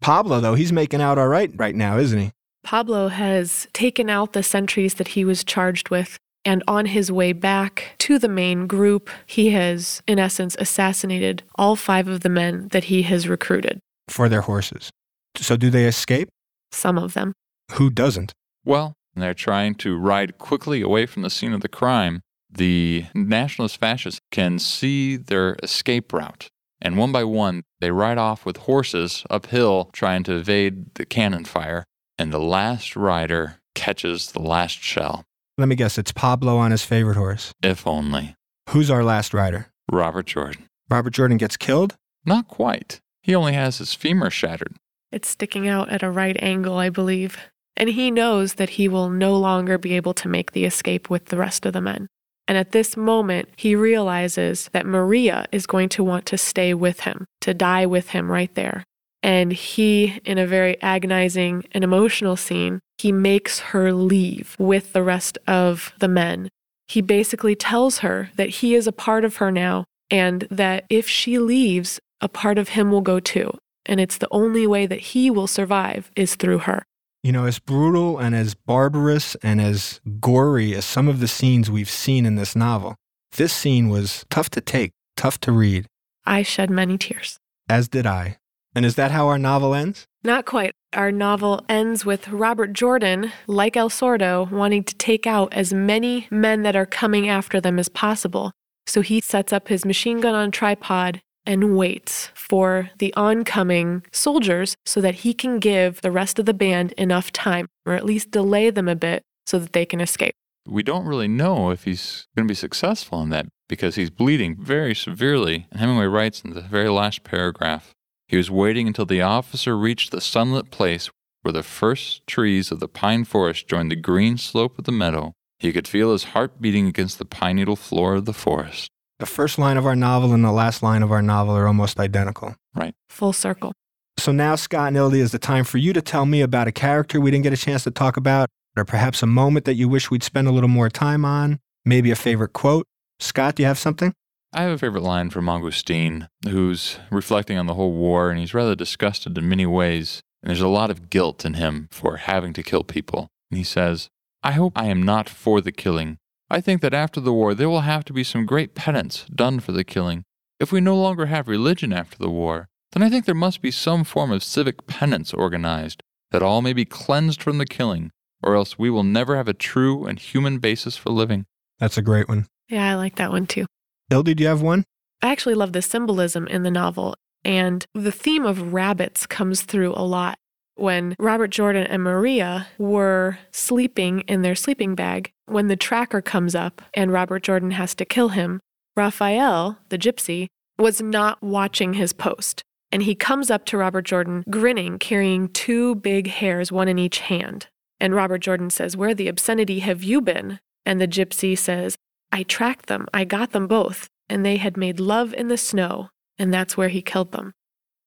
Pablo, 0.00 0.40
though, 0.40 0.54
he's 0.54 0.72
making 0.72 1.02
out 1.02 1.18
all 1.18 1.28
right 1.28 1.52
right 1.54 1.74
now, 1.74 1.98
isn't 1.98 2.18
he? 2.18 2.30
Pablo 2.62 3.08
has 3.08 3.66
taken 3.74 4.08
out 4.08 4.32
the 4.32 4.42
sentries 4.42 4.94
that 4.94 5.08
he 5.08 5.24
was 5.24 5.44
charged 5.44 5.90
with, 5.90 6.18
and 6.44 6.62
on 6.66 6.86
his 6.86 7.12
way 7.12 7.32
back 7.32 7.94
to 7.98 8.18
the 8.18 8.28
main 8.28 8.66
group, 8.66 9.10
he 9.26 9.50
has, 9.50 10.02
in 10.06 10.18
essence, 10.18 10.56
assassinated 10.58 11.42
all 11.56 11.76
five 11.76 12.08
of 12.08 12.20
the 12.20 12.28
men 12.28 12.68
that 12.68 12.84
he 12.84 13.02
has 13.02 13.28
recruited. 13.28 13.80
For 14.08 14.28
their 14.28 14.42
horses. 14.42 14.90
So 15.36 15.56
do 15.56 15.70
they 15.70 15.86
escape? 15.86 16.28
Some 16.72 16.98
of 16.98 17.14
them. 17.14 17.32
Who 17.72 17.90
doesn't? 17.90 18.32
Well, 18.64 18.94
they're 19.14 19.34
trying 19.34 19.74
to 19.76 19.96
ride 19.96 20.38
quickly 20.38 20.82
away 20.82 21.06
from 21.06 21.22
the 21.22 21.30
scene 21.30 21.52
of 21.52 21.60
the 21.60 21.68
crime. 21.68 22.22
The 22.50 23.06
nationalist 23.14 23.78
fascists 23.78 24.20
can 24.30 24.58
see 24.58 25.16
their 25.16 25.56
escape 25.62 26.12
route. 26.12 26.48
And 26.82 26.96
one 26.96 27.12
by 27.12 27.24
one, 27.24 27.62
they 27.80 27.90
ride 27.90 28.18
off 28.18 28.46
with 28.46 28.56
horses 28.58 29.24
uphill 29.28 29.90
trying 29.92 30.22
to 30.24 30.36
evade 30.36 30.94
the 30.94 31.04
cannon 31.04 31.44
fire. 31.44 31.84
And 32.18 32.32
the 32.32 32.40
last 32.40 32.96
rider 32.96 33.60
catches 33.74 34.32
the 34.32 34.40
last 34.42 34.78
shell. 34.78 35.24
Let 35.58 35.68
me 35.68 35.76
guess, 35.76 35.98
it's 35.98 36.12
Pablo 36.12 36.56
on 36.56 36.70
his 36.70 36.84
favorite 36.84 37.16
horse. 37.16 37.52
If 37.62 37.86
only. 37.86 38.34
Who's 38.70 38.90
our 38.90 39.04
last 39.04 39.34
rider? 39.34 39.68
Robert 39.90 40.26
Jordan. 40.26 40.66
Robert 40.88 41.12
Jordan 41.12 41.36
gets 41.36 41.56
killed? 41.56 41.96
Not 42.24 42.48
quite. 42.48 43.00
He 43.22 43.34
only 43.34 43.52
has 43.52 43.78
his 43.78 43.94
femur 43.94 44.30
shattered. 44.30 44.76
It's 45.12 45.28
sticking 45.28 45.68
out 45.68 45.90
at 45.90 46.02
a 46.02 46.10
right 46.10 46.36
angle, 46.40 46.76
I 46.78 46.88
believe. 46.88 47.36
And 47.76 47.90
he 47.90 48.10
knows 48.10 48.54
that 48.54 48.70
he 48.70 48.88
will 48.88 49.10
no 49.10 49.36
longer 49.36 49.78
be 49.78 49.94
able 49.94 50.14
to 50.14 50.28
make 50.28 50.52
the 50.52 50.64
escape 50.64 51.10
with 51.10 51.26
the 51.26 51.36
rest 51.36 51.66
of 51.66 51.72
the 51.72 51.80
men. 51.80 52.06
And 52.46 52.58
at 52.58 52.72
this 52.72 52.96
moment, 52.96 53.48
he 53.56 53.74
realizes 53.76 54.68
that 54.72 54.86
Maria 54.86 55.46
is 55.52 55.66
going 55.66 55.88
to 55.90 56.04
want 56.04 56.26
to 56.26 56.38
stay 56.38 56.74
with 56.74 57.00
him, 57.00 57.24
to 57.42 57.54
die 57.54 57.86
with 57.86 58.10
him 58.10 58.30
right 58.30 58.52
there. 58.54 58.84
And 59.22 59.52
he, 59.52 60.20
in 60.24 60.38
a 60.38 60.46
very 60.46 60.80
agonizing 60.80 61.64
and 61.72 61.84
emotional 61.84 62.36
scene, 62.36 62.80
he 62.98 63.12
makes 63.12 63.58
her 63.58 63.92
leave 63.92 64.56
with 64.58 64.92
the 64.92 65.02
rest 65.02 65.38
of 65.46 65.92
the 65.98 66.08
men. 66.08 66.48
He 66.88 67.00
basically 67.00 67.54
tells 67.54 67.98
her 67.98 68.30
that 68.36 68.48
he 68.48 68.74
is 68.74 68.86
a 68.86 68.92
part 68.92 69.24
of 69.24 69.36
her 69.36 69.50
now 69.52 69.84
and 70.10 70.46
that 70.50 70.84
if 70.90 71.08
she 71.08 71.38
leaves, 71.38 72.00
a 72.20 72.28
part 72.28 72.58
of 72.58 72.70
him 72.70 72.90
will 72.90 73.00
go 73.00 73.20
too. 73.20 73.56
And 73.86 74.00
it's 74.00 74.18
the 74.18 74.28
only 74.30 74.66
way 74.66 74.86
that 74.86 75.00
he 75.00 75.30
will 75.30 75.46
survive 75.46 76.10
is 76.16 76.34
through 76.34 76.58
her. 76.58 76.82
You 77.22 77.32
know, 77.32 77.44
as 77.44 77.58
brutal 77.58 78.18
and 78.18 78.34
as 78.34 78.54
barbarous 78.54 79.34
and 79.42 79.60
as 79.60 80.00
gory 80.20 80.74
as 80.74 80.84
some 80.84 81.06
of 81.06 81.20
the 81.20 81.28
scenes 81.28 81.70
we've 81.70 81.90
seen 81.90 82.24
in 82.26 82.36
this 82.36 82.56
novel, 82.56 82.96
this 83.36 83.52
scene 83.52 83.88
was 83.88 84.24
tough 84.30 84.50
to 84.50 84.60
take, 84.60 84.92
tough 85.16 85.38
to 85.40 85.52
read. 85.52 85.86
I 86.24 86.42
shed 86.42 86.70
many 86.70 86.98
tears. 86.98 87.38
As 87.68 87.88
did 87.88 88.06
I. 88.06 88.39
And 88.74 88.84
is 88.84 88.94
that 88.94 89.10
how 89.10 89.26
our 89.28 89.38
novel 89.38 89.74
ends? 89.74 90.06
Not 90.22 90.44
quite. 90.44 90.72
Our 90.92 91.10
novel 91.10 91.64
ends 91.68 92.04
with 92.04 92.28
Robert 92.28 92.72
Jordan, 92.72 93.32
like 93.46 93.76
El 93.76 93.90
Sordo, 93.90 94.50
wanting 94.50 94.84
to 94.84 94.94
take 94.94 95.26
out 95.26 95.52
as 95.52 95.72
many 95.72 96.26
men 96.30 96.62
that 96.62 96.76
are 96.76 96.86
coming 96.86 97.28
after 97.28 97.60
them 97.60 97.78
as 97.78 97.88
possible. 97.88 98.52
So 98.86 99.00
he 99.00 99.20
sets 99.20 99.52
up 99.52 99.68
his 99.68 99.84
machine 99.84 100.20
gun 100.20 100.34
on 100.34 100.48
a 100.48 100.52
tripod 100.52 101.20
and 101.46 101.76
waits 101.76 102.30
for 102.34 102.90
the 102.98 103.14
oncoming 103.14 104.04
soldiers 104.12 104.76
so 104.84 105.00
that 105.00 105.16
he 105.16 105.32
can 105.32 105.58
give 105.58 106.00
the 106.00 106.10
rest 106.10 106.38
of 106.38 106.46
the 106.46 106.54
band 106.54 106.92
enough 106.92 107.32
time, 107.32 107.66
or 107.86 107.94
at 107.94 108.04
least 108.04 108.30
delay 108.30 108.70
them 108.70 108.88
a 108.88 108.96
bit 108.96 109.22
so 109.46 109.58
that 109.58 109.72
they 109.72 109.86
can 109.86 110.00
escape. 110.00 110.34
We 110.66 110.82
don't 110.82 111.06
really 111.06 111.28
know 111.28 111.70
if 111.70 111.84
he's 111.84 112.26
going 112.36 112.46
to 112.46 112.50
be 112.50 112.56
successful 112.56 113.22
in 113.22 113.30
that 113.30 113.46
because 113.68 113.94
he's 113.94 114.10
bleeding 114.10 114.56
very 114.60 114.94
severely. 114.94 115.66
And 115.70 115.80
Hemingway 115.80 116.06
writes 116.06 116.42
in 116.42 116.52
the 116.52 116.60
very 116.60 116.88
last 116.88 117.24
paragraph 117.24 117.94
he 118.30 118.36
was 118.36 118.48
waiting 118.48 118.86
until 118.86 119.06
the 119.06 119.20
officer 119.20 119.76
reached 119.76 120.12
the 120.12 120.20
sunlit 120.20 120.70
place 120.70 121.10
where 121.42 121.50
the 121.50 121.64
first 121.64 122.24
trees 122.28 122.70
of 122.70 122.78
the 122.78 122.86
pine 122.86 123.24
forest 123.24 123.66
joined 123.66 123.90
the 123.90 123.96
green 123.96 124.38
slope 124.38 124.78
of 124.78 124.84
the 124.84 124.92
meadow. 124.92 125.32
He 125.58 125.72
could 125.72 125.88
feel 125.88 126.12
his 126.12 126.22
heart 126.22 126.60
beating 126.60 126.86
against 126.86 127.18
the 127.18 127.24
pine 127.24 127.56
needle 127.56 127.74
floor 127.74 128.14
of 128.14 128.26
the 128.26 128.32
forest. 128.32 128.88
The 129.18 129.26
first 129.26 129.58
line 129.58 129.76
of 129.76 129.84
our 129.84 129.96
novel 129.96 130.32
and 130.32 130.44
the 130.44 130.52
last 130.52 130.80
line 130.80 131.02
of 131.02 131.10
our 131.10 131.22
novel 131.22 131.56
are 131.56 131.66
almost 131.66 131.98
identical. 131.98 132.54
Right. 132.72 132.94
Full 133.08 133.32
circle. 133.32 133.72
So 134.16 134.30
now, 134.30 134.54
Scott 134.54 134.86
and 134.88 134.96
Ildy, 134.96 135.18
is 135.18 135.32
the 135.32 135.40
time 135.40 135.64
for 135.64 135.78
you 135.78 135.92
to 135.92 136.00
tell 136.00 136.24
me 136.24 136.40
about 136.40 136.68
a 136.68 136.72
character 136.72 137.20
we 137.20 137.32
didn't 137.32 137.42
get 137.42 137.52
a 137.52 137.56
chance 137.56 137.82
to 137.82 137.90
talk 137.90 138.16
about, 138.16 138.48
or 138.76 138.84
perhaps 138.84 139.24
a 139.24 139.26
moment 139.26 139.64
that 139.64 139.74
you 139.74 139.88
wish 139.88 140.08
we'd 140.08 140.22
spend 140.22 140.46
a 140.46 140.52
little 140.52 140.68
more 140.68 140.88
time 140.88 141.24
on, 141.24 141.58
maybe 141.84 142.12
a 142.12 142.16
favorite 142.16 142.52
quote. 142.52 142.86
Scott, 143.18 143.56
do 143.56 143.64
you 143.64 143.66
have 143.66 143.78
something? 143.78 144.14
I 144.52 144.62
have 144.62 144.72
a 144.72 144.78
favorite 144.78 145.04
line 145.04 145.30
from 145.30 145.48
Augustine, 145.48 146.28
who's 146.44 146.98
reflecting 147.10 147.56
on 147.56 147.66
the 147.66 147.74
whole 147.74 147.92
war, 147.92 148.30
and 148.30 148.40
he's 148.40 148.52
rather 148.52 148.74
disgusted 148.74 149.38
in 149.38 149.48
many 149.48 149.64
ways. 149.64 150.22
And 150.42 150.50
there's 150.50 150.60
a 150.60 150.68
lot 150.68 150.90
of 150.90 151.08
guilt 151.08 151.44
in 151.44 151.54
him 151.54 151.88
for 151.92 152.16
having 152.16 152.52
to 152.54 152.62
kill 152.62 152.82
people. 152.82 153.28
And 153.50 153.58
he 153.58 153.64
says, 153.64 154.08
I 154.42 154.52
hope 154.52 154.72
I 154.74 154.86
am 154.86 155.04
not 155.04 155.28
for 155.28 155.60
the 155.60 155.70
killing. 155.70 156.16
I 156.50 156.60
think 156.60 156.80
that 156.82 156.94
after 156.94 157.20
the 157.20 157.32
war 157.32 157.54
there 157.54 157.68
will 157.68 157.82
have 157.82 158.04
to 158.06 158.12
be 158.12 158.24
some 158.24 158.44
great 158.44 158.74
penance 158.74 159.24
done 159.32 159.60
for 159.60 159.70
the 159.70 159.84
killing. 159.84 160.24
If 160.58 160.72
we 160.72 160.80
no 160.80 160.96
longer 160.96 161.26
have 161.26 161.46
religion 161.46 161.92
after 161.92 162.18
the 162.18 162.30
war, 162.30 162.66
then 162.92 163.04
I 163.04 163.08
think 163.08 163.26
there 163.26 163.34
must 163.36 163.62
be 163.62 163.70
some 163.70 164.02
form 164.02 164.32
of 164.32 164.42
civic 164.42 164.88
penance 164.88 165.32
organized, 165.32 166.02
that 166.32 166.42
all 166.42 166.60
may 166.60 166.72
be 166.72 166.84
cleansed 166.84 167.40
from 167.40 167.58
the 167.58 167.66
killing, 167.66 168.10
or 168.42 168.56
else 168.56 168.76
we 168.76 168.90
will 168.90 169.04
never 169.04 169.36
have 169.36 169.46
a 169.46 169.54
true 169.54 170.06
and 170.06 170.18
human 170.18 170.58
basis 170.58 170.96
for 170.96 171.10
living. 171.10 171.46
That's 171.78 171.98
a 171.98 172.02
great 172.02 172.28
one. 172.28 172.46
Yeah, 172.68 172.90
I 172.90 172.96
like 172.96 173.16
that 173.16 173.30
one 173.30 173.46
too. 173.46 173.66
Ildy, 174.10 174.34
do 174.34 174.42
you 174.42 174.48
have 174.48 174.62
one? 174.62 174.84
I 175.22 175.30
actually 175.30 175.54
love 175.54 175.72
the 175.72 175.82
symbolism 175.82 176.48
in 176.48 176.64
the 176.64 176.70
novel, 176.70 177.14
and 177.44 177.86
the 177.94 178.12
theme 178.12 178.44
of 178.44 178.72
rabbits 178.72 179.26
comes 179.26 179.62
through 179.62 179.92
a 179.94 180.02
lot. 180.02 180.38
When 180.74 181.14
Robert 181.18 181.50
Jordan 181.50 181.86
and 181.86 182.02
Maria 182.02 182.68
were 182.78 183.38
sleeping 183.52 184.20
in 184.20 184.42
their 184.42 184.54
sleeping 184.54 184.94
bag, 184.94 185.30
when 185.46 185.68
the 185.68 185.76
tracker 185.76 186.22
comes 186.22 186.54
up 186.54 186.82
and 186.94 187.12
Robert 187.12 187.42
Jordan 187.42 187.72
has 187.72 187.94
to 187.96 188.04
kill 188.04 188.30
him, 188.30 188.60
Rafael, 188.96 189.78
the 189.90 189.98
gypsy, 189.98 190.46
was 190.78 191.00
not 191.00 191.42
watching 191.42 191.94
his 191.94 192.12
post. 192.12 192.62
And 192.90 193.02
he 193.02 193.14
comes 193.14 193.50
up 193.50 193.66
to 193.66 193.76
Robert 193.76 194.06
Jordan, 194.06 194.42
grinning, 194.50 194.98
carrying 194.98 195.48
two 195.48 195.94
big 195.96 196.26
hares, 196.26 196.72
one 196.72 196.88
in 196.88 196.98
each 196.98 197.20
hand. 197.20 197.68
And 198.00 198.14
Robert 198.14 198.38
Jordan 198.38 198.70
says, 198.70 198.96
Where 198.96 199.14
the 199.14 199.28
obscenity 199.28 199.80
have 199.80 200.02
you 200.02 200.20
been? 200.20 200.58
And 200.86 201.00
the 201.00 201.06
gypsy 201.06 201.56
says, 201.56 201.96
I 202.32 202.42
tracked 202.42 202.86
them. 202.86 203.06
I 203.12 203.24
got 203.24 203.52
them 203.52 203.66
both. 203.66 204.08
And 204.28 204.44
they 204.44 204.56
had 204.56 204.76
made 204.76 205.00
love 205.00 205.34
in 205.34 205.48
the 205.48 205.56
snow. 205.56 206.10
And 206.38 206.54
that's 206.54 206.76
where 206.76 206.88
he 206.88 207.02
killed 207.02 207.32
them. 207.32 207.52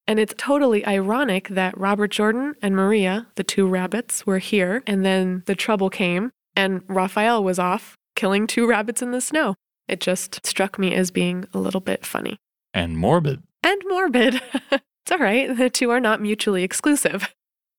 And 0.08 0.20
it's 0.20 0.34
totally 0.38 0.86
ironic 0.86 1.48
that 1.50 1.78
Robert 1.78 2.12
Jordan 2.12 2.56
and 2.62 2.76
Maria, 2.76 3.28
the 3.36 3.44
two 3.44 3.68
rabbits, 3.68 4.26
were 4.26 4.40
here. 4.40 4.84
And 4.86 5.06
then 5.06 5.44
the 5.46 5.56
trouble 5.56 5.90
came 5.90 6.32
and 6.56 6.84
Rafael 6.88 7.44
was 7.44 7.60
off 7.60 7.96
killing 8.16 8.48
two 8.48 8.68
rabbits 8.68 9.02
in 9.02 9.12
the 9.12 9.22
snow. 9.22 9.56
It 9.88 10.00
just 10.00 10.46
struck 10.46 10.78
me 10.80 10.94
as 10.94 11.12
being 11.12 11.46
a 11.54 11.60
little 11.60 11.82
bit 11.82 12.06
funny. 12.06 12.38
And 12.74 12.98
morbid. 12.98 13.44
And 13.64 13.82
morbid. 13.88 14.42
it's 14.72 15.12
all 15.12 15.20
right. 15.20 15.56
The 15.56 15.70
two 15.70 15.90
are 15.92 16.00
not 16.00 16.22
mutually 16.22 16.64
exclusive. 16.64 17.34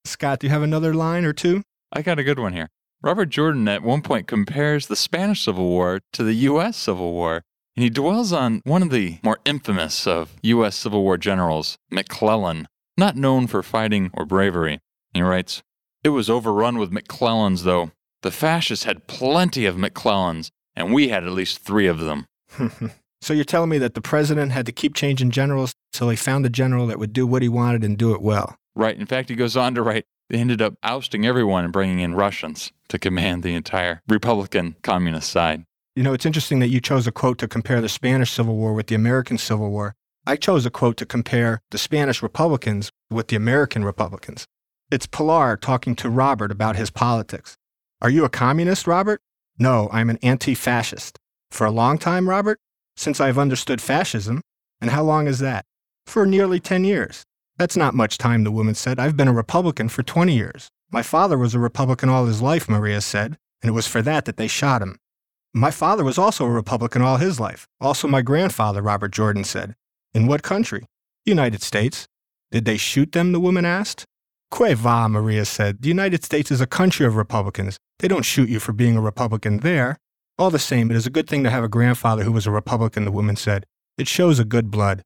Scott, 0.04 0.40
do 0.40 0.46
you 0.46 0.50
have 0.50 0.62
another 0.62 0.94
line 0.94 1.24
or 1.24 1.32
two? 1.32 1.62
I 1.92 2.02
got 2.02 2.18
a 2.18 2.24
good 2.24 2.38
one 2.38 2.52
here. 2.52 2.68
Robert 3.04 3.26
Jordan 3.26 3.68
at 3.68 3.82
one 3.82 4.00
point 4.00 4.26
compares 4.26 4.86
the 4.86 4.96
Spanish 4.96 5.44
Civil 5.44 5.66
War 5.66 6.00
to 6.14 6.22
the 6.22 6.32
U.S. 6.48 6.74
Civil 6.74 7.12
War, 7.12 7.42
and 7.76 7.82
he 7.82 7.90
dwells 7.90 8.32
on 8.32 8.62
one 8.64 8.80
of 8.80 8.88
the 8.88 9.18
more 9.22 9.40
infamous 9.44 10.06
of 10.06 10.32
U.S. 10.40 10.74
Civil 10.74 11.02
War 11.02 11.18
generals, 11.18 11.76
McClellan, 11.90 12.66
not 12.96 13.14
known 13.14 13.46
for 13.46 13.62
fighting 13.62 14.10
or 14.14 14.24
bravery. 14.24 14.80
He 15.12 15.20
writes, 15.20 15.62
It 16.02 16.08
was 16.08 16.30
overrun 16.30 16.78
with 16.78 16.92
McClellans, 16.92 17.64
though. 17.64 17.90
The 18.22 18.30
fascists 18.30 18.86
had 18.86 19.06
plenty 19.06 19.66
of 19.66 19.76
McClellans, 19.76 20.48
and 20.74 20.94
we 20.94 21.08
had 21.08 21.24
at 21.24 21.32
least 21.32 21.58
three 21.58 21.86
of 21.86 22.00
them. 22.00 22.24
so 23.20 23.34
you're 23.34 23.44
telling 23.44 23.68
me 23.68 23.76
that 23.76 23.92
the 23.92 24.00
president 24.00 24.52
had 24.52 24.64
to 24.64 24.72
keep 24.72 24.94
changing 24.94 25.30
generals 25.30 25.74
till 25.92 26.08
he 26.08 26.16
found 26.16 26.46
a 26.46 26.48
general 26.50 26.86
that 26.86 26.98
would 26.98 27.12
do 27.12 27.26
what 27.26 27.42
he 27.42 27.50
wanted 27.50 27.84
and 27.84 27.98
do 27.98 28.14
it 28.14 28.22
well? 28.22 28.56
Right. 28.74 28.98
In 28.98 29.04
fact, 29.04 29.28
he 29.28 29.36
goes 29.36 29.58
on 29.58 29.74
to 29.74 29.82
write, 29.82 30.06
they 30.34 30.40
ended 30.40 30.60
up 30.60 30.74
ousting 30.82 31.24
everyone 31.24 31.62
and 31.62 31.72
bringing 31.72 32.00
in 32.00 32.16
Russians 32.16 32.72
to 32.88 32.98
command 32.98 33.44
the 33.44 33.54
entire 33.54 34.02
Republican 34.08 34.74
communist 34.82 35.30
side. 35.30 35.62
You 35.94 36.02
know, 36.02 36.12
it's 36.12 36.26
interesting 36.26 36.58
that 36.58 36.70
you 36.70 36.80
chose 36.80 37.06
a 37.06 37.12
quote 37.12 37.38
to 37.38 37.46
compare 37.46 37.80
the 37.80 37.88
Spanish 37.88 38.32
Civil 38.32 38.56
War 38.56 38.72
with 38.72 38.88
the 38.88 38.96
American 38.96 39.38
Civil 39.38 39.70
War. 39.70 39.94
I 40.26 40.34
chose 40.34 40.66
a 40.66 40.70
quote 40.70 40.96
to 40.96 41.06
compare 41.06 41.60
the 41.70 41.78
Spanish 41.78 42.20
Republicans 42.20 42.90
with 43.12 43.28
the 43.28 43.36
American 43.36 43.84
Republicans. 43.84 44.44
It's 44.90 45.06
Pilar 45.06 45.56
talking 45.56 45.94
to 45.94 46.10
Robert 46.10 46.50
about 46.50 46.74
his 46.74 46.90
politics. 46.90 47.54
Are 48.02 48.10
you 48.10 48.24
a 48.24 48.28
communist, 48.28 48.88
Robert? 48.88 49.20
No, 49.60 49.88
I'm 49.92 50.10
an 50.10 50.18
anti 50.20 50.56
fascist. 50.56 51.16
For 51.52 51.64
a 51.64 51.70
long 51.70 51.96
time, 51.96 52.28
Robert? 52.28 52.58
Since 52.96 53.20
I've 53.20 53.38
understood 53.38 53.80
fascism. 53.80 54.40
And 54.80 54.90
how 54.90 55.04
long 55.04 55.28
is 55.28 55.38
that? 55.38 55.64
For 56.06 56.26
nearly 56.26 56.58
10 56.58 56.82
years. 56.82 57.22
That's 57.56 57.76
not 57.76 57.94
much 57.94 58.18
time, 58.18 58.42
the 58.42 58.50
woman 58.50 58.74
said. 58.74 58.98
I've 58.98 59.16
been 59.16 59.28
a 59.28 59.32
Republican 59.32 59.88
for 59.88 60.02
20 60.02 60.34
years. 60.34 60.70
My 60.90 61.02
father 61.02 61.38
was 61.38 61.54
a 61.54 61.60
Republican 61.60 62.08
all 62.08 62.26
his 62.26 62.42
life, 62.42 62.68
Maria 62.68 63.00
said, 63.00 63.38
and 63.62 63.68
it 63.68 63.72
was 63.72 63.86
for 63.86 64.02
that 64.02 64.24
that 64.24 64.36
they 64.36 64.48
shot 64.48 64.82
him. 64.82 64.98
My 65.52 65.70
father 65.70 66.02
was 66.02 66.18
also 66.18 66.44
a 66.44 66.50
Republican 66.50 67.02
all 67.02 67.16
his 67.18 67.38
life. 67.38 67.68
Also 67.80 68.08
my 68.08 68.22
grandfather, 68.22 68.82
Robert 68.82 69.12
Jordan 69.12 69.44
said. 69.44 69.76
In 70.12 70.26
what 70.26 70.42
country? 70.42 70.86
United 71.24 71.62
States. 71.62 72.08
Did 72.50 72.64
they 72.64 72.76
shoot 72.76 73.12
them? 73.12 73.30
the 73.30 73.40
woman 73.40 73.64
asked. 73.64 74.04
Que 74.50 74.74
va, 74.74 75.08
Maria 75.08 75.44
said. 75.44 75.82
The 75.82 75.88
United 75.88 76.24
States 76.24 76.50
is 76.50 76.60
a 76.60 76.66
country 76.66 77.06
of 77.06 77.14
Republicans. 77.14 77.76
They 78.00 78.08
don't 78.08 78.24
shoot 78.24 78.48
you 78.48 78.58
for 78.58 78.72
being 78.72 78.96
a 78.96 79.00
Republican 79.00 79.58
there. 79.58 79.96
All 80.38 80.50
the 80.50 80.58
same, 80.58 80.90
it 80.90 80.96
is 80.96 81.06
a 81.06 81.10
good 81.10 81.28
thing 81.28 81.44
to 81.44 81.50
have 81.50 81.62
a 81.62 81.68
grandfather 81.68 82.24
who 82.24 82.32
was 82.32 82.46
a 82.46 82.50
Republican, 82.50 83.04
the 83.04 83.12
woman 83.12 83.36
said. 83.36 83.64
It 83.96 84.08
shows 84.08 84.40
a 84.40 84.44
good 84.44 84.70
blood. 84.72 85.02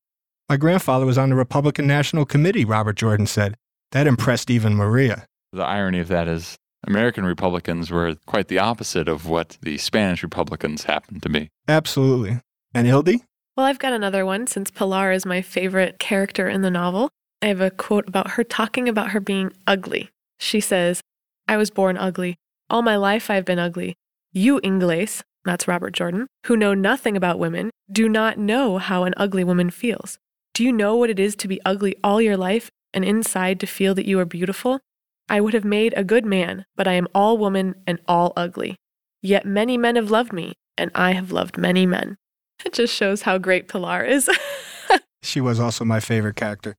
My 0.49 0.57
grandfather 0.57 1.05
was 1.05 1.19
on 1.19 1.29
the 1.29 1.37
Republican 1.37 1.87
National 1.87 2.25
Committee, 2.25 2.65
Robert 2.65 2.97
Jordan 2.97 3.27
said. 3.27 3.55
That 3.93 4.07
impressed 4.07 4.51
even 4.51 4.75
Maria. 4.75 5.27
The 5.53 5.63
irony 5.63 5.99
of 6.01 6.09
that 6.09 6.27
is 6.27 6.57
American 6.87 7.27
Republicans 7.27 7.91
were 7.91 8.15
quite 8.25 8.49
the 8.49 8.59
opposite 8.59 9.09
of 9.09 9.27
what 9.27 9.59
the 9.61 9.77
Spanish 9.77 10.23
Republicans 10.23 10.85
happened 10.85 11.23
to 11.25 11.29
be. 11.29 11.51
Absolutely. 11.69 12.41
And 12.73 12.87
Ildy? 12.87 13.25
Well, 13.59 13.67
I've 13.67 13.79
got 13.79 13.93
another 13.93 14.25
one 14.25 14.47
since 14.47 14.71
Pilar 14.71 15.13
is 15.13 15.27
my 15.27 15.43
favorite 15.43 15.99
character 15.99 16.49
in 16.49 16.63
the 16.63 16.71
novel. 16.71 17.11
I 17.43 17.49
have 17.49 17.61
a 17.61 17.71
quote 17.71 18.09
about 18.09 18.31
her 18.33 18.45
talking 18.45 18.89
about 18.89 19.11
her 19.11 19.21
being 19.21 19.53
ugly. 19.67 20.09
She 20.39 20.61
says, 20.61 21.03
I 21.47 21.59
was 21.59 21.71
born 21.71 21.99
ugly. 21.99 22.37
All 22.71 22.81
my 22.81 22.97
life 22.97 23.29
I've 23.29 23.45
been 23.45 23.59
ugly. 23.59 23.97
You 24.33 24.61
Ingles, 24.63 25.23
that's 25.45 25.69
Robert 25.69 25.93
Jordan, 25.93 26.27
who 26.47 26.57
know 26.57 26.73
nothing 26.73 27.19
about 27.19 27.39
women, 27.39 27.71
do 27.93 28.09
not 28.09 28.39
know 28.39 28.79
how 28.79 29.05
an 29.05 29.13
ugly 29.19 29.45
woman 29.45 29.69
feels. 29.69 30.19
Do 30.59 30.65
you 30.65 30.73
know 30.73 30.97
what 30.97 31.09
it 31.09 31.21
is 31.21 31.37
to 31.37 31.47
be 31.47 31.61
ugly 31.65 31.95
all 32.03 32.21
your 32.21 32.37
life 32.37 32.69
and 32.93 33.05
inside 33.05 33.61
to 33.61 33.67
feel 33.69 33.95
that 33.95 34.07
you 34.09 34.19
are 34.19 34.25
beautiful? 34.25 34.81
I 35.29 35.41
would 35.41 35.55
have 35.55 35.65
made 35.65 35.95
a 35.97 36.03
good 36.03 36.27
man, 36.27 36.65
but 36.75 36.89
I 36.89 36.95
am 36.95 37.07
all 37.15 37.39
woman 37.39 37.77
and 37.87 38.01
all 38.09 38.33
ugly. 38.37 38.75
Yet 39.23 39.47
many 39.47 39.79
men 39.79 39.95
have 39.95 40.11
loved 40.11 40.33
me, 40.33 40.55
and 40.77 40.91
I 40.97 41.13
have 41.13 41.31
loved 41.31 41.59
many 41.59 41.87
men. 41.87 42.17
It 42.65 42.73
just 42.73 42.93
shows 42.93 43.23
how 43.23 43.39
great 43.39 43.69
Pilar 43.69 44.03
is. 44.03 44.29
she 45.23 45.41
was 45.41 45.61
also 45.61 45.85
my 45.85 46.01
favorite 46.01 46.35
character. 46.35 46.75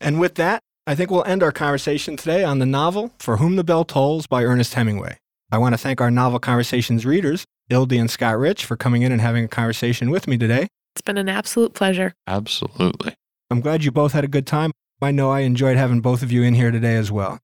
And 0.00 0.18
with 0.18 0.34
that, 0.34 0.58
I 0.84 0.96
think 0.96 1.12
we'll 1.12 1.22
end 1.22 1.44
our 1.44 1.52
conversation 1.52 2.16
today 2.16 2.42
on 2.42 2.58
the 2.58 2.66
novel 2.66 3.12
For 3.20 3.36
Whom 3.36 3.54
the 3.54 3.62
Bell 3.62 3.84
Tolls 3.84 4.26
by 4.26 4.42
Ernest 4.42 4.74
Hemingway. 4.74 5.18
I 5.52 5.58
want 5.58 5.74
to 5.74 5.78
thank 5.78 6.00
our 6.00 6.10
Novel 6.10 6.40
Conversations 6.40 7.06
readers, 7.06 7.44
Ildy 7.68 7.96
and 7.96 8.10
Scott 8.10 8.40
Rich, 8.40 8.64
for 8.64 8.76
coming 8.76 9.02
in 9.02 9.12
and 9.12 9.20
having 9.20 9.44
a 9.44 9.48
conversation 9.48 10.10
with 10.10 10.26
me 10.26 10.36
today. 10.36 10.66
It's 10.94 11.02
been 11.02 11.18
an 11.18 11.28
absolute 11.28 11.74
pleasure. 11.74 12.12
Absolutely. 12.26 13.14
I'm 13.50 13.60
glad 13.60 13.84
you 13.84 13.90
both 13.90 14.12
had 14.12 14.24
a 14.24 14.28
good 14.28 14.46
time. 14.46 14.72
I 15.02 15.10
know 15.10 15.30
I 15.30 15.40
enjoyed 15.40 15.76
having 15.76 16.00
both 16.00 16.22
of 16.22 16.30
you 16.30 16.42
in 16.42 16.54
here 16.54 16.70
today 16.70 16.96
as 16.96 17.10
well. 17.10 17.38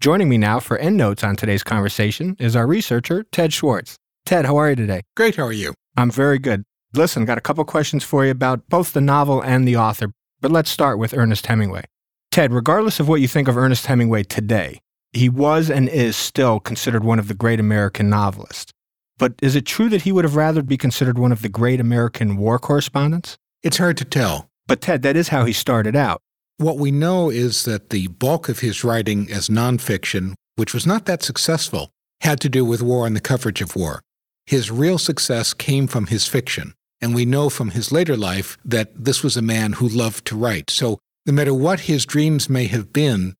Joining 0.00 0.28
me 0.28 0.38
now 0.38 0.58
for 0.58 0.78
endnotes 0.78 1.22
on 1.22 1.36
today's 1.36 1.62
conversation 1.62 2.36
is 2.38 2.56
our 2.56 2.66
researcher, 2.66 3.24
Ted 3.30 3.52
Schwartz. 3.52 3.96
Ted, 4.24 4.46
how 4.46 4.56
are 4.56 4.70
you 4.70 4.76
today? 4.76 5.02
Great, 5.16 5.36
how 5.36 5.44
are 5.44 5.52
you? 5.52 5.74
I'm 5.96 6.10
very 6.10 6.38
good. 6.38 6.64
Listen, 6.94 7.24
got 7.24 7.38
a 7.38 7.42
couple 7.42 7.64
questions 7.64 8.04
for 8.04 8.24
you 8.24 8.30
about 8.30 8.68
both 8.68 8.92
the 8.92 9.00
novel 9.00 9.42
and 9.42 9.66
the 9.66 9.76
author, 9.76 10.12
but 10.40 10.50
let's 10.50 10.70
start 10.70 10.98
with 10.98 11.14
Ernest 11.14 11.46
Hemingway. 11.46 11.84
Ted, 12.30 12.52
regardless 12.52 12.98
of 12.98 13.08
what 13.08 13.20
you 13.20 13.28
think 13.28 13.48
of 13.48 13.56
Ernest 13.56 13.86
Hemingway 13.86 14.22
today, 14.22 14.80
he 15.12 15.28
was 15.28 15.70
and 15.70 15.88
is 15.88 16.16
still 16.16 16.58
considered 16.58 17.04
one 17.04 17.18
of 17.18 17.28
the 17.28 17.34
great 17.34 17.60
American 17.60 18.08
novelists. 18.08 18.72
But 19.18 19.34
is 19.42 19.56
it 19.56 19.66
true 19.66 19.88
that 19.88 20.02
he 20.02 20.12
would 20.12 20.24
have 20.24 20.36
rather 20.36 20.62
be 20.62 20.76
considered 20.76 21.18
one 21.18 21.32
of 21.32 21.42
the 21.42 21.48
great 21.48 21.80
American 21.80 22.36
war 22.36 22.58
correspondents? 22.58 23.36
It's 23.62 23.78
hard 23.78 23.96
to 23.98 24.04
tell. 24.04 24.48
But 24.66 24.80
Ted, 24.80 25.02
that 25.02 25.16
is 25.16 25.28
how 25.28 25.44
he 25.44 25.52
started 25.52 25.94
out. 25.94 26.20
What 26.56 26.78
we 26.78 26.90
know 26.90 27.30
is 27.30 27.64
that 27.64 27.90
the 27.90 28.08
bulk 28.08 28.48
of 28.48 28.60
his 28.60 28.84
writing 28.84 29.30
as 29.30 29.48
nonfiction, 29.48 30.34
which 30.56 30.74
was 30.74 30.86
not 30.86 31.06
that 31.06 31.22
successful, 31.22 31.90
had 32.20 32.40
to 32.40 32.48
do 32.48 32.64
with 32.64 32.82
war 32.82 33.06
and 33.06 33.16
the 33.16 33.20
coverage 33.20 33.60
of 33.60 33.74
war. 33.76 34.00
His 34.46 34.70
real 34.70 34.98
success 34.98 35.54
came 35.54 35.86
from 35.86 36.06
his 36.06 36.26
fiction. 36.26 36.74
And 37.00 37.16
we 37.16 37.24
know 37.24 37.50
from 37.50 37.70
his 37.70 37.90
later 37.90 38.16
life 38.16 38.56
that 38.64 39.04
this 39.04 39.24
was 39.24 39.36
a 39.36 39.42
man 39.42 39.74
who 39.74 39.88
loved 39.88 40.24
to 40.26 40.36
write. 40.36 40.70
So 40.70 41.00
no 41.26 41.32
matter 41.32 41.52
what 41.52 41.80
his 41.80 42.06
dreams 42.06 42.48
may 42.48 42.66
have 42.66 42.92
been, 42.92 43.34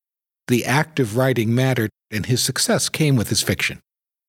the 0.49 0.65
act 0.65 0.99
of 0.99 1.17
writing 1.17 1.55
mattered, 1.55 1.91
and 2.11 2.27
his 2.27 2.43
success 2.43 2.89
came 2.89 3.15
with 3.15 3.29
his 3.29 3.41
fiction. 3.41 3.81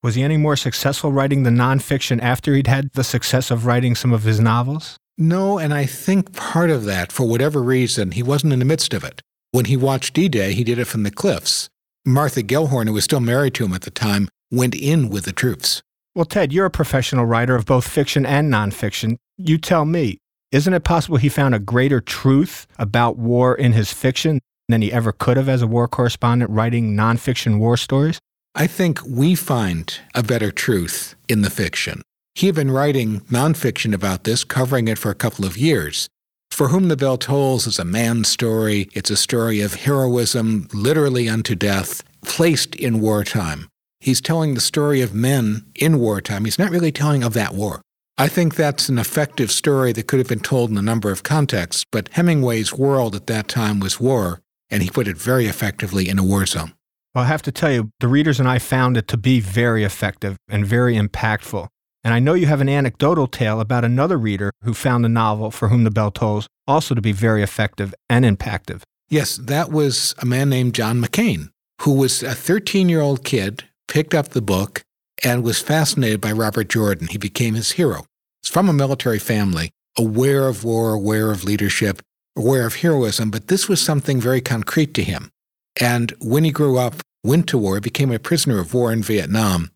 Was 0.03 0.15
he 0.15 0.21
any 0.21 0.35
more 0.35 0.57
successful 0.57 1.13
writing 1.13 1.43
the 1.43 1.49
nonfiction 1.49 2.21
after 2.21 2.53
he'd 2.53 2.67
had 2.67 2.91
the 2.91 3.05
success 3.05 3.49
of 3.49 3.65
writing 3.65 3.95
some 3.95 4.11
of 4.11 4.23
his 4.23 4.37
novels? 4.37 4.97
No, 5.17 5.57
and 5.57 5.73
I 5.73 5.85
think 5.85 6.33
part 6.33 6.69
of 6.69 6.83
that, 6.83 7.13
for 7.13 7.25
whatever 7.25 7.63
reason, 7.63 8.11
he 8.11 8.21
wasn't 8.21 8.51
in 8.51 8.59
the 8.59 8.65
midst 8.65 8.93
of 8.93 9.05
it. 9.05 9.21
When 9.51 9.65
he 9.65 9.77
watched 9.77 10.13
D 10.13 10.27
Day, 10.27 10.53
he 10.53 10.65
did 10.65 10.77
it 10.77 10.85
from 10.85 11.03
the 11.03 11.11
cliffs. 11.11 11.69
Martha 12.05 12.43
Gellhorn, 12.43 12.87
who 12.87 12.93
was 12.93 13.05
still 13.05 13.21
married 13.21 13.53
to 13.53 13.63
him 13.63 13.73
at 13.73 13.83
the 13.83 13.91
time, 13.91 14.27
went 14.51 14.75
in 14.75 15.07
with 15.07 15.23
the 15.23 15.31
troops. 15.31 15.81
Well, 16.15 16.25
Ted, 16.25 16.51
you're 16.51 16.65
a 16.65 16.71
professional 16.71 17.25
writer 17.25 17.55
of 17.55 17.65
both 17.65 17.87
fiction 17.87 18.25
and 18.25 18.51
nonfiction. 18.51 19.15
You 19.37 19.57
tell 19.57 19.85
me, 19.85 20.17
isn't 20.51 20.73
it 20.73 20.83
possible 20.83 21.15
he 21.15 21.29
found 21.29 21.55
a 21.55 21.59
greater 21.59 22.01
truth 22.01 22.67
about 22.77 23.17
war 23.17 23.55
in 23.55 23.71
his 23.71 23.93
fiction 23.93 24.41
than 24.67 24.81
he 24.81 24.91
ever 24.91 25.13
could 25.13 25.37
have 25.37 25.47
as 25.47 25.61
a 25.61 25.67
war 25.67 25.87
correspondent 25.87 26.51
writing 26.51 26.93
nonfiction 26.93 27.57
war 27.57 27.77
stories? 27.77 28.19
I 28.55 28.67
think 28.67 28.99
we 29.03 29.33
find 29.33 29.99
a 30.13 30.21
better 30.21 30.51
truth 30.51 31.15
in 31.27 31.41
the 31.41 31.49
fiction. 31.49 32.03
He 32.35 32.45
had 32.45 32.55
been 32.55 32.69
writing 32.69 33.21
nonfiction 33.21 33.95
about 33.95 34.25
this, 34.25 34.43
covering 34.43 34.87
it 34.87 34.99
for 34.99 35.09
a 35.09 35.15
couple 35.15 35.43
of 35.43 35.57
years. 35.57 36.07
For 36.51 36.67
Whom 36.67 36.87
the 36.87 36.95
Bell 36.95 37.17
Tolls 37.17 37.65
is 37.65 37.79
a 37.79 37.85
man's 37.85 38.27
story. 38.27 38.89
It's 38.93 39.09
a 39.09 39.17
story 39.17 39.61
of 39.61 39.73
heroism, 39.73 40.67
literally 40.71 41.27
unto 41.27 41.55
death, 41.55 42.03
placed 42.23 42.75
in 42.75 43.01
wartime. 43.01 43.69
He's 43.99 44.21
telling 44.21 44.53
the 44.53 44.61
story 44.61 45.01
of 45.01 45.15
men 45.15 45.65
in 45.73 45.97
wartime. 45.97 46.45
He's 46.45 46.59
not 46.59 46.69
really 46.69 46.91
telling 46.91 47.23
of 47.23 47.33
that 47.33 47.55
war. 47.55 47.81
I 48.19 48.27
think 48.27 48.53
that's 48.53 48.87
an 48.87 48.99
effective 48.99 49.51
story 49.51 49.93
that 49.93 50.05
could 50.05 50.19
have 50.19 50.29
been 50.29 50.39
told 50.39 50.69
in 50.69 50.77
a 50.77 50.83
number 50.83 51.09
of 51.09 51.23
contexts, 51.23 51.85
but 51.91 52.09
Hemingway's 52.09 52.71
world 52.71 53.15
at 53.15 53.25
that 53.25 53.47
time 53.47 53.79
was 53.79 53.99
war, 53.99 54.41
and 54.69 54.83
he 54.83 54.91
put 54.91 55.07
it 55.07 55.17
very 55.17 55.47
effectively 55.47 56.07
in 56.07 56.19
a 56.19 56.23
war 56.23 56.45
zone. 56.45 56.73
Well, 57.13 57.25
I 57.25 57.27
have 57.27 57.43
to 57.43 57.51
tell 57.51 57.71
you, 57.71 57.91
the 57.99 58.07
readers 58.07 58.39
and 58.39 58.49
I 58.49 58.57
found 58.57 58.97
it 58.97 59.07
to 59.09 59.17
be 59.17 59.39
very 59.39 59.83
effective 59.83 60.35
and 60.49 60.65
very 60.65 60.95
impactful. 60.95 61.67
And 62.03 62.13
I 62.13 62.19
know 62.19 62.33
you 62.33 62.47
have 62.47 62.59
an 62.59 62.69
anecdotal 62.69 63.27
tale 63.27 63.61
about 63.61 63.85
another 63.85 64.17
reader 64.17 64.51
who 64.63 64.73
found 64.73 65.05
the 65.05 65.09
novel 65.09 65.51
For 65.51 65.69
Whom 65.69 65.83
the 65.83 65.91
Bell 65.91 66.11
Tolls 66.11 66.47
also 66.67 66.95
to 66.95 67.01
be 67.01 67.11
very 67.11 67.43
effective 67.43 67.93
and 68.09 68.25
impactful. 68.25 68.81
Yes, 69.09 69.37
that 69.37 69.71
was 69.71 70.15
a 70.19 70.25
man 70.25 70.49
named 70.49 70.73
John 70.73 70.99
McCain, 70.99 71.49
who 71.81 71.93
was 71.93 72.23
a 72.23 72.33
13 72.33 72.89
year 72.89 73.01
old 73.01 73.23
kid, 73.23 73.65
picked 73.87 74.15
up 74.15 74.29
the 74.29 74.41
book, 74.41 74.81
and 75.23 75.43
was 75.43 75.59
fascinated 75.59 76.19
by 76.19 76.31
Robert 76.31 76.67
Jordan. 76.67 77.07
He 77.07 77.19
became 77.19 77.53
his 77.53 77.73
hero. 77.73 78.05
He's 78.41 78.51
from 78.51 78.67
a 78.67 78.73
military 78.73 79.19
family, 79.19 79.69
aware 79.97 80.47
of 80.47 80.63
war, 80.63 80.93
aware 80.93 81.31
of 81.31 81.43
leadership, 81.43 82.01
aware 82.35 82.65
of 82.65 82.77
heroism, 82.77 83.29
but 83.29 83.49
this 83.49 83.69
was 83.69 83.79
something 83.79 84.19
very 84.19 84.41
concrete 84.41 84.95
to 84.95 85.03
him. 85.03 85.29
And 85.79 86.13
when 86.21 86.43
he 86.43 86.51
grew 86.51 86.77
up, 86.77 86.95
went 87.23 87.47
to 87.47 87.57
war, 87.57 87.79
became 87.79 88.11
a 88.11 88.19
prisoner 88.19 88.59
of 88.59 88.73
war 88.73 88.91
in 88.91 89.01
Vietnam, 89.01 89.71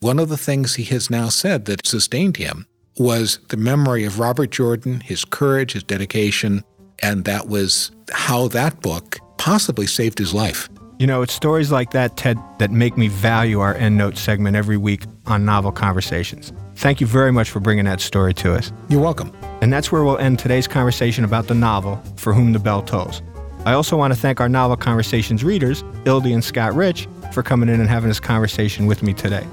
one 0.00 0.18
of 0.18 0.28
the 0.28 0.36
things 0.36 0.74
he 0.74 0.84
has 0.84 1.10
now 1.10 1.28
said 1.28 1.64
that 1.64 1.86
sustained 1.86 2.36
him 2.36 2.66
was 2.98 3.38
the 3.48 3.56
memory 3.56 4.04
of 4.04 4.18
Robert 4.18 4.50
Jordan, 4.50 5.00
his 5.00 5.24
courage, 5.24 5.72
his 5.72 5.82
dedication, 5.82 6.64
and 7.00 7.24
that 7.24 7.48
was 7.48 7.90
how 8.10 8.48
that 8.48 8.80
book 8.80 9.18
possibly 9.36 9.86
saved 9.86 10.18
his 10.18 10.32
life. 10.32 10.68
You 10.98 11.06
know, 11.06 11.20
it's 11.20 11.34
stories 11.34 11.70
like 11.70 11.90
that, 11.90 12.16
Ted, 12.16 12.38
that 12.58 12.70
make 12.70 12.96
me 12.96 13.08
value 13.08 13.60
our 13.60 13.74
EndNote 13.74 14.16
segment 14.16 14.56
every 14.56 14.78
week 14.78 15.04
on 15.26 15.44
Novel 15.44 15.72
Conversations. 15.72 16.54
Thank 16.76 17.02
you 17.02 17.06
very 17.06 17.32
much 17.32 17.50
for 17.50 17.60
bringing 17.60 17.84
that 17.84 18.00
story 18.00 18.32
to 18.34 18.54
us. 18.54 18.72
You're 18.88 19.02
welcome. 19.02 19.30
And 19.60 19.70
that's 19.70 19.92
where 19.92 20.04
we'll 20.04 20.16
end 20.18 20.38
today's 20.38 20.66
conversation 20.66 21.22
about 21.24 21.48
the 21.48 21.54
novel, 21.54 22.02
For 22.16 22.32
Whom 22.32 22.52
the 22.52 22.58
Bell 22.58 22.80
Tolls. 22.80 23.20
I 23.66 23.72
also 23.72 23.96
want 23.96 24.14
to 24.14 24.18
thank 24.18 24.40
our 24.40 24.48
Novel 24.48 24.76
Conversations 24.76 25.42
readers, 25.42 25.82
Ildy 26.04 26.32
and 26.32 26.44
Scott 26.44 26.72
Rich, 26.72 27.08
for 27.32 27.42
coming 27.42 27.68
in 27.68 27.80
and 27.80 27.88
having 27.90 28.08
this 28.08 28.20
conversation 28.20 28.86
with 28.86 29.02
me 29.02 29.12
today. 29.12 29.44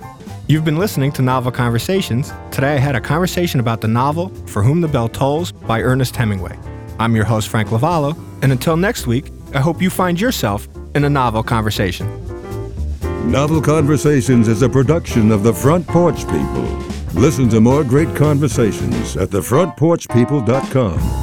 You've 0.48 0.64
been 0.64 0.78
listening 0.78 1.12
to 1.14 1.24
Novel 1.24 1.52
Conversations. 1.52 2.32
Today 2.52 2.76
I 2.76 2.78
had 2.78 2.96
a 2.96 3.02
conversation 3.02 3.60
about 3.60 3.82
the 3.82 3.88
novel 3.88 4.30
For 4.46 4.62
Whom 4.62 4.82
the 4.82 4.88
Bell 4.88 5.10
Tolls 5.10 5.52
by 5.52 5.82
Ernest 5.82 6.16
Hemingway. 6.16 6.60
I'm 7.00 7.16
your 7.16 7.26
host, 7.26 7.50
Frank 7.50 7.70
Lavallo, 7.70 8.16
and 8.44 8.52
until 8.52 8.78
next 8.78 9.08
week, 9.08 9.32
I 9.56 9.60
hope 9.60 9.82
you 9.82 9.90
find 9.90 10.22
yourself 10.22 10.68
in 10.94 11.06
a 11.06 11.10
novel 11.10 11.42
conversation. 11.42 12.08
Novel 13.32 13.64
Conversations 13.64 14.48
is 14.48 14.62
a 14.62 14.70
production 14.70 15.32
of 15.32 15.42
the 15.42 15.56
Front 15.56 15.88
Porch 15.88 16.20
People. 16.28 16.68
Listen 17.16 17.50
to 17.50 17.60
more 17.60 17.84
great 17.84 18.16
conversations 18.16 19.18
at 19.18 19.30
thefrontporchpeople.com. 19.30 21.23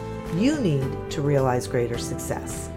you 0.35 0.59
need 0.59 1.11
to 1.11 1.21
realize 1.21 1.67
greater 1.67 1.97
success. 1.97 2.69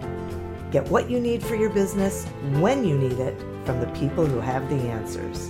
Get 0.71 0.87
what 0.89 1.09
you 1.09 1.19
need 1.19 1.43
for 1.43 1.55
your 1.55 1.69
business 1.69 2.25
when 2.59 2.83
you 2.83 2.97
need 2.97 3.19
it 3.19 3.39
from 3.65 3.79
the 3.79 3.87
people 3.87 4.25
who 4.25 4.39
have 4.39 4.69
the 4.69 4.75
answers. 4.89 5.49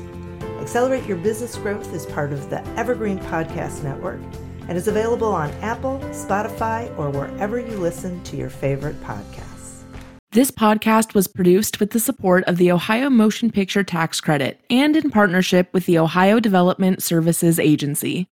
Accelerate 0.61 1.05
Your 1.05 1.17
Business 1.17 1.55
Growth 1.55 1.93
is 1.93 2.05
part 2.05 2.31
of 2.31 2.49
the 2.49 2.65
Evergreen 2.69 3.19
Podcast 3.19 3.83
Network 3.83 4.21
and 4.67 4.77
is 4.77 4.87
available 4.87 5.27
on 5.27 5.51
Apple, 5.61 5.99
Spotify, 6.11 6.95
or 6.97 7.09
wherever 7.09 7.59
you 7.59 7.77
listen 7.77 8.23
to 8.23 8.35
your 8.35 8.49
favorite 8.49 8.99
podcasts. 9.03 9.83
This 10.31 10.51
podcast 10.51 11.13
was 11.13 11.27
produced 11.27 11.79
with 11.79 11.91
the 11.91 11.99
support 11.99 12.43
of 12.45 12.57
the 12.57 12.71
Ohio 12.71 13.09
Motion 13.09 13.51
Picture 13.51 13.83
Tax 13.83 14.19
Credit 14.19 14.59
and 14.69 14.95
in 14.95 15.09
partnership 15.09 15.73
with 15.73 15.85
the 15.85 15.97
Ohio 15.97 16.39
Development 16.39 17.01
Services 17.01 17.57
Agency. 17.57 18.23